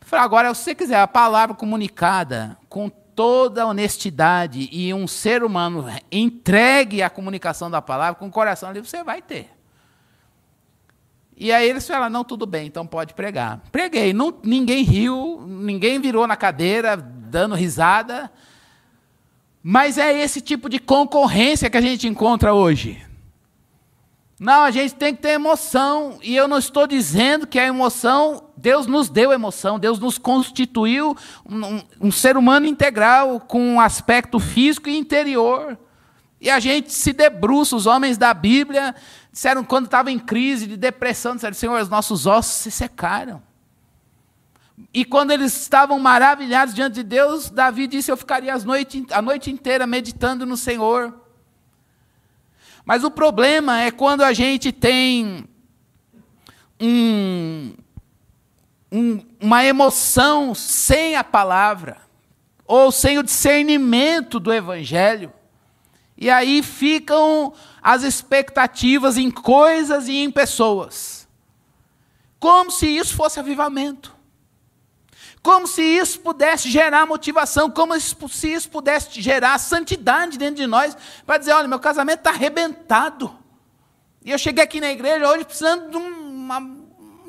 Eu 0.00 0.06
falei, 0.06 0.24
agora, 0.24 0.54
se 0.54 0.64
você 0.64 0.74
quiser 0.74 0.98
a 0.98 1.06
palavra 1.06 1.54
comunicada 1.54 2.56
com 2.68 2.88
toda 2.88 3.66
honestidade 3.66 4.70
e 4.72 4.92
um 4.94 5.06
ser 5.06 5.44
humano 5.44 5.86
entregue 6.10 7.02
a 7.02 7.10
comunicação 7.10 7.70
da 7.70 7.82
palavra 7.82 8.14
com 8.14 8.26
o 8.26 8.30
coração 8.30 8.72
livre, 8.72 8.88
você 8.88 9.04
vai 9.04 9.20
ter. 9.20 9.50
E 11.36 11.52
aí 11.52 11.68
eles 11.68 11.86
falaram, 11.86 12.10
não, 12.10 12.24
tudo 12.24 12.46
bem, 12.46 12.66
então 12.66 12.86
pode 12.86 13.12
pregar. 13.12 13.60
Preguei, 13.70 14.14
não, 14.14 14.34
ninguém 14.42 14.82
riu, 14.82 15.44
ninguém 15.46 16.00
virou 16.00 16.26
na 16.26 16.36
cadeira 16.36 16.96
dando 16.96 17.54
risada. 17.54 18.30
Mas 19.66 19.96
é 19.96 20.12
esse 20.20 20.42
tipo 20.42 20.68
de 20.68 20.78
concorrência 20.78 21.70
que 21.70 21.76
a 21.78 21.80
gente 21.80 22.06
encontra 22.06 22.52
hoje. 22.52 23.02
Não, 24.38 24.62
a 24.62 24.70
gente 24.70 24.94
tem 24.94 25.14
que 25.14 25.22
ter 25.22 25.30
emoção, 25.30 26.18
e 26.22 26.36
eu 26.36 26.46
não 26.46 26.58
estou 26.58 26.86
dizendo 26.86 27.46
que 27.46 27.58
a 27.58 27.64
emoção, 27.64 28.50
Deus 28.58 28.86
nos 28.86 29.08
deu 29.08 29.32
emoção, 29.32 29.78
Deus 29.78 29.98
nos 29.98 30.18
constituiu 30.18 31.16
um, 31.48 31.80
um, 31.98 32.12
ser 32.12 32.36
humano 32.36 32.66
integral, 32.66 33.40
com 33.40 33.58
um 33.58 33.80
aspecto 33.80 34.38
físico 34.38 34.90
e 34.90 34.98
interior. 34.98 35.78
E 36.38 36.50
a 36.50 36.60
gente 36.60 36.92
se 36.92 37.14
debruça, 37.14 37.74
os 37.74 37.86
homens 37.86 38.18
da 38.18 38.34
Bíblia 38.34 38.94
disseram, 39.32 39.64
quando 39.64 39.86
estavam 39.86 40.12
em 40.12 40.18
crise 40.18 40.66
de 40.66 40.76
depressão, 40.76 41.36
disseram, 41.36 41.54
Senhor, 41.54 41.80
os 41.80 41.88
nossos 41.88 42.26
ossos 42.26 42.52
se 42.52 42.70
secaram. 42.70 43.42
E 44.92 45.04
quando 45.04 45.30
eles 45.30 45.56
estavam 45.60 45.98
maravilhados 45.98 46.74
diante 46.74 46.94
de 46.94 47.02
Deus, 47.04 47.48
Davi 47.48 47.86
disse: 47.86 48.10
Eu 48.10 48.16
ficaria 48.16 48.56
noite, 48.58 49.06
a 49.10 49.22
noite 49.22 49.50
inteira 49.50 49.86
meditando 49.86 50.44
no 50.44 50.56
Senhor. 50.56 51.20
Mas 52.84 53.02
o 53.02 53.10
problema 53.10 53.80
é 53.80 53.90
quando 53.90 54.22
a 54.22 54.32
gente 54.32 54.70
tem 54.70 55.48
um, 56.80 57.72
um, 58.92 59.24
uma 59.40 59.64
emoção 59.64 60.54
sem 60.54 61.16
a 61.16 61.24
palavra, 61.24 61.98
ou 62.66 62.90
sem 62.92 63.18
o 63.18 63.22
discernimento 63.22 64.38
do 64.38 64.52
Evangelho, 64.52 65.32
e 66.16 66.30
aí 66.30 66.62
ficam 66.62 67.52
as 67.82 68.02
expectativas 68.02 69.16
em 69.16 69.30
coisas 69.30 70.08
e 70.08 70.16
em 70.16 70.30
pessoas, 70.30 71.28
como 72.38 72.70
se 72.70 72.86
isso 72.86 73.14
fosse 73.14 73.40
avivamento. 73.40 74.13
Como 75.44 75.66
se 75.66 75.82
isso 75.82 76.20
pudesse 76.20 76.70
gerar 76.70 77.04
motivação, 77.04 77.70
como 77.70 77.92
se 78.00 78.50
isso 78.50 78.70
pudesse 78.70 79.20
gerar 79.20 79.58
santidade 79.58 80.38
dentro 80.38 80.54
de 80.54 80.66
nós, 80.66 80.96
para 81.26 81.36
dizer: 81.36 81.52
olha, 81.52 81.68
meu 81.68 81.78
casamento 81.78 82.20
está 82.20 82.30
arrebentado. 82.30 83.38
E 84.24 84.30
eu 84.30 84.38
cheguei 84.38 84.64
aqui 84.64 84.80
na 84.80 84.90
igreja 84.90 85.28
hoje 85.28 85.44
precisando 85.44 85.90
de 85.90 85.96
uma 85.98 86.66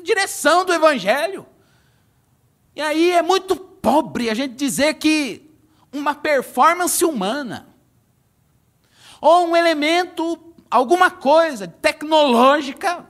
direção 0.02 0.64
do 0.64 0.72
Evangelho. 0.72 1.46
E 2.74 2.80
aí 2.80 3.10
é 3.10 3.20
muito 3.20 3.54
pobre 3.54 4.30
a 4.30 4.34
gente 4.34 4.54
dizer 4.54 4.94
que 4.94 5.50
uma 5.92 6.14
performance 6.14 7.04
humana, 7.04 7.68
ou 9.20 9.48
um 9.48 9.54
elemento, 9.54 10.54
alguma 10.70 11.10
coisa 11.10 11.68
tecnológica, 11.68 13.04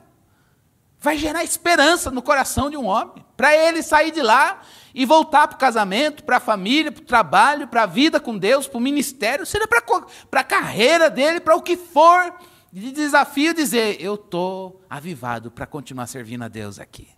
vai 0.99 1.17
gerar 1.17 1.45
esperança 1.45 2.11
no 2.11 2.23
coração 2.23 2.69
de 2.69 2.77
um 2.77 2.87
homem, 2.87 3.25
para 3.37 3.55
ele 3.55 3.85
sair 3.85 4.11
de 4.11 4.21
lá 4.21 4.63
e 4.97 5.05
voltar 5.05 5.47
para 5.47 5.57
o 5.57 5.59
casamento, 5.59 6.25
para 6.25 6.39
a 6.39 6.41
família, 6.41 6.91
para 6.91 7.03
o 7.03 7.05
trabalho, 7.05 7.69
para 7.69 7.83
a 7.83 7.87
vida 7.87 8.19
com 8.19 8.39
Deus, 8.39 8.67
para 8.67 8.79
o 8.79 8.81
ministério, 8.81 9.45
seja 9.45 9.69
para 9.69 10.41
a 10.41 10.45
carreira 10.45 11.11
dele, 11.11 11.39
para 11.39 11.55
o 11.55 11.61
que 11.61 11.77
for 11.77 12.35
de 12.73 12.91
desafio, 12.93 13.53
dizer: 13.53 13.99
Eu 14.01 14.15
estou 14.15 14.81
avivado 14.89 15.51
para 15.51 15.67
continuar 15.67 16.07
servindo 16.07 16.45
a 16.45 16.49
Deus 16.49 16.81
aqui. 16.81 17.09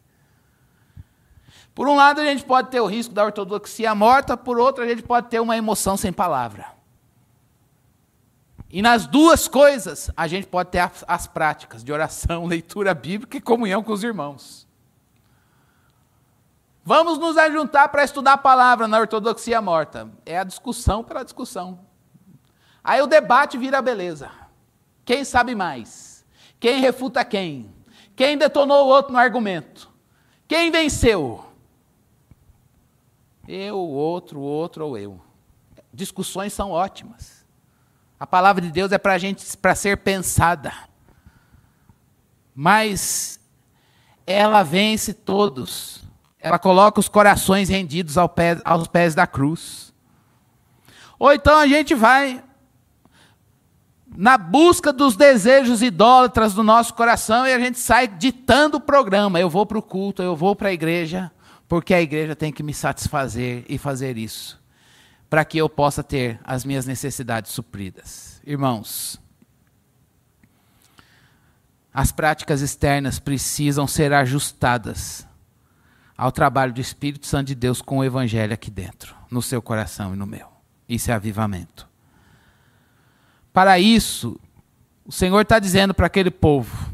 Por 1.73 1.87
um 1.87 1.95
lado, 1.95 2.21
a 2.21 2.25
gente 2.25 2.45
pode 2.45 2.69
ter 2.69 2.81
o 2.81 2.87
risco 2.87 3.14
da 3.14 3.25
ortodoxia 3.25 3.95
morta, 3.95 4.37
por 4.37 4.59
outro, 4.59 4.83
a 4.83 4.88
gente 4.88 5.05
pode 5.05 5.29
ter 5.29 5.38
uma 5.38 5.57
emoção 5.57 5.97
sem 5.97 6.12
palavra. 6.12 6.67
E 8.69 8.83
nas 8.83 9.07
duas 9.07 9.47
coisas, 9.47 10.11
a 10.17 10.27
gente 10.27 10.49
pode 10.49 10.71
ter 10.71 10.81
as, 10.81 11.05
as 11.07 11.27
práticas 11.29 11.85
de 11.85 11.93
oração, 11.93 12.45
leitura 12.51 12.93
bíblica 12.93 13.37
e 13.37 13.41
comunhão 13.41 13.85
com 13.85 13.93
os 13.93 14.03
irmãos. 14.03 14.67
Vamos 16.88 17.18
nos 17.18 17.37
ajuntar 17.37 17.90
para 17.90 18.03
estudar 18.03 18.33
a 18.33 18.38
palavra 18.38 18.88
na 18.88 18.98
ortodoxia 18.98 19.61
morta. 19.61 20.11
É 20.24 20.38
a 20.38 20.42
discussão 20.42 21.05
pela 21.05 21.22
discussão. 21.22 21.81
Aí 22.83 23.03
o 23.03 23.07
debate 23.07 23.59
vira 23.59 23.83
beleza. 23.83 24.31
Quem 25.05 25.22
sabe 25.22 25.55
mais? 25.55 26.24
Quem 26.59 26.81
refuta 26.81 27.22
quem? 27.27 27.70
Quem 28.16 28.38
detonou 28.38 28.87
o 28.87 28.88
outro 28.88 29.12
no 29.12 29.18
argumento? 29.18 29.92
Quem 30.48 30.70
venceu? 30.70 31.44
Eu, 33.46 33.77
o 33.77 33.92
outro, 33.92 34.40
o 34.40 34.42
outro 34.42 34.87
ou 34.87 34.96
eu. 34.96 35.20
Discussões 35.92 36.55
são 36.55 36.70
ótimas. 36.70 37.44
A 38.18 38.27
palavra 38.27 38.62
de 38.62 38.72
Deus 38.72 38.92
é 38.92 38.96
para 38.96 39.18
gente 39.18 39.59
para 39.59 39.74
ser 39.74 39.98
pensada. 39.98 40.72
Mas 42.55 43.38
ela 44.27 44.62
vence 44.62 45.12
todos. 45.12 46.08
Ela 46.40 46.59
coloca 46.59 47.01
os 47.01 47.09
corações 47.09 47.68
rendidos 47.68 48.16
ao 48.16 48.29
pé, 48.29 48.61
aos 48.64 48.87
pés 48.87 49.14
da 49.14 49.27
cruz. 49.27 49.92
Ou 51.18 51.33
então 51.33 51.59
a 51.59 51.66
gente 51.66 51.94
vai 51.94 52.42
na 54.16 54.38
busca 54.38 54.92
dos 54.92 55.16
desejos 55.16 55.83
idólatras 55.83 56.55
do 56.55 56.62
nosso 56.62 56.94
coração 56.94 57.46
e 57.46 57.53
a 57.53 57.59
gente 57.59 57.79
sai 57.79 58.09
ditando 58.09 58.79
o 58.79 58.81
programa. 58.81 59.38
Eu 59.40 59.51
vou 59.51 59.66
para 59.66 59.79
o 59.79 59.83
culto, 59.83 60.22
eu 60.22 60.35
vou 60.35 60.57
para 60.57 60.70
a 60.70 60.72
igreja, 60.72 61.31
porque 61.68 61.92
a 61.92 62.01
igreja 62.01 62.35
tem 62.35 62.53
que 62.53 62.62
me 62.62 62.72
satisfazer 62.72 63.64
e 63.68 63.77
fazer 63.77 64.16
isso, 64.16 64.61
para 65.29 65.44
que 65.44 65.59
eu 65.59 65.68
possa 65.68 66.03
ter 66.03 66.40
as 66.42 66.64
minhas 66.64 66.87
necessidades 66.87 67.53
supridas. 67.53 68.40
Irmãos, 68.46 69.20
as 71.92 72.12
práticas 72.12 72.62
externas 72.62 73.18
precisam 73.18 73.87
ser 73.87 74.12
ajustadas 74.12 75.28
ao 76.18 76.33
trabalho 76.33 76.72
do 76.72 76.81
Espírito 76.81 77.28
Santo 77.28 77.46
de 77.46 77.54
Deus 77.54 77.81
com 77.81 77.98
o 77.98 78.04
Evangelho 78.04 78.52
aqui 78.52 78.72
dentro, 78.72 79.14
no 79.31 79.40
seu 79.40 79.62
coração 79.62 80.12
e 80.14 80.16
no 80.16 80.26
meu. 80.26 80.48
Isso 80.88 81.12
é 81.12 81.14
avivamento. 81.14 81.88
Para 83.52 83.78
isso, 83.78 84.38
o 85.07 85.12
Senhor 85.12 85.40
está 85.40 85.61
dizendo 85.61 85.94
para 85.94 86.09
aquele 86.09 86.31
povo: 86.31 86.92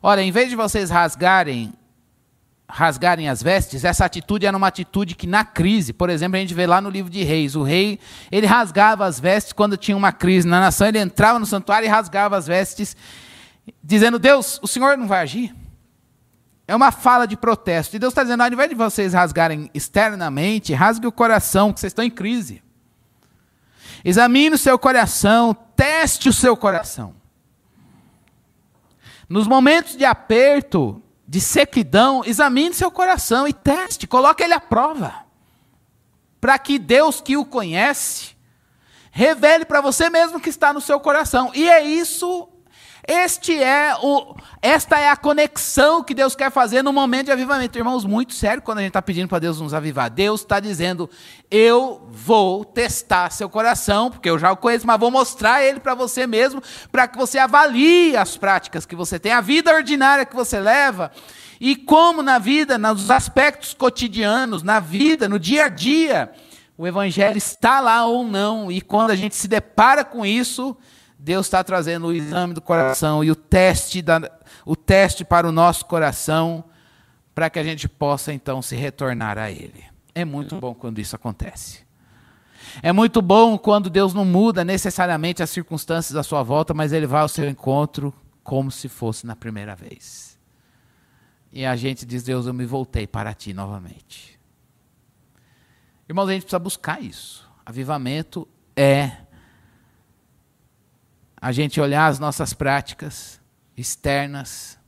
olha, 0.00 0.22
em 0.22 0.30
vez 0.30 0.48
de 0.48 0.54
vocês 0.54 0.88
rasgarem 0.88 1.72
rasgarem 2.72 3.28
as 3.28 3.42
vestes, 3.42 3.84
essa 3.84 4.04
atitude 4.04 4.46
era 4.46 4.56
uma 4.56 4.68
atitude 4.68 5.16
que 5.16 5.26
na 5.26 5.44
crise, 5.44 5.92
por 5.92 6.08
exemplo, 6.08 6.36
a 6.36 6.40
gente 6.40 6.54
vê 6.54 6.68
lá 6.68 6.80
no 6.80 6.88
livro 6.88 7.10
de 7.10 7.24
Reis, 7.24 7.56
o 7.56 7.64
rei, 7.64 7.98
ele 8.30 8.46
rasgava 8.46 9.04
as 9.04 9.18
vestes 9.18 9.52
quando 9.52 9.76
tinha 9.76 9.96
uma 9.96 10.12
crise 10.12 10.46
na 10.46 10.60
nação, 10.60 10.86
ele 10.86 11.00
entrava 11.00 11.40
no 11.40 11.46
santuário 11.46 11.86
e 11.86 11.88
rasgava 11.88 12.36
as 12.36 12.46
vestes, 12.46 12.96
dizendo: 13.82 14.20
Deus, 14.20 14.60
o 14.62 14.68
Senhor 14.68 14.96
não 14.96 15.08
vai 15.08 15.22
agir? 15.22 15.52
É 16.70 16.76
uma 16.76 16.92
fala 16.92 17.26
de 17.26 17.36
protesto. 17.36 17.96
E 17.96 17.98
Deus 17.98 18.12
está 18.12 18.22
dizendo: 18.22 18.42
ao 18.44 18.46
invés 18.46 18.68
de 18.68 18.76
vocês 18.76 19.12
rasgarem 19.12 19.68
externamente, 19.74 20.72
rasgue 20.72 21.04
o 21.04 21.10
coração, 21.10 21.72
que 21.72 21.80
vocês 21.80 21.90
estão 21.90 22.04
em 22.04 22.10
crise. 22.10 22.62
Examine 24.04 24.54
o 24.54 24.58
seu 24.58 24.78
coração, 24.78 25.52
teste 25.74 26.28
o 26.28 26.32
seu 26.32 26.56
coração. 26.56 27.12
Nos 29.28 29.48
momentos 29.48 29.96
de 29.96 30.04
aperto, 30.04 31.02
de 31.26 31.40
sequidão, 31.40 32.22
examine 32.24 32.72
seu 32.72 32.88
coração 32.88 33.48
e 33.48 33.52
teste, 33.52 34.06
coloque 34.06 34.44
ele 34.44 34.54
à 34.54 34.60
prova. 34.60 35.24
Para 36.40 36.56
que 36.56 36.78
Deus 36.78 37.20
que 37.20 37.36
o 37.36 37.44
conhece, 37.44 38.36
revele 39.10 39.64
para 39.64 39.80
você 39.80 40.08
mesmo 40.08 40.38
que 40.38 40.48
está 40.48 40.72
no 40.72 40.80
seu 40.80 41.00
coração. 41.00 41.50
E 41.52 41.68
é 41.68 41.82
isso 41.82 42.48
este 43.10 43.60
é 43.60 43.96
o, 44.00 44.36
esta 44.62 45.00
é 45.00 45.10
a 45.10 45.16
conexão 45.16 46.00
que 46.04 46.14
Deus 46.14 46.36
quer 46.36 46.48
fazer 46.48 46.80
no 46.80 46.92
momento 46.92 47.26
de 47.26 47.32
avivamento. 47.32 47.76
Irmãos, 47.76 48.04
muito 48.04 48.32
sério 48.34 48.62
quando 48.62 48.78
a 48.78 48.82
gente 48.82 48.90
está 48.90 49.02
pedindo 49.02 49.26
para 49.26 49.40
Deus 49.40 49.60
nos 49.60 49.74
avivar. 49.74 50.08
Deus 50.08 50.42
está 50.42 50.60
dizendo: 50.60 51.10
Eu 51.50 52.06
vou 52.08 52.64
testar 52.64 53.30
seu 53.32 53.48
coração, 53.48 54.12
porque 54.12 54.30
eu 54.30 54.38
já 54.38 54.52
o 54.52 54.56
conheço, 54.56 54.86
mas 54.86 55.00
vou 55.00 55.10
mostrar 55.10 55.64
ele 55.64 55.80
para 55.80 55.92
você 55.92 56.24
mesmo, 56.24 56.62
para 56.92 57.08
que 57.08 57.18
você 57.18 57.36
avalie 57.38 58.16
as 58.16 58.36
práticas 58.36 58.86
que 58.86 58.94
você 58.94 59.18
tem, 59.18 59.32
a 59.32 59.40
vida 59.40 59.74
ordinária 59.74 60.24
que 60.24 60.36
você 60.36 60.60
leva. 60.60 61.10
E 61.60 61.74
como 61.74 62.22
na 62.22 62.38
vida, 62.38 62.78
nos 62.78 63.10
aspectos 63.10 63.74
cotidianos, 63.74 64.62
na 64.62 64.78
vida, 64.78 65.28
no 65.28 65.38
dia 65.38 65.64
a 65.64 65.68
dia, 65.68 66.32
o 66.78 66.86
Evangelho 66.86 67.36
está 67.36 67.80
lá 67.80 68.06
ou 68.06 68.24
não. 68.24 68.70
E 68.70 68.80
quando 68.80 69.10
a 69.10 69.16
gente 69.16 69.34
se 69.34 69.48
depara 69.48 70.04
com 70.04 70.24
isso, 70.24 70.76
Deus 71.22 71.46
está 71.46 71.62
trazendo 71.62 72.06
o 72.06 72.12
exame 72.14 72.54
do 72.54 72.62
coração 72.62 73.22
e 73.22 73.30
o 73.30 73.36
teste, 73.36 74.00
da, 74.00 74.30
o 74.64 74.74
teste 74.74 75.22
para 75.22 75.46
o 75.46 75.52
nosso 75.52 75.84
coração, 75.84 76.64
para 77.34 77.50
que 77.50 77.58
a 77.58 77.62
gente 77.62 77.86
possa 77.86 78.32
então 78.32 78.62
se 78.62 78.74
retornar 78.74 79.36
a 79.36 79.50
Ele. 79.50 79.84
É 80.14 80.24
muito 80.24 80.56
bom 80.56 80.74
quando 80.74 80.98
isso 80.98 81.14
acontece. 81.14 81.80
É 82.82 82.90
muito 82.90 83.20
bom 83.20 83.58
quando 83.58 83.90
Deus 83.90 84.14
não 84.14 84.24
muda 84.24 84.64
necessariamente 84.64 85.42
as 85.42 85.50
circunstâncias 85.50 86.14
da 86.14 86.22
sua 86.22 86.42
volta, 86.42 86.72
mas 86.72 86.90
Ele 86.90 87.06
vai 87.06 87.20
ao 87.20 87.28
seu 87.28 87.46
encontro 87.46 88.14
como 88.42 88.70
se 88.70 88.88
fosse 88.88 89.26
na 89.26 89.36
primeira 89.36 89.76
vez. 89.76 90.38
E 91.52 91.66
a 91.66 91.76
gente 91.76 92.06
diz: 92.06 92.22
Deus, 92.22 92.46
eu 92.46 92.54
me 92.54 92.64
voltei 92.64 93.06
para 93.06 93.34
ti 93.34 93.52
novamente. 93.52 94.40
Irmãos, 96.08 96.28
a 96.28 96.32
gente 96.32 96.42
precisa 96.42 96.58
buscar 96.58 97.02
isso. 97.02 97.46
Avivamento 97.66 98.48
é 98.74 99.18
a 101.40 101.52
gente 101.52 101.80
olhar 101.80 102.06
as 102.06 102.18
nossas 102.18 102.52
práticas 102.52 103.40
externas 103.76 104.78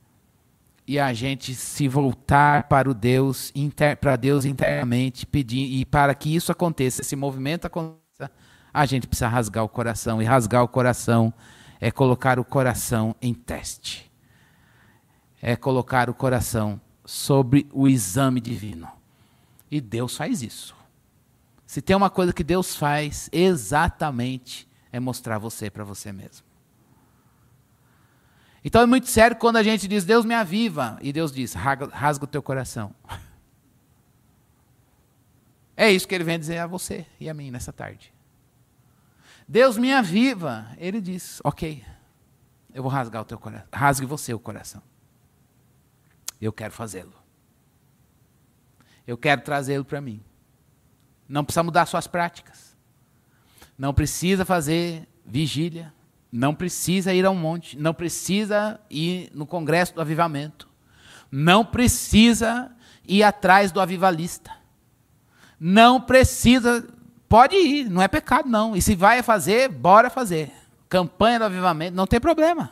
e 0.85 0.99
a 0.99 1.13
gente 1.13 1.55
se 1.55 1.87
voltar 1.87 2.63
para 2.67 2.89
o 2.89 2.93
Deus 2.93 3.51
para 3.99 4.15
Deus 4.15 4.45
internamente 4.45 5.25
pedir 5.25 5.65
e 5.65 5.85
para 5.85 6.13
que 6.13 6.35
isso 6.35 6.51
aconteça, 6.51 7.01
esse 7.01 7.15
movimento 7.15 7.65
aconteça, 7.65 8.29
a 8.73 8.85
gente 8.85 9.07
precisa 9.07 9.27
rasgar 9.27 9.63
o 9.63 9.69
coração 9.69 10.21
e 10.21 10.25
rasgar 10.25 10.63
o 10.63 10.67
coração 10.67 11.33
é 11.83 11.91
colocar 11.91 12.39
o 12.39 12.45
coração 12.45 13.13
em 13.21 13.33
teste. 13.33 14.09
É 15.41 15.53
colocar 15.53 16.09
o 16.09 16.13
coração 16.13 16.79
sobre 17.03 17.67
o 17.73 17.89
exame 17.89 18.39
divino. 18.39 18.87
E 19.69 19.81
Deus 19.81 20.15
faz 20.15 20.41
isso. 20.41 20.73
Se 21.67 21.81
tem 21.81 21.93
uma 21.93 22.09
coisa 22.09 22.31
que 22.31 22.43
Deus 22.43 22.73
faz 22.73 23.29
exatamente 23.33 24.65
é 24.93 24.99
mostrar 24.99 25.39
você 25.39 25.71
para 25.71 25.83
você 25.83 26.13
mesmo. 26.13 26.45
Então 28.63 28.81
é 28.81 28.85
muito 28.85 29.07
sério 29.07 29.35
quando 29.35 29.57
a 29.57 29.63
gente 29.63 29.87
diz, 29.87 30.05
Deus 30.05 30.23
me 30.23 30.35
aviva, 30.35 30.97
e 31.01 31.11
Deus 31.11 31.33
diz, 31.33 31.53
rasga, 31.53 32.23
o 32.23 32.27
teu 32.27 32.41
coração. 32.41 32.95
É 35.75 35.91
isso 35.91 36.07
que 36.07 36.13
ele 36.13 36.23
vem 36.23 36.37
dizer 36.37 36.59
a 36.59 36.67
você 36.67 37.03
e 37.19 37.27
a 37.27 37.33
mim 37.33 37.49
nessa 37.49 37.73
tarde. 37.73 38.13
Deus 39.47 39.75
me 39.75 39.91
aviva. 39.91 40.67
Ele 40.77 41.01
diz, 41.01 41.41
ok, 41.43 41.83
eu 42.71 42.83
vou 42.83 42.91
rasgar 42.91 43.23
o 43.23 43.25
teu 43.25 43.39
coração. 43.39 43.67
Rasgue 43.73 44.05
você 44.05 44.35
o 44.35 44.39
coração. 44.39 44.83
Eu 46.39 46.53
quero 46.53 46.71
fazê-lo. 46.71 47.15
Eu 49.07 49.17
quero 49.17 49.41
trazê-lo 49.41 49.83
para 49.83 49.99
mim. 49.99 50.23
Não 51.27 51.43
precisa 51.43 51.63
mudar 51.63 51.87
suas 51.87 52.05
práticas. 52.05 52.72
Não 53.77 53.93
precisa 53.93 54.45
fazer 54.45 55.07
vigília. 55.25 55.93
Não 56.31 56.53
precisa 56.53 57.13
ir 57.13 57.25
a 57.25 57.31
um 57.31 57.35
monte. 57.35 57.77
Não 57.77 57.93
precisa 57.93 58.79
ir 58.89 59.29
no 59.33 59.45
congresso 59.45 59.93
do 59.93 60.01
avivamento. 60.01 60.67
Não 61.31 61.65
precisa 61.65 62.71
ir 63.07 63.23
atrás 63.23 63.71
do 63.71 63.81
avivalista. 63.81 64.51
Não 65.59 65.99
precisa. 65.99 66.87
Pode 67.27 67.55
ir, 67.55 67.89
não 67.89 68.01
é 68.01 68.07
pecado, 68.07 68.47
não. 68.47 68.75
E 68.75 68.81
se 68.81 68.95
vai 68.95 69.23
fazer, 69.23 69.69
bora 69.69 70.09
fazer. 70.09 70.51
Campanha 70.87 71.39
do 71.39 71.45
avivamento, 71.45 71.95
não 71.95 72.05
tem 72.05 72.19
problema. 72.19 72.71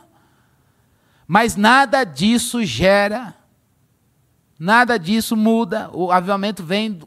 Mas 1.26 1.56
nada 1.56 2.04
disso 2.04 2.64
gera, 2.64 3.34
nada 4.58 4.98
disso 4.98 5.36
muda. 5.36 5.90
O 5.92 6.12
avivamento 6.12 6.62
vem 6.62 7.00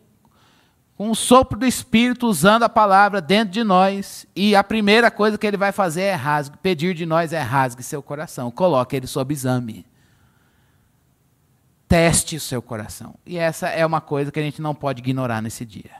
com 0.97 1.11
o 1.11 1.15
sopro 1.15 1.59
do 1.59 1.65
Espírito, 1.65 2.27
usando 2.27 2.63
a 2.63 2.69
palavra 2.69 3.21
dentro 3.21 3.53
de 3.53 3.63
nós. 3.63 4.25
E 4.35 4.55
a 4.55 4.63
primeira 4.63 5.11
coisa 5.11 5.37
que 5.37 5.45
ele 5.45 5.57
vai 5.57 5.71
fazer 5.71 6.03
é 6.03 6.13
rasgue, 6.13 6.57
pedir 6.57 6.93
de 6.93 7.05
nós 7.05 7.33
é 7.33 7.41
rasgue 7.41 7.83
seu 7.83 8.01
coração, 8.01 8.49
coloque 8.49 8.95
ele 8.95 9.07
sob 9.07 9.33
exame. 9.33 9.85
Teste 11.87 12.37
o 12.37 12.39
seu 12.39 12.61
coração. 12.61 13.15
E 13.25 13.37
essa 13.37 13.67
é 13.67 13.85
uma 13.85 14.01
coisa 14.01 14.31
que 14.31 14.39
a 14.39 14.43
gente 14.43 14.61
não 14.61 14.73
pode 14.73 15.01
ignorar 15.01 15.41
nesse 15.41 15.65
dia. 15.65 15.91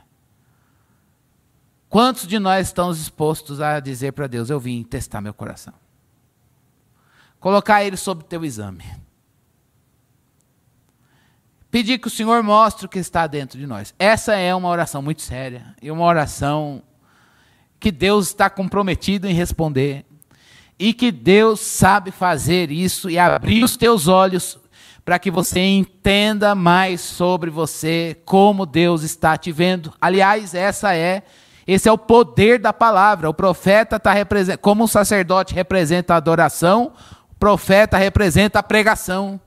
Quantos 1.88 2.26
de 2.26 2.38
nós 2.38 2.66
estamos 2.66 2.98
dispostos 2.98 3.60
a 3.60 3.78
dizer 3.78 4.12
para 4.12 4.26
Deus: 4.26 4.50
Eu 4.50 4.58
vim 4.58 4.82
testar 4.82 5.20
meu 5.20 5.32
coração? 5.32 5.74
Colocar 7.38 7.84
ele 7.84 7.96
sob 7.96 8.24
teu 8.24 8.44
exame. 8.44 8.84
Pedir 11.76 11.98
que 11.98 12.06
o 12.06 12.10
Senhor 12.10 12.42
mostre 12.42 12.86
o 12.86 12.88
que 12.88 12.98
está 12.98 13.26
dentro 13.26 13.58
de 13.58 13.66
nós. 13.66 13.92
Essa 13.98 14.34
é 14.34 14.54
uma 14.54 14.70
oração 14.70 15.02
muito 15.02 15.20
séria 15.20 15.74
e 15.82 15.90
uma 15.90 16.06
oração 16.06 16.82
que 17.78 17.92
Deus 17.92 18.28
está 18.28 18.48
comprometido 18.48 19.26
em 19.26 19.34
responder 19.34 20.06
e 20.78 20.94
que 20.94 21.12
Deus 21.12 21.60
sabe 21.60 22.10
fazer 22.10 22.70
isso 22.70 23.10
e 23.10 23.18
abrir 23.18 23.62
os 23.62 23.76
teus 23.76 24.08
olhos 24.08 24.58
para 25.04 25.18
que 25.18 25.30
você 25.30 25.60
entenda 25.60 26.54
mais 26.54 27.02
sobre 27.02 27.50
você, 27.50 28.16
como 28.24 28.64
Deus 28.64 29.02
está 29.02 29.36
te 29.36 29.52
vendo. 29.52 29.92
Aliás, 30.00 30.54
essa 30.54 30.96
é 30.96 31.24
esse 31.66 31.90
é 31.90 31.92
o 31.92 31.98
poder 31.98 32.58
da 32.58 32.72
palavra. 32.72 33.28
O 33.28 33.34
profeta 33.34 33.96
está 33.96 34.14
representando, 34.14 34.60
como 34.60 34.84
o 34.84 34.88
sacerdote 34.88 35.52
representa 35.52 36.14
a 36.14 36.16
adoração, 36.16 36.94
o 37.30 37.34
profeta 37.34 37.98
representa 37.98 38.60
a 38.60 38.62
pregação. 38.62 39.38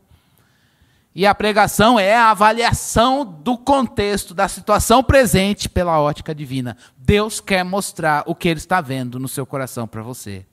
E 1.14 1.26
a 1.26 1.34
pregação 1.34 2.00
é 2.00 2.16
a 2.16 2.32
avaliação 2.32 3.26
do 3.26 3.58
contexto, 3.58 4.34
da 4.34 4.48
situação 4.48 5.04
presente 5.04 5.68
pela 5.68 6.00
ótica 6.00 6.36
divina. 6.36 6.78
Deus 6.98 7.40
quer 7.40 7.64
mostrar 7.64 8.24
o 8.28 8.36
que 8.36 8.48
ele 8.48 8.60
está 8.60 8.80
vendo 8.80 9.20
no 9.20 9.28
seu 9.28 9.46
coração 9.46 9.88
para 9.88 10.04
você. 10.04 10.46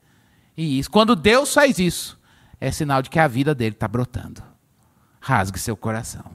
E 0.55 0.79
isso, 0.79 0.89
quando 0.89 1.15
Deus 1.15 1.53
faz 1.53 1.77
isso, 1.77 2.19
é 2.59 2.71
sinal 2.71 3.01
de 3.01 3.09
que 3.09 3.19
a 3.19 3.27
vida 3.27 3.53
dele 3.53 3.75
está 3.75 3.87
brotando. 3.87 4.41
Rasgue 5.21 5.59
seu 5.59 5.77
coração. 5.77 6.25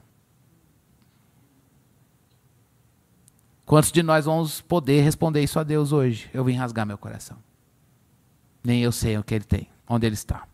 Quantos 3.65 3.91
de 3.91 4.03
nós 4.03 4.25
vamos 4.25 4.61
poder 4.61 5.01
responder 5.01 5.43
isso 5.43 5.59
a 5.59 5.63
Deus 5.63 5.91
hoje? 5.91 6.29
Eu 6.33 6.43
vim 6.43 6.55
rasgar 6.55 6.85
meu 6.85 6.97
coração. 6.97 7.37
Nem 8.63 8.81
eu 8.81 8.91
sei 8.91 9.17
o 9.17 9.23
que 9.23 9.35
ele 9.35 9.43
tem, 9.43 9.69
onde 9.87 10.05
ele 10.05 10.15
está. 10.15 10.47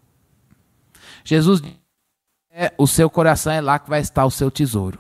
Jesus 1.24 1.62
é, 2.62 2.74
o 2.78 2.86
seu 2.86 3.10
coração 3.10 3.54
é 3.54 3.62
lá 3.62 3.80
que 3.80 3.90
vai 3.90 4.02
estar 4.02 4.26
o 4.26 4.30
seu 4.30 4.52
tesouro. 4.52 5.00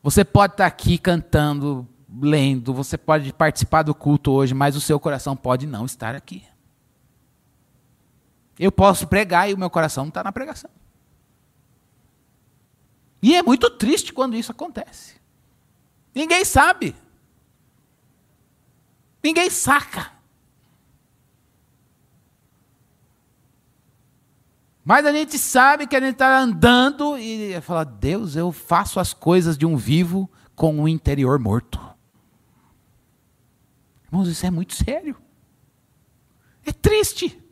Você 0.00 0.24
pode 0.24 0.52
estar 0.52 0.66
aqui 0.66 0.96
cantando, 0.96 1.84
lendo, 2.22 2.72
você 2.72 2.96
pode 2.96 3.32
participar 3.32 3.82
do 3.82 3.92
culto 3.92 4.30
hoje, 4.30 4.54
mas 4.54 4.76
o 4.76 4.80
seu 4.80 5.00
coração 5.00 5.36
pode 5.36 5.66
não 5.66 5.84
estar 5.84 6.14
aqui. 6.14 6.44
Eu 8.56 8.70
posso 8.70 9.08
pregar 9.08 9.50
e 9.50 9.54
o 9.54 9.58
meu 9.58 9.68
coração 9.68 10.04
não 10.04 10.10
está 10.10 10.22
na 10.22 10.30
pregação. 10.30 10.70
E 13.20 13.34
é 13.34 13.42
muito 13.42 13.68
triste 13.70 14.12
quando 14.12 14.36
isso 14.36 14.52
acontece. 14.52 15.16
Ninguém 16.14 16.44
sabe. 16.44 16.94
Ninguém 19.20 19.50
saca. 19.50 20.12
Mas 24.84 25.06
a 25.06 25.12
gente 25.12 25.38
sabe 25.38 25.86
que 25.86 25.96
a 25.96 26.00
gente 26.00 26.12
está 26.12 26.38
andando 26.38 27.16
e 27.16 27.58
fala: 27.62 27.84
Deus, 27.84 28.36
eu 28.36 28.52
faço 28.52 29.00
as 29.00 29.14
coisas 29.14 29.56
de 29.56 29.64
um 29.64 29.76
vivo 29.76 30.30
com 30.54 30.82
o 30.82 30.88
interior 30.88 31.38
morto. 31.38 31.80
Irmãos, 34.06 34.28
isso 34.28 34.44
é 34.44 34.50
muito 34.50 34.74
sério. 34.74 35.16
É 36.66 36.72
triste. 36.72 37.42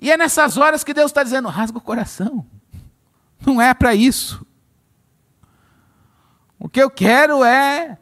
E 0.00 0.10
é 0.10 0.16
nessas 0.16 0.56
horas 0.56 0.82
que 0.82 0.94
Deus 0.94 1.10
está 1.10 1.22
dizendo: 1.22 1.48
rasga 1.48 1.76
o 1.76 1.82
coração. 1.82 2.46
Não 3.44 3.60
é 3.60 3.74
para 3.74 3.94
isso. 3.94 4.46
O 6.58 6.68
que 6.68 6.82
eu 6.82 6.90
quero 6.90 7.44
é. 7.44 7.98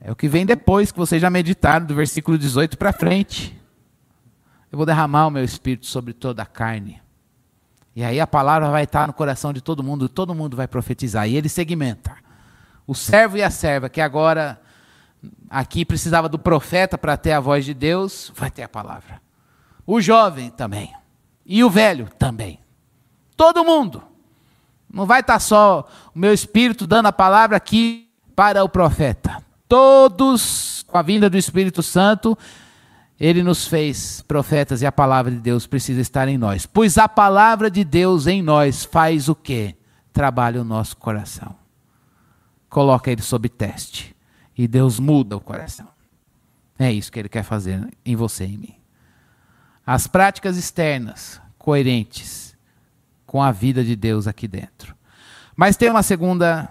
É 0.00 0.12
o 0.12 0.16
que 0.16 0.28
vem 0.28 0.46
depois, 0.46 0.92
que 0.92 0.98
vocês 0.98 1.20
já 1.20 1.30
meditaram, 1.30 1.84
do 1.86 1.94
versículo 1.94 2.38
18 2.38 2.78
para 2.78 2.92
frente. 2.92 3.58
Eu 4.74 4.76
vou 4.76 4.84
derramar 4.84 5.28
o 5.28 5.30
meu 5.30 5.44
espírito 5.44 5.86
sobre 5.86 6.12
toda 6.12 6.42
a 6.42 6.46
carne. 6.46 7.00
E 7.94 8.02
aí 8.02 8.18
a 8.18 8.26
palavra 8.26 8.70
vai 8.70 8.82
estar 8.82 9.06
no 9.06 9.12
coração 9.12 9.52
de 9.52 9.60
todo 9.60 9.84
mundo, 9.84 10.08
todo 10.08 10.34
mundo 10.34 10.56
vai 10.56 10.66
profetizar. 10.66 11.28
E 11.28 11.36
ele 11.36 11.48
segmenta. 11.48 12.16
O 12.84 12.92
servo 12.92 13.36
e 13.36 13.42
a 13.44 13.50
serva, 13.50 13.88
que 13.88 14.00
agora 14.00 14.60
aqui 15.48 15.84
precisava 15.84 16.28
do 16.28 16.40
profeta 16.40 16.98
para 16.98 17.16
ter 17.16 17.30
a 17.30 17.38
voz 17.38 17.64
de 17.64 17.72
Deus, 17.72 18.32
vai 18.34 18.50
ter 18.50 18.64
a 18.64 18.68
palavra. 18.68 19.22
O 19.86 20.00
jovem 20.00 20.50
também. 20.50 20.92
E 21.46 21.62
o 21.62 21.70
velho 21.70 22.08
também. 22.18 22.58
Todo 23.36 23.64
mundo. 23.64 24.02
Não 24.92 25.06
vai 25.06 25.20
estar 25.20 25.38
só 25.38 25.88
o 26.12 26.18
meu 26.18 26.34
espírito 26.34 26.84
dando 26.84 27.06
a 27.06 27.12
palavra 27.12 27.56
aqui 27.56 28.10
para 28.34 28.64
o 28.64 28.68
profeta. 28.68 29.40
Todos, 29.68 30.84
com 30.88 30.98
a 30.98 31.02
vinda 31.02 31.30
do 31.30 31.38
Espírito 31.38 31.80
Santo, 31.80 32.36
ele 33.18 33.42
nos 33.42 33.66
fez 33.66 34.20
profetas 34.22 34.82
e 34.82 34.86
a 34.86 34.92
palavra 34.92 35.30
de 35.30 35.38
Deus 35.38 35.66
precisa 35.66 36.00
estar 36.00 36.26
em 36.28 36.36
nós. 36.36 36.66
Pois 36.66 36.98
a 36.98 37.08
palavra 37.08 37.70
de 37.70 37.84
Deus 37.84 38.26
em 38.26 38.42
nós 38.42 38.84
faz 38.84 39.28
o 39.28 39.34
quê? 39.34 39.76
Trabalha 40.12 40.60
o 40.60 40.64
nosso 40.64 40.96
coração. 40.96 41.54
Coloca 42.68 43.10
ele 43.10 43.22
sob 43.22 43.48
teste. 43.48 44.14
E 44.56 44.66
Deus 44.66 44.98
muda 44.98 45.36
o 45.36 45.40
coração. 45.40 45.88
É 46.78 46.92
isso 46.92 47.10
que 47.10 47.18
ele 47.18 47.28
quer 47.28 47.44
fazer 47.44 47.88
em 48.04 48.16
você 48.16 48.44
e 48.44 48.54
em 48.54 48.58
mim. 48.58 48.74
As 49.86 50.06
práticas 50.06 50.56
externas 50.56 51.40
coerentes 51.58 52.56
com 53.26 53.42
a 53.42 53.52
vida 53.52 53.84
de 53.84 53.94
Deus 53.96 54.26
aqui 54.26 54.48
dentro. 54.48 54.94
Mas 55.56 55.76
tem 55.76 55.90
uma 55.90 56.02
segunda 56.02 56.68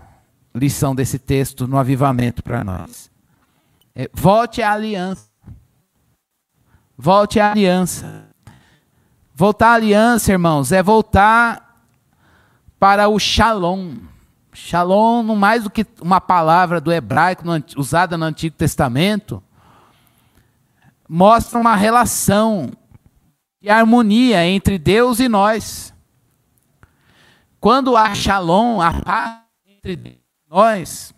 lição 0.53 0.93
desse 0.93 1.17
texto 1.17 1.67
no 1.67 1.77
avivamento 1.77 2.43
para 2.43 2.63
nós. 2.63 3.09
É, 3.95 4.09
volte 4.13 4.61
à 4.61 4.73
aliança. 4.73 5.32
Volte 7.03 7.37
à 7.37 7.51
aliança. 7.51 8.29
Voltar 9.35 9.71
à 9.71 9.73
aliança, 9.73 10.31
irmãos, 10.31 10.71
é 10.71 10.81
voltar 10.81 11.83
para 12.79 13.09
o 13.09 13.19
shalom. 13.19 13.97
Shalom, 14.53 15.21
não 15.21 15.35
mais 15.35 15.65
do 15.65 15.69
que 15.69 15.85
uma 16.01 16.21
palavra 16.21 16.79
do 16.79 16.93
hebraico 16.93 17.43
usada 17.75 18.17
no 18.17 18.23
Antigo 18.23 18.55
Testamento, 18.55 19.43
mostra 21.05 21.59
uma 21.59 21.75
relação 21.75 22.71
de 23.61 23.69
harmonia 23.69 24.45
entre 24.45 24.79
Deus 24.79 25.19
e 25.19 25.27
nós. 25.27 25.93
Quando 27.59 27.97
há 27.97 28.15
shalom, 28.15 28.79
a 28.79 28.93
paz 29.01 29.41
entre 29.67 30.21
nós, 30.49 31.13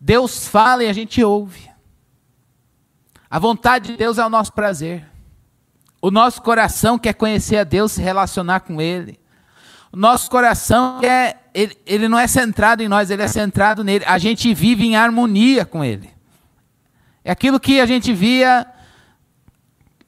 Deus 0.00 0.46
fala 0.46 0.84
e 0.84 0.88
a 0.88 0.92
gente 0.92 1.20
ouve. 1.24 1.69
A 3.30 3.38
vontade 3.38 3.92
de 3.92 3.96
Deus 3.96 4.18
é 4.18 4.26
o 4.26 4.28
nosso 4.28 4.52
prazer. 4.52 5.06
O 6.02 6.10
nosso 6.10 6.42
coração 6.42 6.98
quer 6.98 7.12
conhecer 7.12 7.58
a 7.58 7.64
Deus, 7.64 7.92
se 7.92 8.02
relacionar 8.02 8.60
com 8.60 8.80
Ele. 8.80 9.20
O 9.92 9.96
nosso 9.96 10.30
coração 10.30 10.98
quer, 11.00 11.50
ele, 11.52 11.76
ele 11.84 12.08
não 12.08 12.18
é 12.18 12.26
centrado 12.26 12.82
em 12.82 12.88
nós, 12.88 13.10
ele 13.10 13.22
é 13.22 13.28
centrado 13.28 13.82
nele. 13.82 14.04
A 14.06 14.18
gente 14.18 14.52
vive 14.54 14.84
em 14.84 14.96
harmonia 14.96 15.64
com 15.64 15.84
Ele. 15.84 16.10
É 17.24 17.30
aquilo 17.30 17.58
que 17.58 17.80
a 17.80 17.86
gente 17.86 18.12
via 18.12 18.66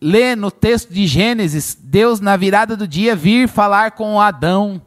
ler 0.00 0.37
no 0.37 0.50
texto 0.50 0.92
de 0.92 1.06
Gênesis, 1.06 1.76
Deus 1.80 2.20
na 2.20 2.37
virada 2.37 2.76
do 2.76 2.88
dia 2.88 3.14
vir 3.14 3.48
falar 3.48 3.92
com 3.92 4.20
Adão. 4.20 4.82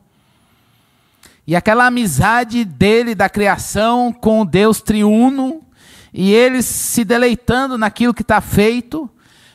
E 1.48 1.56
aquela 1.56 1.86
amizade 1.86 2.66
dele 2.66 3.14
da 3.14 3.30
criação 3.30 4.12
com 4.12 4.42
o 4.42 4.46
Deus 4.46 4.82
triuno, 4.82 5.65
e 6.18 6.34
eles 6.34 6.66
se 6.66 7.04
deleitando 7.04 7.78
naquilo 7.78 8.14
que 8.14 8.22
está 8.22 8.40
feito. 8.40 9.10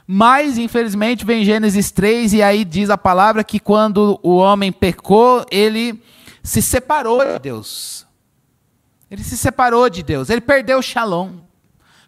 Mas, 0.06 0.58
infelizmente, 0.58 1.24
vem 1.24 1.42
Gênesis 1.42 1.90
3 1.90 2.34
e 2.34 2.42
aí 2.42 2.66
diz 2.66 2.90
a 2.90 2.98
palavra 2.98 3.42
que 3.42 3.58
quando 3.58 4.20
o 4.22 4.36
homem 4.36 4.70
pecou, 4.70 5.46
ele 5.50 6.02
se 6.42 6.60
separou 6.60 7.24
de 7.24 7.38
Deus. 7.38 8.06
Ele 9.10 9.24
se 9.24 9.38
separou 9.38 9.88
de 9.88 10.02
Deus, 10.02 10.28
ele 10.28 10.40
perdeu 10.40 10.78
o 10.78 10.82
shalom, 10.82 11.30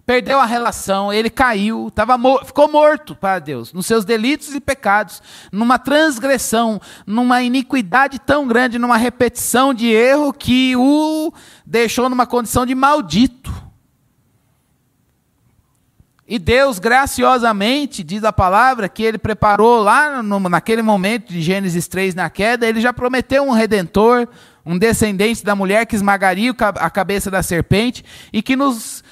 perdeu 0.05 0.39
a 0.39 0.45
relação, 0.45 1.13
ele 1.13 1.31
caiu, 1.31 1.91
tava, 1.93 2.17
ficou 2.45 2.71
morto 2.71 3.17
para 3.17 3.39
Deus, 3.39 3.73
nos 3.73 3.87
seus 3.87 4.05
delitos 4.05 4.55
e 4.55 4.61
pecados, 4.61 5.23
numa 5.51 5.79
transgressão, 5.79 6.81
numa 7.07 7.43
iniquidade 7.43 8.19
tão 8.19 8.47
grande, 8.47 8.79
numa 8.79 8.97
repetição 8.97 9.73
de 9.73 9.89
erro 9.89 10.33
que 10.33 10.77
o 10.77 11.33
deixou 11.67 12.09
numa 12.09 12.27
condição 12.27 12.67
de 12.67 12.75
maldito. 12.75 13.62
E 16.33 16.39
Deus, 16.39 16.79
graciosamente, 16.79 18.03
diz 18.03 18.25
a 18.25 18.33
palavra, 18.33 18.89
que 18.89 19.03
ele 19.03 19.19
preparou 19.19 19.83
lá 19.83 20.23
no, 20.23 20.41
naquele 20.41 20.81
momento 20.81 21.31
de 21.31 21.43
Gênesis 21.43 21.87
3, 21.87 22.15
na 22.15 22.31
queda, 22.31 22.67
ele 22.67 22.81
já 22.81 22.91
prometeu 22.91 23.43
um 23.43 23.51
redentor, 23.51 24.27
um 24.65 24.79
descendente 24.79 25.45
da 25.45 25.55
mulher 25.55 25.85
que 25.85 25.95
esmagaria 25.95 26.55
a 26.59 26.89
cabeça 26.89 27.31
da 27.31 27.43
serpente 27.43 28.03
e 28.33 28.41
que 28.41 28.57
nos 28.57 29.05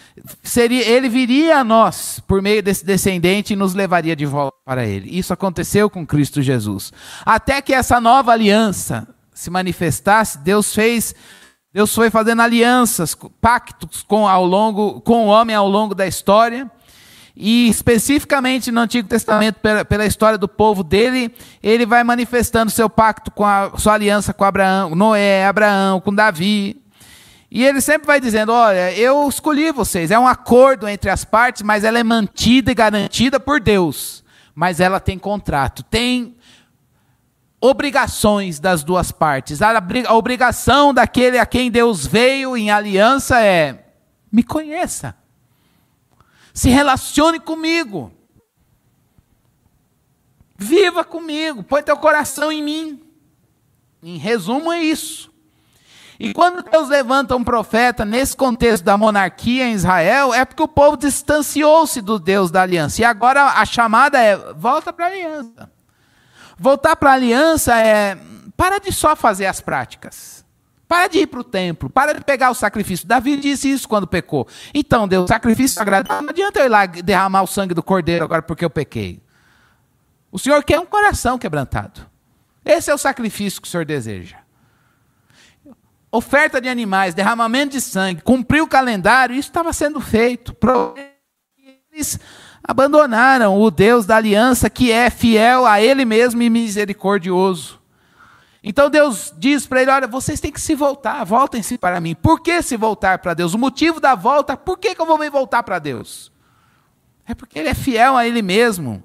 seria, 0.42 0.82
ele 0.88 1.10
viria 1.10 1.58
a 1.58 1.62
nós 1.62 2.22
por 2.26 2.40
meio 2.40 2.62
desse 2.62 2.86
descendente 2.86 3.52
e 3.52 3.56
nos 3.56 3.74
levaria 3.74 4.16
de 4.16 4.24
volta 4.24 4.56
para 4.64 4.86
ele. 4.86 5.10
Isso 5.14 5.34
aconteceu 5.34 5.90
com 5.90 6.06
Cristo 6.06 6.40
Jesus. 6.40 6.90
Até 7.26 7.60
que 7.60 7.74
essa 7.74 8.00
nova 8.00 8.32
aliança 8.32 9.06
se 9.34 9.50
manifestasse, 9.50 10.38
Deus 10.38 10.74
fez 10.74 11.14
Deus 11.72 11.94
foi 11.94 12.10
fazendo 12.10 12.42
alianças, 12.42 13.16
pactos 13.40 14.02
com, 14.02 14.26
ao 14.26 14.44
longo, 14.44 15.00
com 15.02 15.26
o 15.26 15.28
homem 15.28 15.54
ao 15.54 15.68
longo 15.68 15.94
da 15.94 16.04
história. 16.04 16.68
E 17.36 17.68
especificamente 17.68 18.70
no 18.70 18.80
Antigo 18.80 19.08
Testamento, 19.08 19.60
pela, 19.60 19.84
pela, 19.84 20.04
história 20.04 20.36
do 20.36 20.48
povo 20.48 20.82
dele, 20.82 21.34
ele 21.62 21.86
vai 21.86 22.04
manifestando 22.04 22.70
seu 22.70 22.90
pacto 22.90 23.30
com 23.30 23.44
a 23.44 23.72
sua 23.78 23.94
aliança 23.94 24.34
com 24.34 24.44
Abraão, 24.44 24.94
Noé, 24.94 25.46
Abraão, 25.46 26.00
com 26.00 26.14
Davi. 26.14 26.80
E 27.50 27.64
ele 27.64 27.80
sempre 27.80 28.06
vai 28.06 28.20
dizendo: 28.20 28.52
Olha, 28.52 28.92
eu 28.92 29.28
escolhi 29.28 29.72
vocês. 29.72 30.10
É 30.10 30.18
um 30.18 30.26
acordo 30.26 30.88
entre 30.88 31.10
as 31.10 31.24
partes, 31.24 31.62
mas 31.62 31.84
ela 31.84 31.98
é 31.98 32.04
mantida 32.04 32.70
e 32.70 32.74
garantida 32.74 33.40
por 33.40 33.60
Deus. 33.60 34.22
mas 34.54 34.80
ela 34.80 35.00
tem 35.00 35.18
contrato, 35.18 35.82
tem 35.82 36.36
obrigações 37.60 38.58
das 38.58 38.82
duas 38.82 39.12
partes. 39.12 39.60
A 39.62 40.14
obrigação 40.14 40.94
daquele 40.94 41.38
a 41.38 41.46
quem 41.46 41.70
Deus 41.70 42.06
veio 42.06 42.56
em 42.56 42.70
aliança 42.70 43.40
é: 43.42 43.86
me 44.32 44.42
conheça, 44.42 45.14
se 46.60 46.68
relacione 46.68 47.40
comigo, 47.40 48.12
viva 50.58 51.02
comigo, 51.02 51.62
põe 51.62 51.82
teu 51.82 51.96
coração 51.96 52.52
em 52.52 52.62
mim. 52.62 53.02
Em 54.02 54.18
resumo, 54.18 54.70
é 54.70 54.78
isso. 54.78 55.32
E 56.18 56.34
quando 56.34 56.62
Deus 56.62 56.90
levanta 56.90 57.34
um 57.34 57.42
profeta 57.42 58.04
nesse 58.04 58.36
contexto 58.36 58.84
da 58.84 58.98
monarquia 58.98 59.68
em 59.68 59.72
Israel, 59.72 60.34
é 60.34 60.44
porque 60.44 60.62
o 60.62 60.68
povo 60.68 60.98
distanciou-se 60.98 62.02
do 62.02 62.18
Deus 62.18 62.50
da 62.50 62.60
aliança. 62.60 63.00
E 63.00 63.06
agora 63.06 63.42
a 63.42 63.64
chamada 63.64 64.20
é: 64.20 64.36
volta 64.52 64.92
para 64.92 65.06
a 65.06 65.08
aliança. 65.08 65.72
Voltar 66.58 66.94
para 66.94 67.12
a 67.12 67.14
aliança 67.14 67.74
é 67.74 68.18
para 68.54 68.78
de 68.78 68.92
só 68.92 69.16
fazer 69.16 69.46
as 69.46 69.62
práticas. 69.62 70.39
Para 70.90 71.06
de 71.06 71.20
ir 71.20 71.28
para 71.28 71.38
o 71.38 71.44
templo, 71.44 71.88
para 71.88 72.12
de 72.12 72.20
pegar 72.24 72.50
o 72.50 72.54
sacrifício. 72.54 73.06
Davi 73.06 73.36
disse 73.36 73.70
isso 73.70 73.88
quando 73.88 74.08
pecou. 74.08 74.48
Então, 74.74 75.06
Deus, 75.06 75.28
sacrifício 75.28 75.80
agradável. 75.80 76.20
Não 76.20 76.30
adianta 76.30 76.58
eu 76.58 76.66
ir 76.66 76.68
lá 76.68 76.84
derramar 76.84 77.42
o 77.42 77.46
sangue 77.46 77.72
do 77.72 77.80
cordeiro 77.80 78.24
agora 78.24 78.42
porque 78.42 78.64
eu 78.64 78.70
pequei. 78.70 79.22
O 80.32 80.38
Senhor 80.38 80.64
quer 80.64 80.80
um 80.80 80.86
coração 80.86 81.38
quebrantado. 81.38 82.04
Esse 82.64 82.90
é 82.90 82.94
o 82.94 82.98
sacrifício 82.98 83.62
que 83.62 83.68
o 83.68 83.70
Senhor 83.70 83.86
deseja. 83.86 84.38
Oferta 86.10 86.60
de 86.60 86.68
animais, 86.68 87.14
derramamento 87.14 87.70
de 87.74 87.80
sangue, 87.80 88.20
cumprir 88.20 88.60
o 88.60 88.66
calendário, 88.66 89.36
isso 89.36 89.48
estava 89.48 89.72
sendo 89.72 90.00
feito. 90.00 90.56
Eles 91.92 92.18
abandonaram 92.64 93.56
o 93.60 93.70
Deus 93.70 94.06
da 94.06 94.16
aliança 94.16 94.68
que 94.68 94.90
é 94.90 95.08
fiel 95.08 95.66
a 95.66 95.80
Ele 95.80 96.04
mesmo 96.04 96.42
e 96.42 96.50
misericordioso. 96.50 97.79
Então 98.62 98.90
Deus 98.90 99.32
diz 99.38 99.66
para 99.66 99.82
ele: 99.82 99.90
Olha, 99.90 100.06
vocês 100.06 100.40
têm 100.40 100.52
que 100.52 100.60
se 100.60 100.74
voltar, 100.74 101.24
voltem-se 101.24 101.78
para 101.78 102.00
mim. 102.00 102.14
Por 102.14 102.40
que 102.40 102.60
se 102.62 102.76
voltar 102.76 103.18
para 103.18 103.34
Deus? 103.34 103.54
O 103.54 103.58
motivo 103.58 104.00
da 104.00 104.14
volta, 104.14 104.56
por 104.56 104.78
que, 104.78 104.94
que 104.94 105.00
eu 105.00 105.06
vou 105.06 105.18
me 105.18 105.30
voltar 105.30 105.62
para 105.62 105.78
Deus? 105.78 106.30
É 107.26 107.34
porque 107.34 107.58
Ele 107.58 107.68
é 107.68 107.74
fiel 107.74 108.16
a 108.16 108.26
Ele 108.26 108.42
mesmo. 108.42 109.02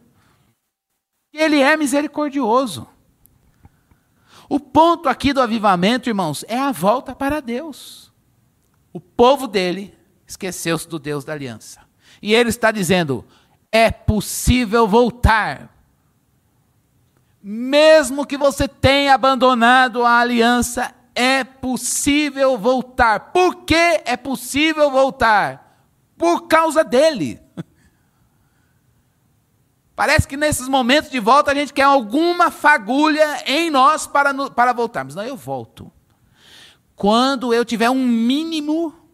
Ele 1.34 1.62
é 1.62 1.76
misericordioso. 1.76 2.88
O 4.48 4.60
ponto 4.60 5.10
aqui 5.10 5.34
do 5.34 5.42
avivamento, 5.42 6.10
irmãos, 6.10 6.46
é 6.48 6.60
a 6.60 6.72
volta 6.72 7.16
para 7.16 7.40
Deus. 7.40 8.12
O 8.94 9.00
povo 9.00 9.48
dele 9.48 9.94
esqueceu-se 10.28 10.88
do 10.88 11.00
Deus 11.00 11.26
da 11.26 11.34
aliança. 11.34 11.82
E 12.22 12.34
ele 12.34 12.50
está 12.50 12.72
dizendo: 12.72 13.26
é 13.72 13.92
possível 13.92 14.88
voltar. 14.88 15.75
Mesmo 17.48 18.26
que 18.26 18.38
você 18.38 18.68
tenha 18.68 19.14
abandonado 19.14 20.04
a 20.04 20.18
aliança, 20.18 20.92
é 21.14 21.44
possível 21.44 22.58
voltar. 22.58 23.32
Por 23.32 23.58
que 23.58 24.02
é 24.04 24.18
possível 24.18 24.90
voltar? 24.90 25.80
Por 26.18 26.48
causa 26.48 26.84
dele. 26.84 27.40
Parece 29.96 30.28
que 30.28 30.36
nesses 30.36 30.68
momentos 30.68 31.12
de 31.12 31.20
volta 31.20 31.52
a 31.52 31.56
gente 31.56 31.72
quer 31.72 31.84
alguma 31.84 32.50
fagulha 32.50 33.44
em 33.46 33.70
nós 33.70 34.08
para, 34.08 34.34
para 34.50 34.74
voltarmos. 34.74 35.14
Não, 35.14 35.24
eu 35.24 35.38
volto. 35.38 35.92
Quando 36.96 37.54
eu 37.54 37.64
tiver 37.64 37.92
um 37.92 38.08
mínimo 38.08 39.06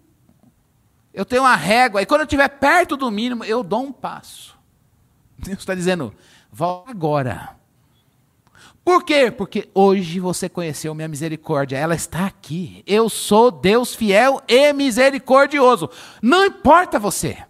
eu 1.13 1.25
tenho 1.25 1.41
uma 1.41 1.57
régua, 1.57 2.01
e 2.01 2.05
quando 2.05 2.21
eu 2.21 2.25
estiver 2.25 2.47
perto 2.47 2.95
do 2.95 3.11
mínimo, 3.11 3.43
eu 3.43 3.61
dou 3.61 3.84
um 3.84 3.91
passo. 3.91 4.57
Deus 5.38 5.59
está 5.59 5.75
dizendo, 5.75 6.15
volta 6.49 6.89
agora. 6.89 7.61
Por 8.84 9.03
quê? 9.03 9.29
Porque 9.29 9.69
hoje 9.73 10.19
você 10.19 10.49
conheceu 10.49 10.95
minha 10.95 11.07
misericórdia, 11.07 11.77
ela 11.77 11.93
está 11.93 12.25
aqui. 12.25 12.84
Eu 12.88 13.09
sou 13.09 13.51
Deus 13.51 13.93
fiel 13.93 14.41
e 14.47 14.73
misericordioso. 14.73 15.89
Não 16.21 16.45
importa 16.45 16.97
você. 16.97 17.45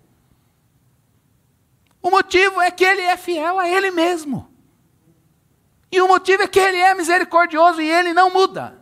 O 2.01 2.09
motivo 2.09 2.59
é 2.61 2.69
que 2.69 2.84
ele 2.84 3.01
é 3.01 3.15
fiel 3.15 3.59
a 3.59 3.69
ele 3.69 3.91
mesmo. 3.91 4.51
E 5.91 6.01
o 6.01 6.07
motivo 6.07 6.43
é 6.43 6.47
que 6.47 6.59
ele 6.59 6.77
é 6.77 6.93
misericordioso 6.93 7.82
e 7.82 7.89
ele 7.89 8.13
não 8.13 8.32
muda. 8.32 8.79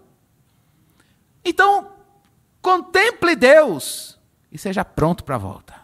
Então, 1.44 1.92
contemple 2.62 3.36
Deus 3.36 4.20
e 4.52 4.58
seja 4.58 4.84
pronto 4.84 5.24
para 5.24 5.36
a 5.36 5.40
volta. 5.40 5.76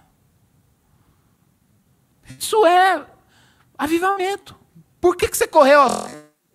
Isso 2.39 2.65
é 2.65 3.05
avivamento. 3.77 4.55
Por 4.99 5.15
que, 5.15 5.27
que 5.27 5.37
você 5.37 5.47
correu? 5.47 5.81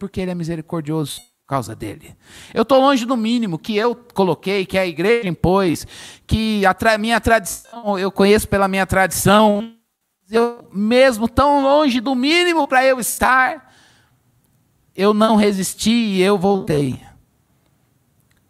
Porque 0.00 0.18
ele 0.18 0.30
é 0.30 0.34
misericordioso 0.34 1.20
por 1.20 1.46
causa 1.46 1.76
dele. 1.76 2.16
Eu 2.54 2.62
estou 2.62 2.80
longe 2.80 3.04
do 3.04 3.16
mínimo 3.18 3.58
que 3.58 3.76
eu 3.76 3.94
coloquei, 4.14 4.64
que 4.64 4.78
a 4.78 4.86
igreja 4.86 5.28
impôs, 5.28 5.86
que 6.26 6.64
a 6.64 6.72
tra 6.72 6.96
minha 6.96 7.20
tradição, 7.20 7.98
eu 7.98 8.10
conheço 8.10 8.48
pela 8.48 8.66
minha 8.66 8.86
tradição. 8.86 9.74
Eu 10.30 10.66
mesmo 10.72 11.28
tão 11.28 11.62
longe 11.62 12.00
do 12.00 12.14
mínimo 12.14 12.66
para 12.66 12.84
eu 12.86 12.98
estar, 12.98 13.74
eu 14.96 15.12
não 15.12 15.36
resisti 15.36 15.90
e 15.90 16.22
eu 16.22 16.38
voltei. 16.38 16.98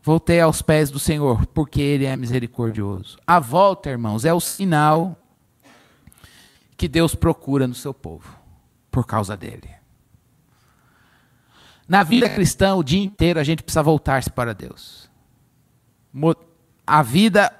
Voltei 0.03 0.41
aos 0.41 0.63
pés 0.63 0.89
do 0.89 0.99
Senhor, 0.99 1.47
porque 1.47 1.81
Ele 1.81 2.05
é 2.05 2.17
misericordioso. 2.17 3.19
A 3.27 3.41
volta, 3.41 3.91
irmãos, 3.91 4.25
é 4.25 4.33
o 4.33 4.41
sinal 4.41 5.17
que 6.77 6.87
Deus 6.87 7.15
procura 7.15 7.67
no 7.67 7.75
seu 7.75 7.93
povo, 7.93 8.39
por 8.89 9.05
causa 9.05 9.37
dele. 9.37 9.81
Na 11.91 12.05
vida 12.05 12.29
cristã, 12.29 12.77
o 12.77 12.85
dia 12.85 13.03
inteiro 13.03 13.41
a 13.41 13.43
gente 13.43 13.65
precisa 13.65 13.83
voltar-se 13.83 14.31
para 14.31 14.55
Deus. 14.55 15.11
A 16.87 17.03
vida 17.03 17.53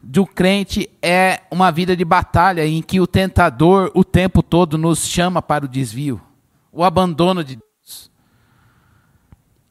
do 0.00 0.24
crente 0.24 0.88
é 1.02 1.40
uma 1.50 1.72
vida 1.72 1.96
de 1.96 2.04
batalha 2.04 2.64
em 2.64 2.80
que 2.80 3.00
o 3.00 3.06
tentador 3.06 3.90
o 3.96 4.04
tempo 4.04 4.44
todo 4.44 4.78
nos 4.78 5.08
chama 5.08 5.42
para 5.42 5.64
o 5.64 5.68
desvio, 5.68 6.22
o 6.70 6.84
abandono 6.84 7.42
de 7.42 7.56
Deus. 7.56 8.12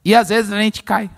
E 0.03 0.13
às 0.13 0.27
vezes 0.27 0.51
a 0.51 0.61
gente 0.61 0.83
cai. 0.83 1.09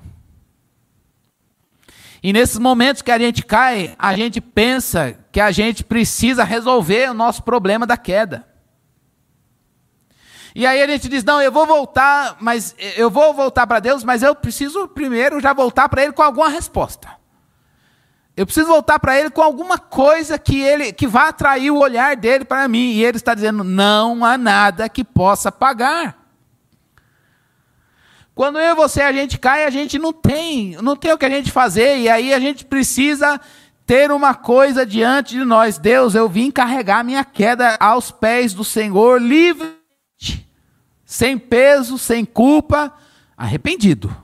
E 2.22 2.32
nesses 2.32 2.60
momentos 2.60 3.02
que 3.02 3.10
a 3.10 3.18
gente 3.18 3.44
cai, 3.44 3.96
a 3.98 4.16
gente 4.16 4.40
pensa 4.40 5.18
que 5.32 5.42
a 5.42 5.50
gente 5.50 5.84
precisa 5.84 6.44
resolver 6.44 7.10
o 7.10 7.16
nosso 7.16 7.42
problema 7.42 7.88
da 7.88 7.98
queda. 7.98 8.48
E 10.56 10.66
aí 10.66 10.82
a 10.82 10.88
gente 10.88 11.08
diz: 11.08 11.24
"Não, 11.24 11.42
eu 11.42 11.52
vou 11.52 11.66
voltar, 11.66 12.38
mas 12.40 12.76
eu 12.98 13.10
vou 13.10 13.34
voltar 13.34 13.68
para 13.68 13.80
Deus, 13.80 14.04
mas 14.04 14.24
eu 14.24 14.36
preciso 14.36 14.88
primeiro 14.88 15.40
já 15.40 15.54
voltar 15.54 15.90
para 15.90 16.04
ele 16.04 16.14
com 16.14 16.24
alguma 16.24 16.50
resposta. 16.50 17.10
Eu 18.36 18.46
preciso 18.46 18.68
voltar 18.68 19.00
para 19.00 19.20
ele 19.20 19.30
com 19.30 19.42
alguma 19.42 19.78
coisa 19.78 20.40
que 20.40 20.62
ele 20.62 20.94
que 20.94 21.06
vá 21.06 21.28
atrair 21.28 21.72
o 21.72 21.80
olhar 21.80 22.16
dele 22.16 22.46
para 22.46 22.68
mim". 22.68 22.92
E 22.92 23.04
ele 23.04 23.18
está 23.18 23.34
dizendo: 23.34 23.64
"Não 23.64 24.26
há 24.26 24.38
nada 24.38 24.90
que 24.90 25.04
possa 25.04 25.52
pagar". 25.52 26.20
Quando 28.40 28.58
eu 28.58 28.72
e 28.72 28.76
você 28.76 29.02
a 29.02 29.12
gente 29.12 29.38
cai, 29.38 29.66
a 29.66 29.70
gente 29.70 30.00
não 30.00 30.14
tem, 30.14 30.78
não 30.82 30.96
tem 30.96 31.12
o 31.12 31.18
que 31.18 31.26
a 31.26 31.30
gente 31.30 31.52
fazer 31.52 31.98
e 31.98 32.08
aí 32.08 32.34
a 32.34 32.40
gente 32.40 32.64
precisa 32.64 33.38
ter 33.86 34.12
uma 34.12 34.36
coisa 34.36 34.86
diante 34.86 35.32
de 35.32 35.44
nós. 35.44 35.78
Deus, 35.78 36.16
eu 36.16 36.30
vim 36.30 36.50
carregar 36.50 37.04
minha 37.04 37.26
queda 37.26 37.76
aos 37.80 38.12
pés 38.12 38.54
do 38.54 38.64
Senhor 38.64 39.20
livre, 39.20 39.79
sem 41.10 41.40
peso, 41.40 41.98
sem 41.98 42.24
culpa, 42.24 42.94
arrependido. 43.36 44.16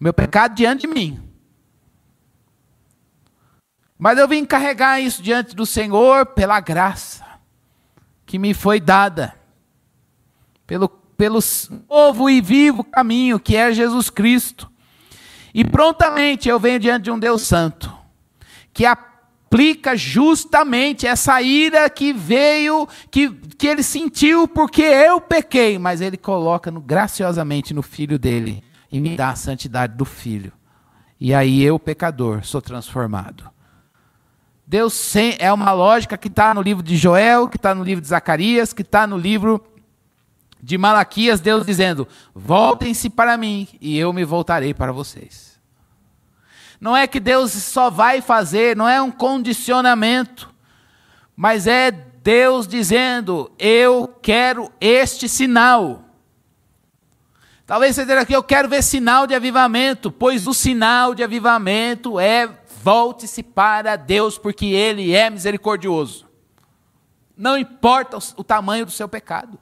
Meu 0.00 0.14
pecado 0.14 0.54
diante 0.54 0.80
de 0.80 0.86
mim. 0.86 1.22
Mas 3.98 4.18
eu 4.18 4.26
vim 4.26 4.46
carregar 4.46 5.02
isso 5.02 5.22
diante 5.22 5.54
do 5.54 5.66
Senhor 5.66 6.24
pela 6.24 6.60
graça 6.60 7.26
que 8.24 8.38
me 8.38 8.54
foi 8.54 8.80
dada, 8.80 9.38
pelo 10.66 10.88
pelo 10.88 11.40
novo 11.90 12.30
e 12.30 12.40
vivo 12.40 12.82
caminho 12.82 13.38
que 13.38 13.54
é 13.54 13.70
Jesus 13.70 14.08
Cristo. 14.08 14.70
E 15.52 15.62
prontamente 15.62 16.48
eu 16.48 16.58
venho 16.58 16.80
diante 16.80 17.04
de 17.04 17.10
um 17.10 17.18
Deus 17.18 17.42
Santo, 17.42 17.94
que 18.72 18.86
aplica 19.56 19.96
justamente 19.96 21.06
essa 21.06 21.40
ira 21.40 21.88
que 21.88 22.12
veio, 22.12 22.86
que, 23.10 23.30
que 23.30 23.66
ele 23.66 23.82
sentiu 23.82 24.46
porque 24.46 24.82
eu 24.82 25.18
pequei, 25.18 25.78
mas 25.78 26.02
ele 26.02 26.18
coloca 26.18 26.70
no, 26.70 26.78
graciosamente 26.78 27.72
no 27.72 27.82
filho 27.82 28.18
dele 28.18 28.62
e 28.92 29.00
me 29.00 29.16
dá 29.16 29.30
a 29.30 29.34
santidade 29.34 29.94
do 29.94 30.04
filho. 30.04 30.52
E 31.18 31.32
aí 31.32 31.64
eu, 31.64 31.78
pecador, 31.78 32.44
sou 32.44 32.60
transformado. 32.60 33.50
Deus 34.66 35.16
é 35.38 35.50
uma 35.50 35.72
lógica 35.72 36.18
que 36.18 36.28
está 36.28 36.52
no 36.52 36.60
livro 36.60 36.82
de 36.82 36.94
Joel, 36.94 37.48
que 37.48 37.56
está 37.56 37.74
no 37.74 37.82
livro 37.82 38.02
de 38.02 38.08
Zacarias, 38.08 38.74
que 38.74 38.82
está 38.82 39.06
no 39.06 39.16
livro 39.16 39.64
de 40.62 40.76
Malaquias, 40.76 41.40
Deus 41.40 41.64
dizendo: 41.64 42.06
Voltem-se 42.34 43.08
para 43.08 43.38
mim 43.38 43.66
e 43.80 43.96
eu 43.96 44.12
me 44.12 44.24
voltarei 44.24 44.74
para 44.74 44.92
vocês. 44.92 45.55
Não 46.80 46.96
é 46.96 47.06
que 47.06 47.20
Deus 47.20 47.52
só 47.52 47.90
vai 47.90 48.20
fazer, 48.20 48.76
não 48.76 48.88
é 48.88 49.00
um 49.00 49.10
condicionamento, 49.10 50.54
mas 51.34 51.66
é 51.66 51.90
Deus 51.90 52.66
dizendo: 52.66 53.50
Eu 53.58 54.08
quero 54.20 54.72
este 54.80 55.28
sinal. 55.28 56.02
Talvez 57.64 57.94
você 57.94 58.04
diga 58.04 58.20
aqui: 58.20 58.32
Eu 58.32 58.42
quero 58.42 58.68
ver 58.68 58.82
sinal 58.82 59.26
de 59.26 59.34
avivamento, 59.34 60.10
pois 60.10 60.46
o 60.46 60.54
sinal 60.54 61.14
de 61.14 61.22
avivamento 61.22 62.18
é 62.18 62.48
volte-se 62.82 63.42
para 63.42 63.96
Deus, 63.96 64.38
porque 64.38 64.66
Ele 64.66 65.14
é 65.14 65.30
misericordioso. 65.30 66.26
Não 67.36 67.56
importa 67.56 68.18
o 68.36 68.44
tamanho 68.44 68.86
do 68.86 68.92
seu 68.92 69.08
pecado, 69.08 69.58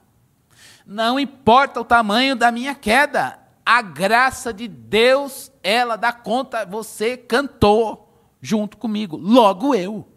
não 0.85 1.19
importa 1.19 1.81
o 1.81 1.85
tamanho 1.85 2.35
da 2.35 2.51
minha 2.51 2.73
queda, 2.73 3.39
a 3.65 3.81
graça 3.81 4.53
de 4.53 4.67
Deus, 4.67 5.51
ela 5.63 5.95
dá 5.95 6.13
conta, 6.13 6.65
você 6.65 7.17
cantou 7.17 8.07
junto 8.39 8.77
comigo, 8.77 9.17
logo 9.17 9.73
eu, 9.73 10.07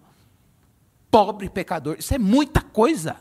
pobre 1.10 1.48
pecador, 1.48 1.96
isso 1.98 2.12
é 2.14 2.18
muita 2.18 2.60
coisa, 2.60 3.16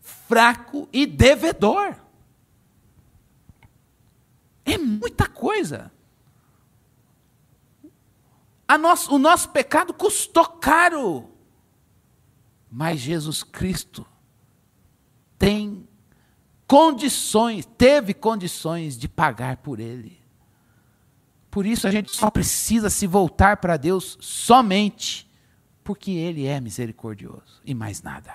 fraco 0.00 0.88
e 0.92 1.06
devedor, 1.06 1.96
é 4.64 4.78
muita 4.78 5.26
coisa. 5.26 5.90
Nosso, 8.78 9.14
o 9.14 9.18
nosso 9.18 9.48
pecado 9.48 9.92
custou 9.94 10.46
caro, 10.46 11.30
mas 12.70 13.00
Jesus 13.00 13.42
Cristo 13.42 14.06
tem 15.38 15.87
condições, 16.68 17.64
teve 17.64 18.12
condições 18.12 18.96
de 18.98 19.08
pagar 19.08 19.56
por 19.56 19.80
ele. 19.80 20.20
Por 21.50 21.64
isso 21.64 21.88
a 21.88 21.90
gente 21.90 22.14
só 22.14 22.30
precisa 22.30 22.90
se 22.90 23.06
voltar 23.06 23.56
para 23.56 23.78
Deus 23.78 24.18
somente 24.20 25.28
porque 25.82 26.10
ele 26.10 26.46
é 26.46 26.60
misericordioso 26.60 27.62
e 27.64 27.74
mais 27.74 28.02
nada. 28.02 28.34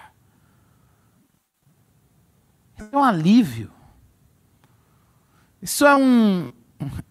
É 2.80 2.98
um 2.98 3.04
alívio. 3.04 3.72
Isso 5.62 5.86
é 5.86 5.96
um 5.96 6.52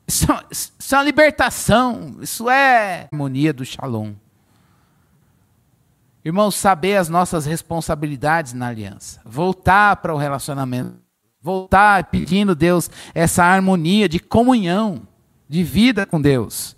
isso, 0.07 0.27
isso 0.51 0.95
é 0.95 0.99
uma 0.99 1.05
libertação, 1.05 2.19
isso 2.21 2.51
é 2.51 3.09
harmonia 3.13 3.53
do 3.53 3.65
Shalom. 3.65 4.15
Irmãos, 6.25 6.57
saber 6.57 6.97
as 6.97 7.09
nossas 7.09 7.47
responsabilidades 7.47 8.53
na 8.53 8.67
aliança, 8.69 9.21
voltar 9.25 9.97
para 9.97 10.15
o 10.15 10.19
relacionamento 10.19 11.02
voltar 11.43 12.05
pedindo 12.05 12.55
Deus 12.55 12.89
essa 13.13 13.43
harmonia 13.45 14.09
de 14.09 14.21
comunhão, 14.21 15.03
de 15.49 15.65
vida 15.65 16.07
com 16.07 16.21
Deus. 16.21 16.77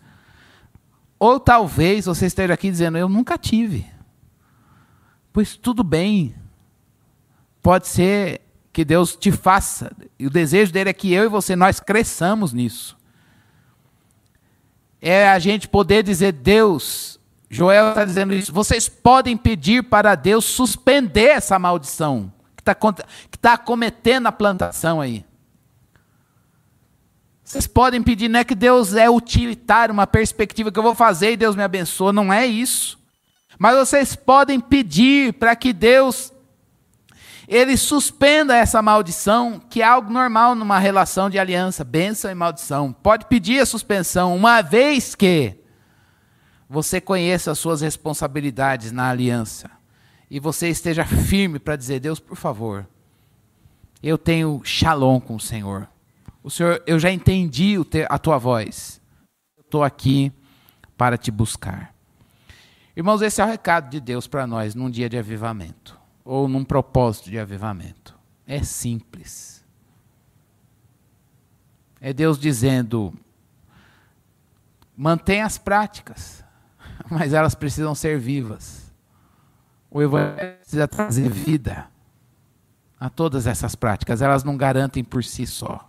Ou 1.18 1.38
talvez 1.38 2.06
você 2.06 2.26
esteja 2.26 2.54
aqui 2.54 2.70
dizendo: 2.70 2.96
Eu 2.96 3.08
nunca 3.08 3.36
tive. 3.36 3.86
Pois 5.32 5.56
tudo 5.56 5.84
bem. 5.84 6.34
Pode 7.62 7.86
ser 7.86 8.40
que 8.72 8.84
Deus 8.84 9.14
te 9.14 9.30
faça. 9.30 9.92
E 10.18 10.26
o 10.26 10.30
desejo 10.30 10.72
dele 10.72 10.90
é 10.90 10.94
que 10.94 11.12
eu 11.12 11.24
e 11.24 11.28
você 11.28 11.54
nós 11.54 11.78
cresçamos 11.80 12.52
nisso. 12.52 12.96
É 15.00 15.28
a 15.28 15.38
gente 15.38 15.68
poder 15.68 16.02
dizer: 16.02 16.32
Deus, 16.32 17.20
Joel 17.50 17.90
está 17.90 18.04
dizendo 18.04 18.34
isso. 18.34 18.52
Vocês 18.52 18.88
podem 18.88 19.36
pedir 19.36 19.84
para 19.84 20.14
Deus 20.14 20.44
suspender 20.44 21.28
essa 21.28 21.58
maldição 21.58 22.33
está 22.70 23.04
que 23.30 23.38
tá 23.38 23.58
cometendo 23.58 24.26
a 24.26 24.32
plantação 24.32 25.00
aí. 25.00 25.24
Vocês 27.44 27.66
podem 27.66 28.02
pedir, 28.02 28.28
não 28.28 28.40
é 28.40 28.44
que 28.44 28.54
Deus 28.54 28.94
é 28.94 29.08
utilitário, 29.08 29.92
uma 29.92 30.06
perspectiva 30.06 30.72
que 30.72 30.78
eu 30.78 30.82
vou 30.82 30.94
fazer 30.94 31.32
e 31.32 31.36
Deus 31.36 31.54
me 31.54 31.62
abençoa, 31.62 32.12
não 32.12 32.32
é 32.32 32.46
isso. 32.46 32.98
Mas 33.58 33.76
vocês 33.76 34.16
podem 34.16 34.58
pedir 34.58 35.34
para 35.34 35.54
que 35.54 35.72
Deus 35.72 36.32
ele 37.46 37.76
suspenda 37.76 38.56
essa 38.56 38.80
maldição, 38.80 39.60
que 39.68 39.82
é 39.82 39.84
algo 39.84 40.10
normal 40.10 40.54
numa 40.54 40.78
relação 40.78 41.28
de 41.28 41.38
aliança, 41.38 41.84
bênção 41.84 42.30
e 42.30 42.34
maldição. 42.34 42.90
Pode 42.90 43.26
pedir 43.26 43.60
a 43.60 43.66
suspensão, 43.66 44.34
uma 44.34 44.62
vez 44.62 45.14
que 45.14 45.54
você 46.66 47.02
conheça 47.02 47.50
as 47.50 47.58
suas 47.58 47.82
responsabilidades 47.82 48.90
na 48.90 49.10
aliança 49.10 49.70
e 50.30 50.40
você 50.40 50.68
esteja 50.68 51.04
firme 51.04 51.58
para 51.58 51.76
dizer: 51.76 52.00
Deus, 52.00 52.18
por 52.18 52.36
favor, 52.36 52.86
eu 54.02 54.18
tenho 54.18 54.60
shalom 54.64 55.20
com 55.20 55.36
o 55.36 55.40
Senhor. 55.40 55.88
O 56.42 56.50
Senhor, 56.50 56.82
eu 56.86 56.98
já 56.98 57.10
entendi 57.10 57.76
a 58.08 58.18
tua 58.18 58.36
voz. 58.36 59.00
Eu 59.56 59.62
estou 59.62 59.82
aqui 59.82 60.30
para 60.96 61.16
te 61.16 61.30
buscar. 61.30 61.94
Irmãos, 62.96 63.22
esse 63.22 63.40
é 63.40 63.44
o 63.44 63.48
recado 63.48 63.90
de 63.90 63.98
Deus 64.00 64.26
para 64.26 64.46
nós 64.46 64.74
num 64.74 64.90
dia 64.90 65.08
de 65.08 65.16
avivamento 65.16 65.98
ou 66.24 66.46
num 66.46 66.64
propósito 66.64 67.30
de 67.30 67.38
avivamento. 67.38 68.16
É 68.46 68.62
simples. 68.62 69.64
É 72.00 72.12
Deus 72.12 72.38
dizendo: 72.38 73.12
mantenha 74.96 75.46
as 75.46 75.58
práticas, 75.58 76.44
mas 77.10 77.32
elas 77.32 77.54
precisam 77.54 77.94
ser 77.94 78.18
vivas. 78.18 78.83
O 79.94 80.02
Evangelho 80.02 80.56
precisa 80.58 80.88
trazer 80.88 81.30
vida 81.30 81.86
a 82.98 83.08
todas 83.08 83.46
essas 83.46 83.76
práticas. 83.76 84.20
Elas 84.20 84.42
não 84.42 84.56
garantem 84.56 85.04
por 85.04 85.22
si 85.22 85.46
só. 85.46 85.88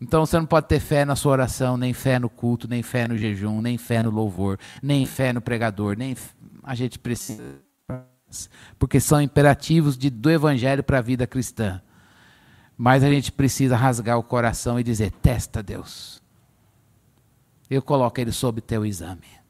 Então 0.00 0.24
você 0.24 0.38
não 0.38 0.46
pode 0.46 0.68
ter 0.68 0.78
fé 0.78 1.04
na 1.04 1.16
sua 1.16 1.32
oração, 1.32 1.76
nem 1.76 1.92
fé 1.92 2.20
no 2.20 2.30
culto, 2.30 2.68
nem 2.68 2.80
fé 2.80 3.08
no 3.08 3.18
jejum, 3.18 3.60
nem 3.60 3.76
fé 3.76 4.00
no 4.00 4.10
louvor, 4.10 4.60
nem 4.80 5.04
fé 5.04 5.32
no 5.32 5.40
pregador, 5.40 5.96
nem 5.96 6.16
a 6.62 6.74
gente 6.76 7.00
precisa 7.00 7.42
porque 8.78 8.98
são 8.98 9.20
imperativos 9.20 9.98
de, 9.98 10.08
do 10.08 10.30
evangelho 10.30 10.84
para 10.84 10.98
a 10.98 11.02
vida 11.02 11.26
cristã. 11.26 11.82
Mas 12.78 13.02
a 13.02 13.10
gente 13.10 13.30
precisa 13.30 13.76
rasgar 13.76 14.18
o 14.18 14.22
coração 14.22 14.78
e 14.78 14.84
dizer: 14.84 15.10
testa 15.10 15.62
Deus. 15.62 16.22
Eu 17.68 17.82
coloco 17.82 18.20
ele 18.20 18.30
sob 18.30 18.60
teu 18.60 18.86
exame. 18.86 19.41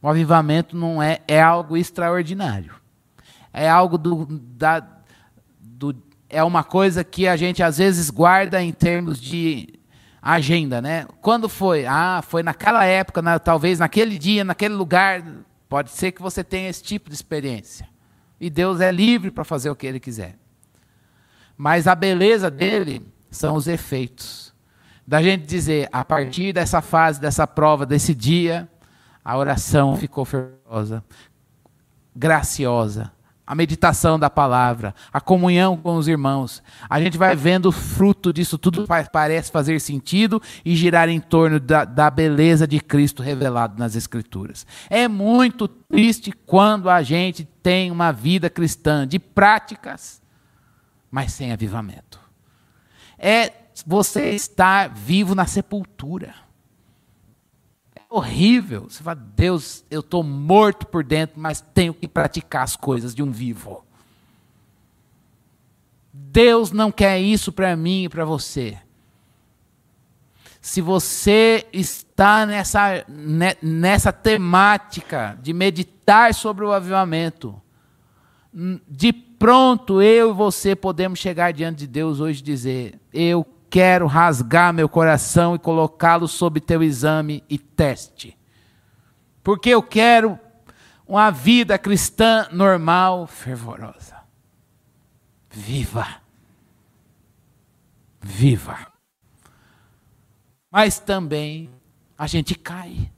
O 0.00 0.08
avivamento 0.08 0.76
não 0.76 1.02
é, 1.02 1.20
é 1.26 1.40
algo 1.40 1.76
extraordinário. 1.76 2.74
É 3.52 3.68
algo 3.68 3.98
do, 3.98 4.26
da, 4.26 4.86
do, 5.60 5.94
é 6.28 6.42
uma 6.44 6.62
coisa 6.62 7.02
que 7.02 7.26
a 7.26 7.36
gente 7.36 7.62
às 7.62 7.78
vezes 7.78 8.10
guarda 8.10 8.62
em 8.62 8.72
termos 8.72 9.20
de 9.20 9.68
agenda, 10.22 10.80
né? 10.80 11.06
Quando 11.20 11.48
foi? 11.48 11.86
Ah, 11.86 12.22
foi 12.26 12.42
naquela 12.42 12.84
época, 12.84 13.22
na, 13.22 13.38
talvez 13.38 13.78
naquele 13.78 14.18
dia, 14.18 14.44
naquele 14.44 14.74
lugar. 14.74 15.24
Pode 15.68 15.90
ser 15.90 16.12
que 16.12 16.22
você 16.22 16.44
tenha 16.44 16.68
esse 16.68 16.82
tipo 16.82 17.08
de 17.08 17.14
experiência. 17.14 17.88
E 18.40 18.48
Deus 18.48 18.80
é 18.80 18.92
livre 18.92 19.30
para 19.30 19.44
fazer 19.44 19.70
o 19.70 19.76
que 19.76 19.86
Ele 19.86 20.00
quiser. 20.00 20.36
Mas 21.56 21.86
a 21.86 21.94
beleza 21.94 22.50
dele 22.50 23.04
são 23.30 23.56
os 23.56 23.66
efeitos. 23.66 24.54
Da 25.06 25.22
gente 25.22 25.46
dizer, 25.46 25.88
a 25.90 26.04
partir 26.04 26.52
dessa 26.52 26.80
fase, 26.80 27.20
dessa 27.20 27.46
prova, 27.46 27.84
desse 27.84 28.14
dia, 28.14 28.68
a 29.28 29.36
oração 29.36 29.94
ficou 29.94 30.24
fervorosa, 30.24 31.04
graciosa. 32.16 33.12
A 33.46 33.54
meditação 33.54 34.18
da 34.18 34.30
palavra, 34.30 34.94
a 35.12 35.20
comunhão 35.20 35.76
com 35.76 35.96
os 35.96 36.08
irmãos. 36.08 36.62
A 36.88 36.98
gente 36.98 37.18
vai 37.18 37.36
vendo 37.36 37.66
o 37.66 37.72
fruto 37.72 38.32
disso 38.32 38.56
tudo, 38.56 38.86
parece 39.12 39.52
fazer 39.52 39.80
sentido 39.82 40.40
e 40.64 40.74
girar 40.74 41.10
em 41.10 41.20
torno 41.20 41.60
da, 41.60 41.84
da 41.84 42.10
beleza 42.10 42.66
de 42.66 42.80
Cristo 42.80 43.22
revelado 43.22 43.78
nas 43.78 43.94
Escrituras. 43.94 44.66
É 44.88 45.06
muito 45.06 45.68
triste 45.68 46.32
quando 46.46 46.88
a 46.88 47.02
gente 47.02 47.44
tem 47.62 47.90
uma 47.90 48.12
vida 48.12 48.48
cristã 48.48 49.06
de 49.06 49.18
práticas, 49.18 50.22
mas 51.10 51.32
sem 51.32 51.52
avivamento. 51.52 52.18
É 53.18 53.52
você 53.86 54.30
estar 54.30 54.88
vivo 54.88 55.34
na 55.34 55.46
sepultura 55.46 56.47
horrível. 58.08 58.88
Você 58.88 59.02
fala, 59.02 59.16
Deus, 59.16 59.84
eu 59.90 60.00
estou 60.00 60.22
morto 60.22 60.86
por 60.86 61.04
dentro, 61.04 61.40
mas 61.40 61.60
tenho 61.60 61.92
que 61.92 62.08
praticar 62.08 62.62
as 62.62 62.76
coisas 62.76 63.14
de 63.14 63.22
um 63.22 63.30
vivo. 63.30 63.84
Deus 66.12 66.72
não 66.72 66.90
quer 66.90 67.20
isso 67.20 67.52
para 67.52 67.76
mim 67.76 68.04
e 68.04 68.08
para 68.08 68.24
você. 68.24 68.78
Se 70.60 70.80
você 70.80 71.66
está 71.72 72.44
nessa, 72.44 73.04
nessa 73.62 74.12
temática 74.12 75.38
de 75.40 75.52
meditar 75.52 76.34
sobre 76.34 76.64
o 76.64 76.72
avivamento, 76.72 77.60
de 78.88 79.12
pronto 79.12 80.02
eu 80.02 80.30
e 80.30 80.34
você 80.34 80.74
podemos 80.74 81.18
chegar 81.18 81.52
diante 81.52 81.78
de 81.78 81.86
Deus 81.86 82.18
hoje 82.18 82.40
e 82.40 82.44
dizer: 82.44 82.98
Eu 83.12 83.46
quero 83.70 84.06
rasgar 84.06 84.72
meu 84.72 84.88
coração 84.88 85.54
e 85.54 85.58
colocá-lo 85.58 86.26
sob 86.26 86.60
teu 86.60 86.82
exame 86.82 87.44
e 87.48 87.58
teste. 87.58 88.36
Porque 89.42 89.70
eu 89.70 89.82
quero 89.82 90.38
uma 91.06 91.30
vida 91.30 91.78
cristã 91.78 92.46
normal, 92.52 93.26
fervorosa. 93.26 94.16
Viva. 95.50 96.06
Viva. 98.20 98.92
Mas 100.70 100.98
também 100.98 101.70
a 102.16 102.26
gente 102.26 102.54
cai. 102.54 103.10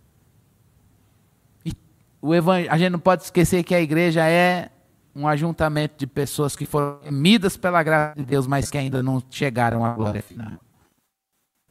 E 1.65 1.73
o 2.21 2.33
a 2.71 2.79
gente 2.79 2.91
não 2.91 3.01
pode 3.01 3.25
esquecer 3.25 3.65
que 3.65 3.75
a 3.75 3.81
igreja 3.81 4.25
é 4.29 4.71
um 5.15 5.27
ajuntamento 5.27 5.97
de 5.99 6.07
pessoas 6.07 6.55
que 6.55 6.67
foram 6.67 7.01
remidas 7.03 7.57
pela 7.57 7.83
graça 7.83 8.15
de 8.17 8.25
Deus, 8.25 8.47
mas 8.47 8.71
que 8.71 8.79
ainda 8.79 9.03
não 9.03 9.23
chegaram 9.31 9.85
à 9.85 9.93
glória 9.93 10.23
final. 10.23 10.53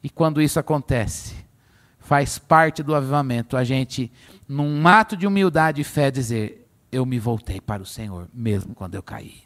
E 0.02 0.08
quando 0.08 0.40
isso 0.40 0.58
acontece, 0.58 1.34
faz 1.98 2.38
parte 2.38 2.82
do 2.82 2.94
avivamento 2.94 3.56
a 3.56 3.64
gente, 3.64 4.10
num 4.48 4.86
ato 4.86 5.16
de 5.16 5.26
humildade 5.26 5.80
e 5.80 5.84
fé, 5.84 6.10
dizer: 6.10 6.66
Eu 6.90 7.04
me 7.06 7.18
voltei 7.18 7.60
para 7.60 7.82
o 7.82 7.86
Senhor, 7.86 8.28
mesmo 8.32 8.74
quando 8.74 8.94
eu 8.94 9.02
caí. 9.02 9.42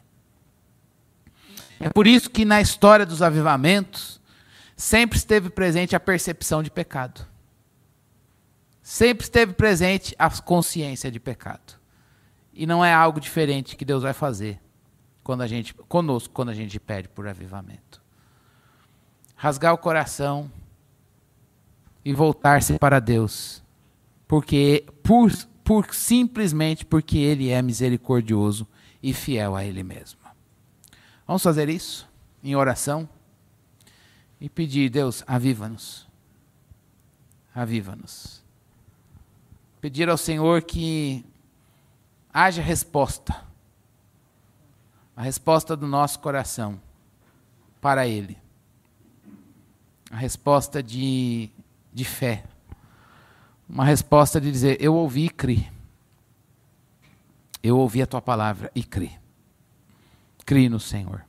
É 1.79 1.89
por 1.89 2.07
isso 2.07 2.29
que 2.29 2.45
na 2.45 2.61
história 2.61 3.05
dos 3.05 3.21
avivamentos, 3.21 4.21
sempre 4.75 5.17
esteve 5.17 5.49
presente 5.49 5.95
a 5.95 5.99
percepção 5.99 6.63
de 6.63 6.71
pecado. 6.71 7.25
Sempre 8.81 9.23
esteve 9.23 9.53
presente 9.53 10.15
a 10.17 10.29
consciência 10.29 11.11
de 11.11 11.19
pecado. 11.19 11.84
E 12.55 12.65
não 12.65 12.83
é 12.83 12.93
algo 12.93 13.19
diferente 13.19 13.75
que 13.75 13.83
Deus 13.83 14.01
vai 14.01 14.13
fazer 14.13 14.59
quando 15.21 15.41
a 15.41 15.47
gente, 15.47 15.73
conosco 15.73 16.33
quando 16.33 16.49
a 16.49 16.53
gente 16.53 16.79
pede 16.79 17.09
por 17.09 17.27
avivamento. 17.27 18.01
Rasgar 19.35 19.73
o 19.73 19.77
coração 19.77 20.49
e 22.03 22.13
voltar-se 22.13 22.79
para 22.79 23.01
Deus. 23.01 23.61
Porque 24.25 24.85
por, 25.03 25.31
por 25.63 25.93
simplesmente 25.93 26.85
porque 26.85 27.17
ele 27.17 27.49
é 27.49 27.61
misericordioso 27.61 28.65
e 29.03 29.13
fiel 29.13 29.55
a 29.55 29.65
ele 29.65 29.83
mesmo. 29.83 30.19
Vamos 31.27 31.43
fazer 31.43 31.67
isso 31.67 32.07
em 32.43 32.55
oração 32.55 33.09
e 34.39 34.47
pedir, 34.47 34.89
Deus, 34.89 35.23
aviva-nos. 35.25 36.07
Aviva-nos. 37.53 38.43
Pedir 39.81 40.09
ao 40.09 40.17
Senhor 40.17 40.61
que 40.61 41.25
haja 42.35 42.61
resposta. 42.61 43.33
A 45.15 45.21
resposta 45.21 45.77
do 45.77 45.87
nosso 45.87 46.19
coração 46.19 46.81
para 47.79 48.05
Ele. 48.05 48.37
A 50.11 50.17
resposta 50.17 50.83
de, 50.83 51.49
de 51.93 52.03
fé. 52.03 52.43
Uma 53.69 53.85
resposta 53.85 54.41
de 54.41 54.51
dizer: 54.51 54.77
Eu 54.81 54.93
ouvi 54.93 55.25
e 55.25 55.29
criei. 55.29 55.71
Eu 57.63 57.77
ouvi 57.77 58.01
a 58.01 58.05
tua 58.05 58.21
palavra 58.21 58.69
e 58.75 58.83
criei. 58.83 59.17
Crie 60.45 60.67
no 60.67 60.79
Senhor. 60.79 61.25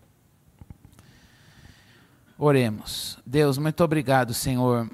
Oremos. 2.36 3.18
Deus, 3.24 3.56
muito 3.56 3.82
obrigado, 3.82 4.34
Senhor, 4.34 4.90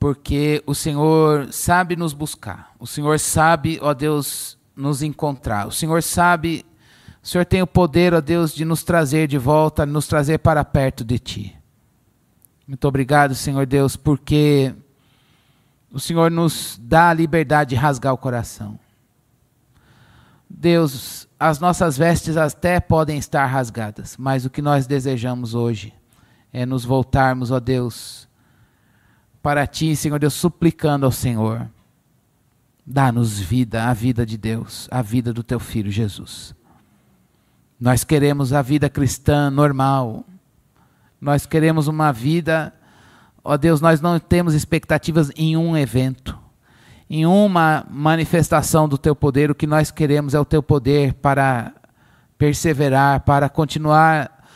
porque 0.00 0.62
o 0.66 0.74
Senhor 0.74 1.52
sabe 1.52 1.94
nos 1.94 2.14
buscar. 2.14 2.72
O 2.78 2.86
Senhor 2.86 3.20
sabe, 3.20 3.78
ó 3.82 3.92
Deus, 3.92 4.56
nos 4.74 5.02
encontrar. 5.02 5.68
O 5.68 5.70
Senhor 5.70 6.02
sabe, 6.02 6.64
o 7.22 7.28
Senhor 7.28 7.44
tem 7.44 7.60
o 7.60 7.66
poder, 7.66 8.14
ó 8.14 8.20
Deus, 8.22 8.54
de 8.54 8.64
nos 8.64 8.82
trazer 8.82 9.28
de 9.28 9.36
volta, 9.36 9.84
nos 9.84 10.06
trazer 10.06 10.38
para 10.38 10.64
perto 10.64 11.04
de 11.04 11.18
Ti. 11.18 11.56
Muito 12.66 12.88
obrigado, 12.88 13.34
Senhor 13.34 13.66
Deus, 13.66 13.94
porque 13.94 14.74
o 15.92 16.00
Senhor 16.00 16.30
nos 16.30 16.80
dá 16.82 17.10
a 17.10 17.14
liberdade 17.14 17.70
de 17.70 17.76
rasgar 17.76 18.14
o 18.14 18.18
coração. 18.18 18.78
Deus, 20.48 21.28
as 21.38 21.60
nossas 21.60 21.98
vestes 21.98 22.38
até 22.38 22.80
podem 22.80 23.18
estar 23.18 23.44
rasgadas, 23.44 24.16
mas 24.16 24.46
o 24.46 24.50
que 24.50 24.62
nós 24.62 24.86
desejamos 24.86 25.54
hoje 25.54 25.92
é 26.52 26.64
nos 26.64 26.86
voltarmos, 26.86 27.50
ó 27.50 27.60
Deus, 27.60 28.29
para 29.42 29.66
Ti, 29.66 29.94
Senhor 29.96 30.18
Deus, 30.18 30.34
suplicando 30.34 31.06
ao 31.06 31.12
Senhor. 31.12 31.68
Dá-nos 32.86 33.38
vida, 33.38 33.84
a 33.84 33.94
vida 33.94 34.26
de 34.26 34.36
Deus, 34.36 34.88
a 34.90 35.02
vida 35.02 35.32
do 35.32 35.42
Teu 35.42 35.60
Filho 35.60 35.90
Jesus. 35.90 36.54
Nós 37.78 38.04
queremos 38.04 38.52
a 38.52 38.62
vida 38.62 38.90
cristã 38.90 39.50
normal. 39.50 40.24
Nós 41.20 41.46
queremos 41.46 41.88
uma 41.88 42.12
vida, 42.12 42.74
ó 43.44 43.56
Deus, 43.56 43.80
nós 43.80 44.00
não 44.00 44.18
temos 44.18 44.54
expectativas 44.54 45.30
em 45.36 45.56
um 45.56 45.76
evento 45.76 46.38
em 47.10 47.26
uma 47.26 47.84
manifestação 47.90 48.88
do 48.88 48.96
teu 48.96 49.16
poder, 49.16 49.50
o 49.50 49.54
que 49.54 49.66
nós 49.66 49.90
queremos 49.90 50.32
é 50.32 50.38
o 50.38 50.44
teu 50.44 50.62
poder 50.62 51.14
para 51.14 51.74
perseverar, 52.38 53.20
para 53.22 53.48
continuar 53.48 54.46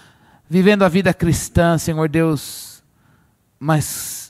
vivendo 0.49 0.85
a 0.85 0.89
vida 0.89 1.12
cristã, 1.12 1.76
Senhor 1.76 2.09
Deus, 2.09 2.80
mas 3.59 4.24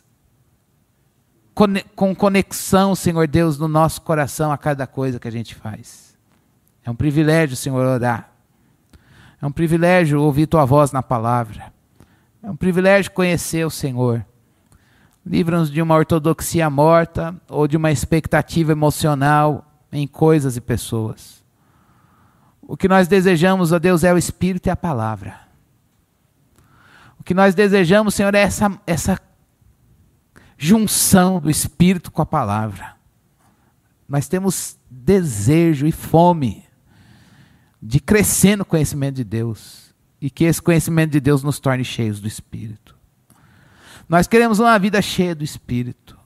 com 1.95 2.15
conexão, 2.15 2.95
Senhor 2.95 3.29
Deus, 3.29 3.59
no 3.59 3.69
nosso 3.69 4.03
coração 4.03 4.51
a 4.51 4.59
cada 4.59 4.87
coisa 4.87 5.21
que 5.21 5.29
a 5.29 5.33
gente 5.33 5.55
faz. 5.55 6.17
É 6.85 6.91
um 6.91 6.95
privilégio, 6.95 7.57
Senhor, 7.57 7.87
orar. 7.87 8.31
É 9.41 9.47
um 9.47 9.53
privilégio 9.53 10.21
ouvir 10.21 10.47
tua 10.47 10.65
voz 10.65 10.91
na 10.91 11.03
palavra. 11.03 11.73
É 12.43 12.51
um 12.51 12.57
privilégio 12.57 13.13
conhecer 13.13 13.65
o 13.65 13.71
Senhor. 13.71 14.25
Livra-nos 15.25 15.71
de 15.71 15.81
uma 15.81 15.95
ortodoxia 15.95 16.69
morta 16.69 17.35
ou 17.49 17.67
de 17.67 17.77
uma 17.77 17.91
expectativa 17.91 18.73
emocional 18.73 19.65
em 19.91 20.07
coisas 20.07 20.57
e 20.57 20.61
pessoas. 20.61 21.43
O 22.61 22.77
que 22.77 22.89
nós 22.89 23.09
desejamos, 23.09 23.73
ó 23.73 23.79
Deus, 23.79 24.05
é 24.05 24.13
o 24.13 24.19
Espírito 24.19 24.67
e 24.67 24.71
a 24.71 24.77
palavra. 24.77 25.39
O 27.19 27.25
que 27.25 27.33
nós 27.33 27.55
desejamos, 27.55 28.15
Senhor, 28.15 28.35
é 28.35 28.41
essa, 28.41 28.79
essa 28.87 29.19
junção 30.65 31.41
do 31.41 31.51
Espírito 31.51 32.11
com 32.11 32.23
a 32.23 32.27
palavra. 32.27 32.97
Nós 34.09 34.29
temos 34.29 34.79
desejo 34.91 35.87
e 35.87 35.93
fome 35.93 36.65
de 37.83 38.01
crescer 38.01 38.57
no 38.57 38.65
conhecimento 38.65 39.17
de 39.17 39.25
Deus 39.25 39.95
e 40.21 40.31
que 40.31 40.45
esse 40.45 40.63
conhecimento 40.63 41.11
de 41.11 41.21
Deus 41.21 41.43
nos 41.43 41.61
torne 41.61 41.85
cheios 41.85 42.19
do 42.19 42.27
Espírito. 42.27 42.97
Nós 44.09 44.27
queremos 44.27 44.59
uma 44.59 44.79
vida 44.79 45.03
cheia 45.03 45.35
do 45.35 45.45
Espírito. 45.45 46.19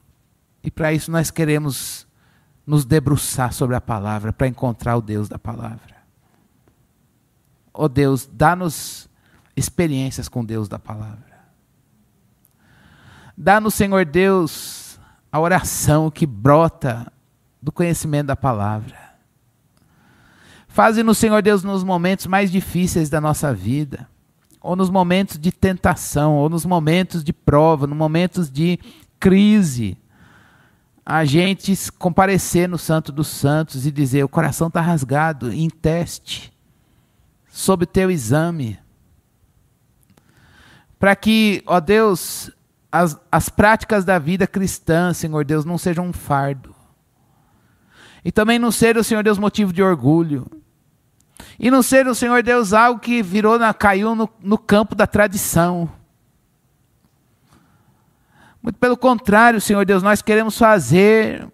E 0.63 0.71
para 0.71 0.93
isso 0.93 1.11
nós 1.11 1.33
queremos 1.33 2.07
nos 2.65 2.85
debruçar 2.85 3.53
sobre 3.53 3.75
a 3.75 3.81
palavra, 3.81 4.33
para 4.33 4.47
encontrar 4.47 4.97
o 4.97 5.01
Deus 5.01 5.29
da 5.29 5.39
palavra. 5.39 5.97
Ó 7.73 7.85
oh 7.85 7.89
Deus, 7.89 8.29
dá-nos 8.31 9.09
experiências 9.57 10.29
com 10.29 10.45
Deus 10.45 10.69
da 10.69 10.79
palavra. 10.79 11.28
Dá-nos, 13.41 13.75
Senhor 13.75 14.05
Deus, 14.05 14.99
a 15.31 15.39
oração 15.39 16.11
que 16.11 16.27
brota 16.27 17.13
do 17.63 17.71
conhecimento 17.71 18.27
da 18.27 18.37
palavra. 18.37 18.97
Faze-nos, 20.67 21.19
Senhor 21.19 21.41
Deus, 21.41 21.63
nos 21.63 21.85
momentos 21.85 22.27
mais 22.27 22.51
difíceis 22.51 23.09
da 23.09 23.21
nossa 23.21 23.55
vida 23.55 24.09
ou 24.61 24.77
nos 24.77 24.91
momentos 24.91 25.39
de 25.39 25.53
tentação, 25.53 26.35
ou 26.35 26.49
nos 26.49 26.65
momentos 26.65 27.23
de 27.23 27.33
prova, 27.33 27.87
nos 27.87 27.97
momentos 27.97 28.51
de 28.51 28.79
crise, 29.19 29.97
a 31.05 31.25
gente 31.25 31.75
comparecer 31.93 32.69
no 32.69 32.77
Santo 32.77 33.11
dos 33.13 33.29
Santos 33.29 33.87
e 33.87 33.91
dizer: 33.91 34.25
o 34.25 34.29
coração 34.29 34.69
está 34.69 34.81
rasgado, 34.81 35.53
em 35.53 35.71
teste, 35.71 36.53
sob 37.49 37.87
teu 37.87 38.11
exame. 38.11 38.79
Para 40.99 41.15
que, 41.15 41.63
ó 41.65 41.79
Deus, 41.79 42.51
as, 42.91 43.19
as 43.31 43.49
práticas 43.49 44.05
da 44.05 44.19
vida 44.19 44.47
cristã, 44.47 45.13
Senhor 45.13 45.45
Deus, 45.45 45.65
não 45.65 45.79
sejam 45.79 46.07
um 46.07 46.13
fardo. 46.13 46.75
E 48.25 48.33
também 48.33 48.59
não 48.59 48.71
seja, 48.71 49.03
Senhor 49.03 49.23
Deus, 49.23 49.39
motivo 49.39 49.73
de 49.73 49.83
orgulho. 49.83 50.47
E 51.59 51.71
não 51.71 51.83
ser 51.83 52.07
o 52.07 52.15
Senhor 52.15 52.43
Deus 52.43 52.73
algo 52.73 53.01
que 53.01 53.23
virou, 53.23 53.59
na, 53.59 53.73
caiu 53.75 54.15
no, 54.15 54.29
no 54.41 54.59
campo 54.59 54.95
da 54.95 55.07
tradição. 55.07 55.89
Muito 58.63 58.79
pelo 58.79 58.97
contrário, 58.97 59.61
Senhor 59.61 59.85
Deus, 59.85 60.03
nós 60.03 60.21
queremos 60.21 60.59
fazer 60.59 61.47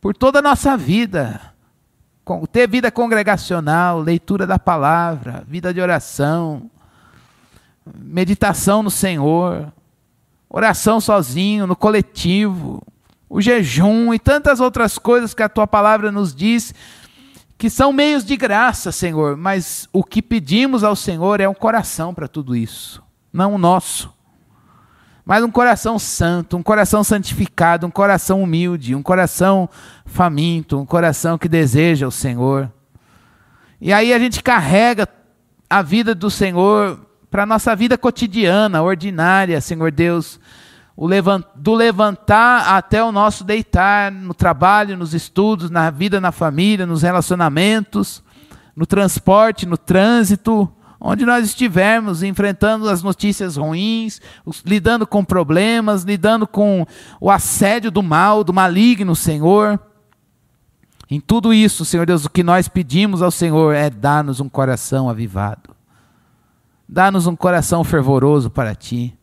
por 0.00 0.16
toda 0.16 0.38
a 0.38 0.42
nossa 0.42 0.76
vida. 0.76 1.40
Ter 2.50 2.68
vida 2.68 2.90
congregacional, 2.90 4.00
leitura 4.00 4.46
da 4.46 4.58
palavra, 4.58 5.44
vida 5.46 5.74
de 5.74 5.80
oração, 5.80 6.70
meditação 7.94 8.82
no 8.82 8.90
Senhor, 8.90 9.70
oração 10.56 11.00
sozinho, 11.00 11.66
no 11.66 11.74
coletivo, 11.74 12.80
o 13.28 13.40
jejum 13.40 14.14
e 14.14 14.20
tantas 14.20 14.60
outras 14.60 14.98
coisas 14.98 15.34
que 15.34 15.42
a 15.42 15.48
tua 15.48 15.66
palavra 15.66 16.12
nos 16.12 16.32
diz 16.32 16.72
que 17.58 17.68
são 17.68 17.92
meios 17.92 18.24
de 18.24 18.36
graça, 18.36 18.92
Senhor, 18.92 19.36
mas 19.36 19.88
o 19.92 20.04
que 20.04 20.22
pedimos 20.22 20.84
ao 20.84 20.94
Senhor 20.94 21.40
é 21.40 21.48
um 21.48 21.54
coração 21.54 22.14
para 22.14 22.28
tudo 22.28 22.54
isso, 22.54 23.02
não 23.32 23.54
o 23.54 23.58
nosso. 23.58 24.14
Mas 25.24 25.42
um 25.42 25.50
coração 25.50 25.98
santo, 25.98 26.56
um 26.56 26.62
coração 26.62 27.02
santificado, 27.02 27.84
um 27.84 27.90
coração 27.90 28.40
humilde, 28.40 28.94
um 28.94 29.02
coração 29.02 29.68
faminto, 30.06 30.78
um 30.78 30.86
coração 30.86 31.36
que 31.36 31.48
deseja 31.48 32.06
o 32.06 32.12
Senhor. 32.12 32.70
E 33.80 33.92
aí 33.92 34.12
a 34.12 34.18
gente 34.20 34.40
carrega 34.40 35.08
a 35.68 35.82
vida 35.82 36.14
do 36.14 36.30
Senhor 36.30 37.00
para 37.34 37.42
a 37.42 37.46
nossa 37.46 37.74
vida 37.74 37.98
cotidiana, 37.98 38.80
ordinária, 38.80 39.60
Senhor 39.60 39.90
Deus. 39.90 40.38
do 41.56 41.74
levantar 41.74 42.76
até 42.76 43.02
o 43.02 43.10
nosso 43.10 43.42
deitar, 43.42 44.12
no 44.12 44.32
trabalho, 44.32 44.96
nos 44.96 45.14
estudos, 45.14 45.68
na 45.68 45.90
vida 45.90 46.20
na 46.20 46.30
família, 46.30 46.86
nos 46.86 47.02
relacionamentos, 47.02 48.22
no 48.76 48.86
transporte, 48.86 49.66
no 49.66 49.76
trânsito, 49.76 50.72
onde 51.00 51.26
nós 51.26 51.44
estivermos, 51.44 52.22
enfrentando 52.22 52.88
as 52.88 53.02
notícias 53.02 53.56
ruins, 53.56 54.20
lidando 54.64 55.04
com 55.04 55.24
problemas, 55.24 56.04
lidando 56.04 56.46
com 56.46 56.86
o 57.20 57.32
assédio 57.32 57.90
do 57.90 58.00
mal, 58.00 58.44
do 58.44 58.52
maligno, 58.52 59.16
Senhor. 59.16 59.80
Em 61.10 61.18
tudo 61.18 61.52
isso, 61.52 61.84
Senhor 61.84 62.06
Deus, 62.06 62.24
o 62.24 62.30
que 62.30 62.44
nós 62.44 62.68
pedimos 62.68 63.22
ao 63.22 63.32
Senhor 63.32 63.74
é 63.74 63.90
dar-nos 63.90 64.38
um 64.38 64.48
coração 64.48 65.10
avivado. 65.10 65.73
Dá-nos 66.94 67.26
um 67.26 67.34
coração 67.34 67.82
fervoroso 67.82 68.48
para 68.48 68.72
Ti. 68.72 69.18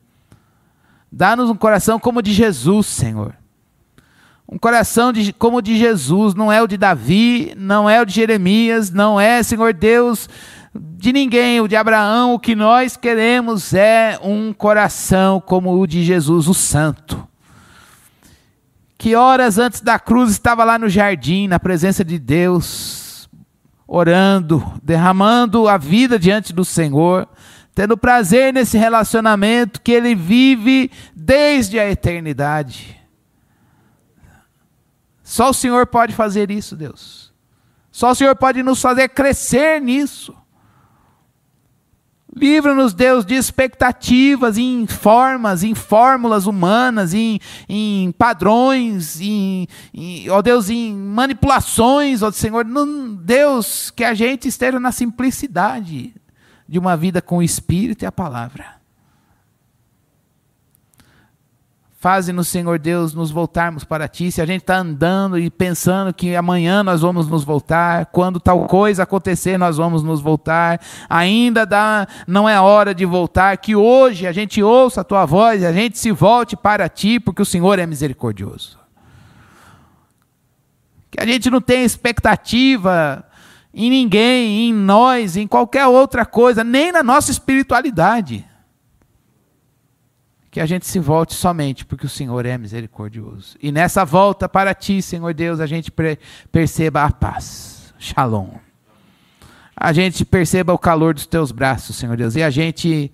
Dá-nos 1.09 1.49
um 1.49 1.55
coração 1.55 1.97
como 1.97 2.19
o 2.19 2.21
de 2.21 2.33
Jesus, 2.33 2.85
Senhor. 2.85 3.33
Um 4.45 4.57
coração 4.57 5.13
de, 5.13 5.31
como 5.31 5.55
o 5.55 5.61
de 5.61 5.77
Jesus, 5.77 6.35
não 6.35 6.51
é 6.51 6.61
o 6.61 6.67
de 6.67 6.75
Davi, 6.75 7.53
não 7.55 7.89
é 7.89 8.01
o 8.01 8.05
de 8.05 8.11
Jeremias, 8.11 8.91
não 8.91 9.17
é, 9.17 9.41
Senhor 9.41 9.73
Deus, 9.73 10.27
de 10.75 11.13
ninguém, 11.13 11.61
o 11.61 11.67
de 11.69 11.77
Abraão. 11.77 12.33
O 12.33 12.39
que 12.39 12.55
nós 12.55 12.97
queremos 12.97 13.73
é 13.73 14.19
um 14.21 14.51
coração 14.51 15.39
como 15.39 15.79
o 15.79 15.87
de 15.87 16.03
Jesus, 16.03 16.49
o 16.49 16.53
Santo. 16.53 17.25
Que 18.97 19.15
horas 19.15 19.57
antes 19.57 19.79
da 19.79 19.97
cruz 19.97 20.31
estava 20.31 20.65
lá 20.65 20.77
no 20.77 20.89
jardim, 20.89 21.47
na 21.47 21.57
presença 21.57 22.03
de 22.03 22.19
Deus, 22.19 23.29
orando, 23.87 24.61
derramando 24.83 25.69
a 25.69 25.77
vida 25.77 26.19
diante 26.19 26.51
do 26.51 26.65
Senhor 26.65 27.29
tendo 27.73 27.97
prazer 27.97 28.53
nesse 28.53 28.77
relacionamento 28.77 29.81
que 29.81 29.91
ele 29.91 30.13
vive 30.13 30.91
desde 31.15 31.79
a 31.79 31.89
eternidade. 31.89 32.99
Só 35.23 35.49
o 35.49 35.53
Senhor 35.53 35.87
pode 35.87 36.13
fazer 36.13 36.51
isso, 36.51 36.75
Deus. 36.75 37.31
Só 37.91 38.11
o 38.11 38.15
Senhor 38.15 38.35
pode 38.35 38.61
nos 38.61 38.81
fazer 38.81 39.09
crescer 39.09 39.79
nisso. 39.79 40.35
Livra-nos, 42.33 42.93
Deus, 42.93 43.25
de 43.25 43.35
expectativas 43.35 44.57
em 44.57 44.87
formas, 44.87 45.63
em 45.63 45.75
fórmulas 45.75 46.45
humanas, 46.45 47.13
em, 47.13 47.39
em 47.67 48.11
padrões, 48.13 49.19
em, 49.19 49.67
em, 49.93 50.29
ó 50.29 50.41
Deus, 50.41 50.69
em 50.69 50.93
manipulações, 50.93 52.21
ó 52.21 52.31
Senhor. 52.31 52.63
Não, 52.63 53.13
Deus, 53.15 53.91
que 53.91 54.05
a 54.05 54.13
gente 54.13 54.47
esteja 54.47 54.79
na 54.79 54.93
simplicidade 54.93 56.13
de 56.71 56.79
uma 56.79 56.95
vida 56.95 57.21
com 57.21 57.39
o 57.39 57.43
Espírito 57.43 58.03
e 58.03 58.05
a 58.05 58.11
palavra. 58.13 58.79
Faze-nos, 61.99 62.47
Senhor 62.47 62.79
Deus, 62.79 63.13
nos 63.13 63.29
voltarmos 63.29 63.83
para 63.83 64.07
Ti. 64.07 64.31
Se 64.31 64.41
a 64.41 64.45
gente 64.45 64.61
está 64.61 64.77
andando 64.77 65.37
e 65.37 65.49
pensando 65.49 66.13
que 66.13 66.33
amanhã 66.33 66.81
nós 66.81 67.01
vamos 67.01 67.27
nos 67.27 67.43
voltar, 67.43 68.05
quando 68.05 68.39
tal 68.39 68.67
coisa 68.67 69.03
acontecer, 69.03 69.57
nós 69.57 69.75
vamos 69.75 70.01
nos 70.01 70.21
voltar, 70.21 70.79
ainda 71.09 71.65
dá, 71.65 72.07
não 72.25 72.47
é 72.47 72.57
hora 72.57 72.95
de 72.95 73.05
voltar, 73.05 73.57
que 73.57 73.75
hoje 73.75 74.25
a 74.25 74.31
gente 74.31 74.63
ouça 74.63 75.01
a 75.01 75.03
Tua 75.03 75.25
voz 75.25 75.63
e 75.63 75.65
a 75.65 75.73
gente 75.73 75.99
se 75.99 76.09
volte 76.09 76.55
para 76.55 76.87
Ti, 76.87 77.19
porque 77.19 77.41
o 77.41 77.45
Senhor 77.45 77.79
é 77.79 77.85
misericordioso. 77.85 78.79
Que 81.11 81.19
a 81.19 81.25
gente 81.25 81.49
não 81.49 81.59
tenha 81.59 81.83
expectativa 81.83 83.25
em 83.73 83.89
ninguém, 83.89 84.69
em 84.69 84.73
nós, 84.73 85.37
em 85.37 85.47
qualquer 85.47 85.87
outra 85.87 86.25
coisa, 86.25 86.63
nem 86.63 86.91
na 86.91 87.01
nossa 87.01 87.31
espiritualidade. 87.31 88.45
Que 90.49 90.59
a 90.59 90.65
gente 90.65 90.85
se 90.85 90.99
volte 90.99 91.33
somente 91.33 91.85
porque 91.85 92.05
o 92.05 92.09
Senhor 92.09 92.45
é 92.45 92.57
misericordioso. 92.57 93.55
E 93.61 93.71
nessa 93.71 94.03
volta 94.03 94.49
para 94.49 94.73
ti, 94.73 95.01
Senhor 95.01 95.33
Deus, 95.33 95.61
a 95.61 95.65
gente 95.65 95.91
perceba 96.51 97.03
a 97.03 97.11
paz. 97.11 97.93
Shalom. 97.97 98.49
A 99.75 99.93
gente 99.93 100.25
perceba 100.25 100.73
o 100.73 100.77
calor 100.77 101.13
dos 101.13 101.25
teus 101.25 101.51
braços, 101.51 101.95
Senhor 101.95 102.17
Deus. 102.17 102.35
E 102.35 102.43
a 102.43 102.49
gente 102.49 103.11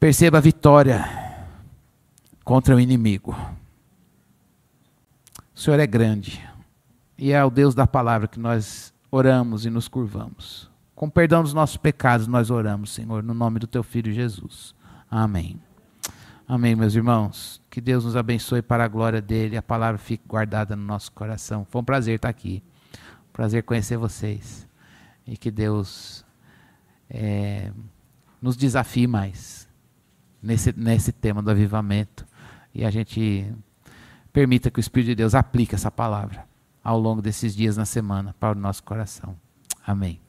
perceba 0.00 0.38
a 0.38 0.40
vitória 0.40 1.04
contra 2.42 2.74
o 2.74 2.80
inimigo. 2.80 3.36
O 5.54 5.60
Senhor 5.60 5.78
é 5.78 5.86
grande. 5.86 6.42
E 7.18 7.32
é 7.32 7.44
o 7.44 7.50
Deus 7.50 7.74
da 7.74 7.86
palavra 7.86 8.26
que 8.26 8.40
nós 8.40 8.91
oramos 9.12 9.66
e 9.66 9.70
nos 9.70 9.88
curvamos. 9.88 10.70
Com 10.94 11.10
perdão 11.10 11.42
dos 11.42 11.52
nossos 11.52 11.76
pecados, 11.76 12.26
nós 12.26 12.50
oramos, 12.50 12.90
Senhor, 12.90 13.22
no 13.22 13.34
nome 13.34 13.58
do 13.58 13.66
teu 13.66 13.82
filho 13.82 14.10
Jesus. 14.10 14.74
Amém. 15.10 15.60
Amém, 16.48 16.74
meus 16.74 16.94
irmãos. 16.94 17.60
Que 17.68 17.80
Deus 17.80 18.04
nos 18.06 18.16
abençoe 18.16 18.62
para 18.62 18.84
a 18.84 18.88
glória 18.88 19.20
dele. 19.20 19.56
A 19.56 19.62
palavra 19.62 19.98
fique 19.98 20.24
guardada 20.26 20.74
no 20.74 20.82
nosso 20.82 21.12
coração. 21.12 21.66
Foi 21.70 21.82
um 21.82 21.84
prazer 21.84 22.16
estar 22.16 22.28
aqui. 22.28 22.62
Prazer 23.32 23.62
conhecer 23.64 23.98
vocês. 23.98 24.66
E 25.26 25.36
que 25.36 25.50
Deus 25.50 26.24
é, 27.10 27.70
nos 28.40 28.56
desafie 28.56 29.06
mais 29.06 29.68
nesse, 30.42 30.72
nesse 30.76 31.12
tema 31.12 31.42
do 31.42 31.50
avivamento. 31.50 32.26
E 32.74 32.84
a 32.84 32.90
gente 32.90 33.52
permita 34.32 34.70
que 34.70 34.78
o 34.78 34.80
Espírito 34.80 35.08
de 35.08 35.16
Deus 35.16 35.34
aplique 35.34 35.74
essa 35.74 35.90
palavra 35.90 36.51
ao 36.82 36.98
longo 36.98 37.22
desses 37.22 37.54
dias 37.54 37.76
na 37.76 37.84
semana 37.84 38.34
para 38.38 38.56
o 38.56 38.60
nosso 38.60 38.82
coração. 38.82 39.36
Amém. 39.86 40.20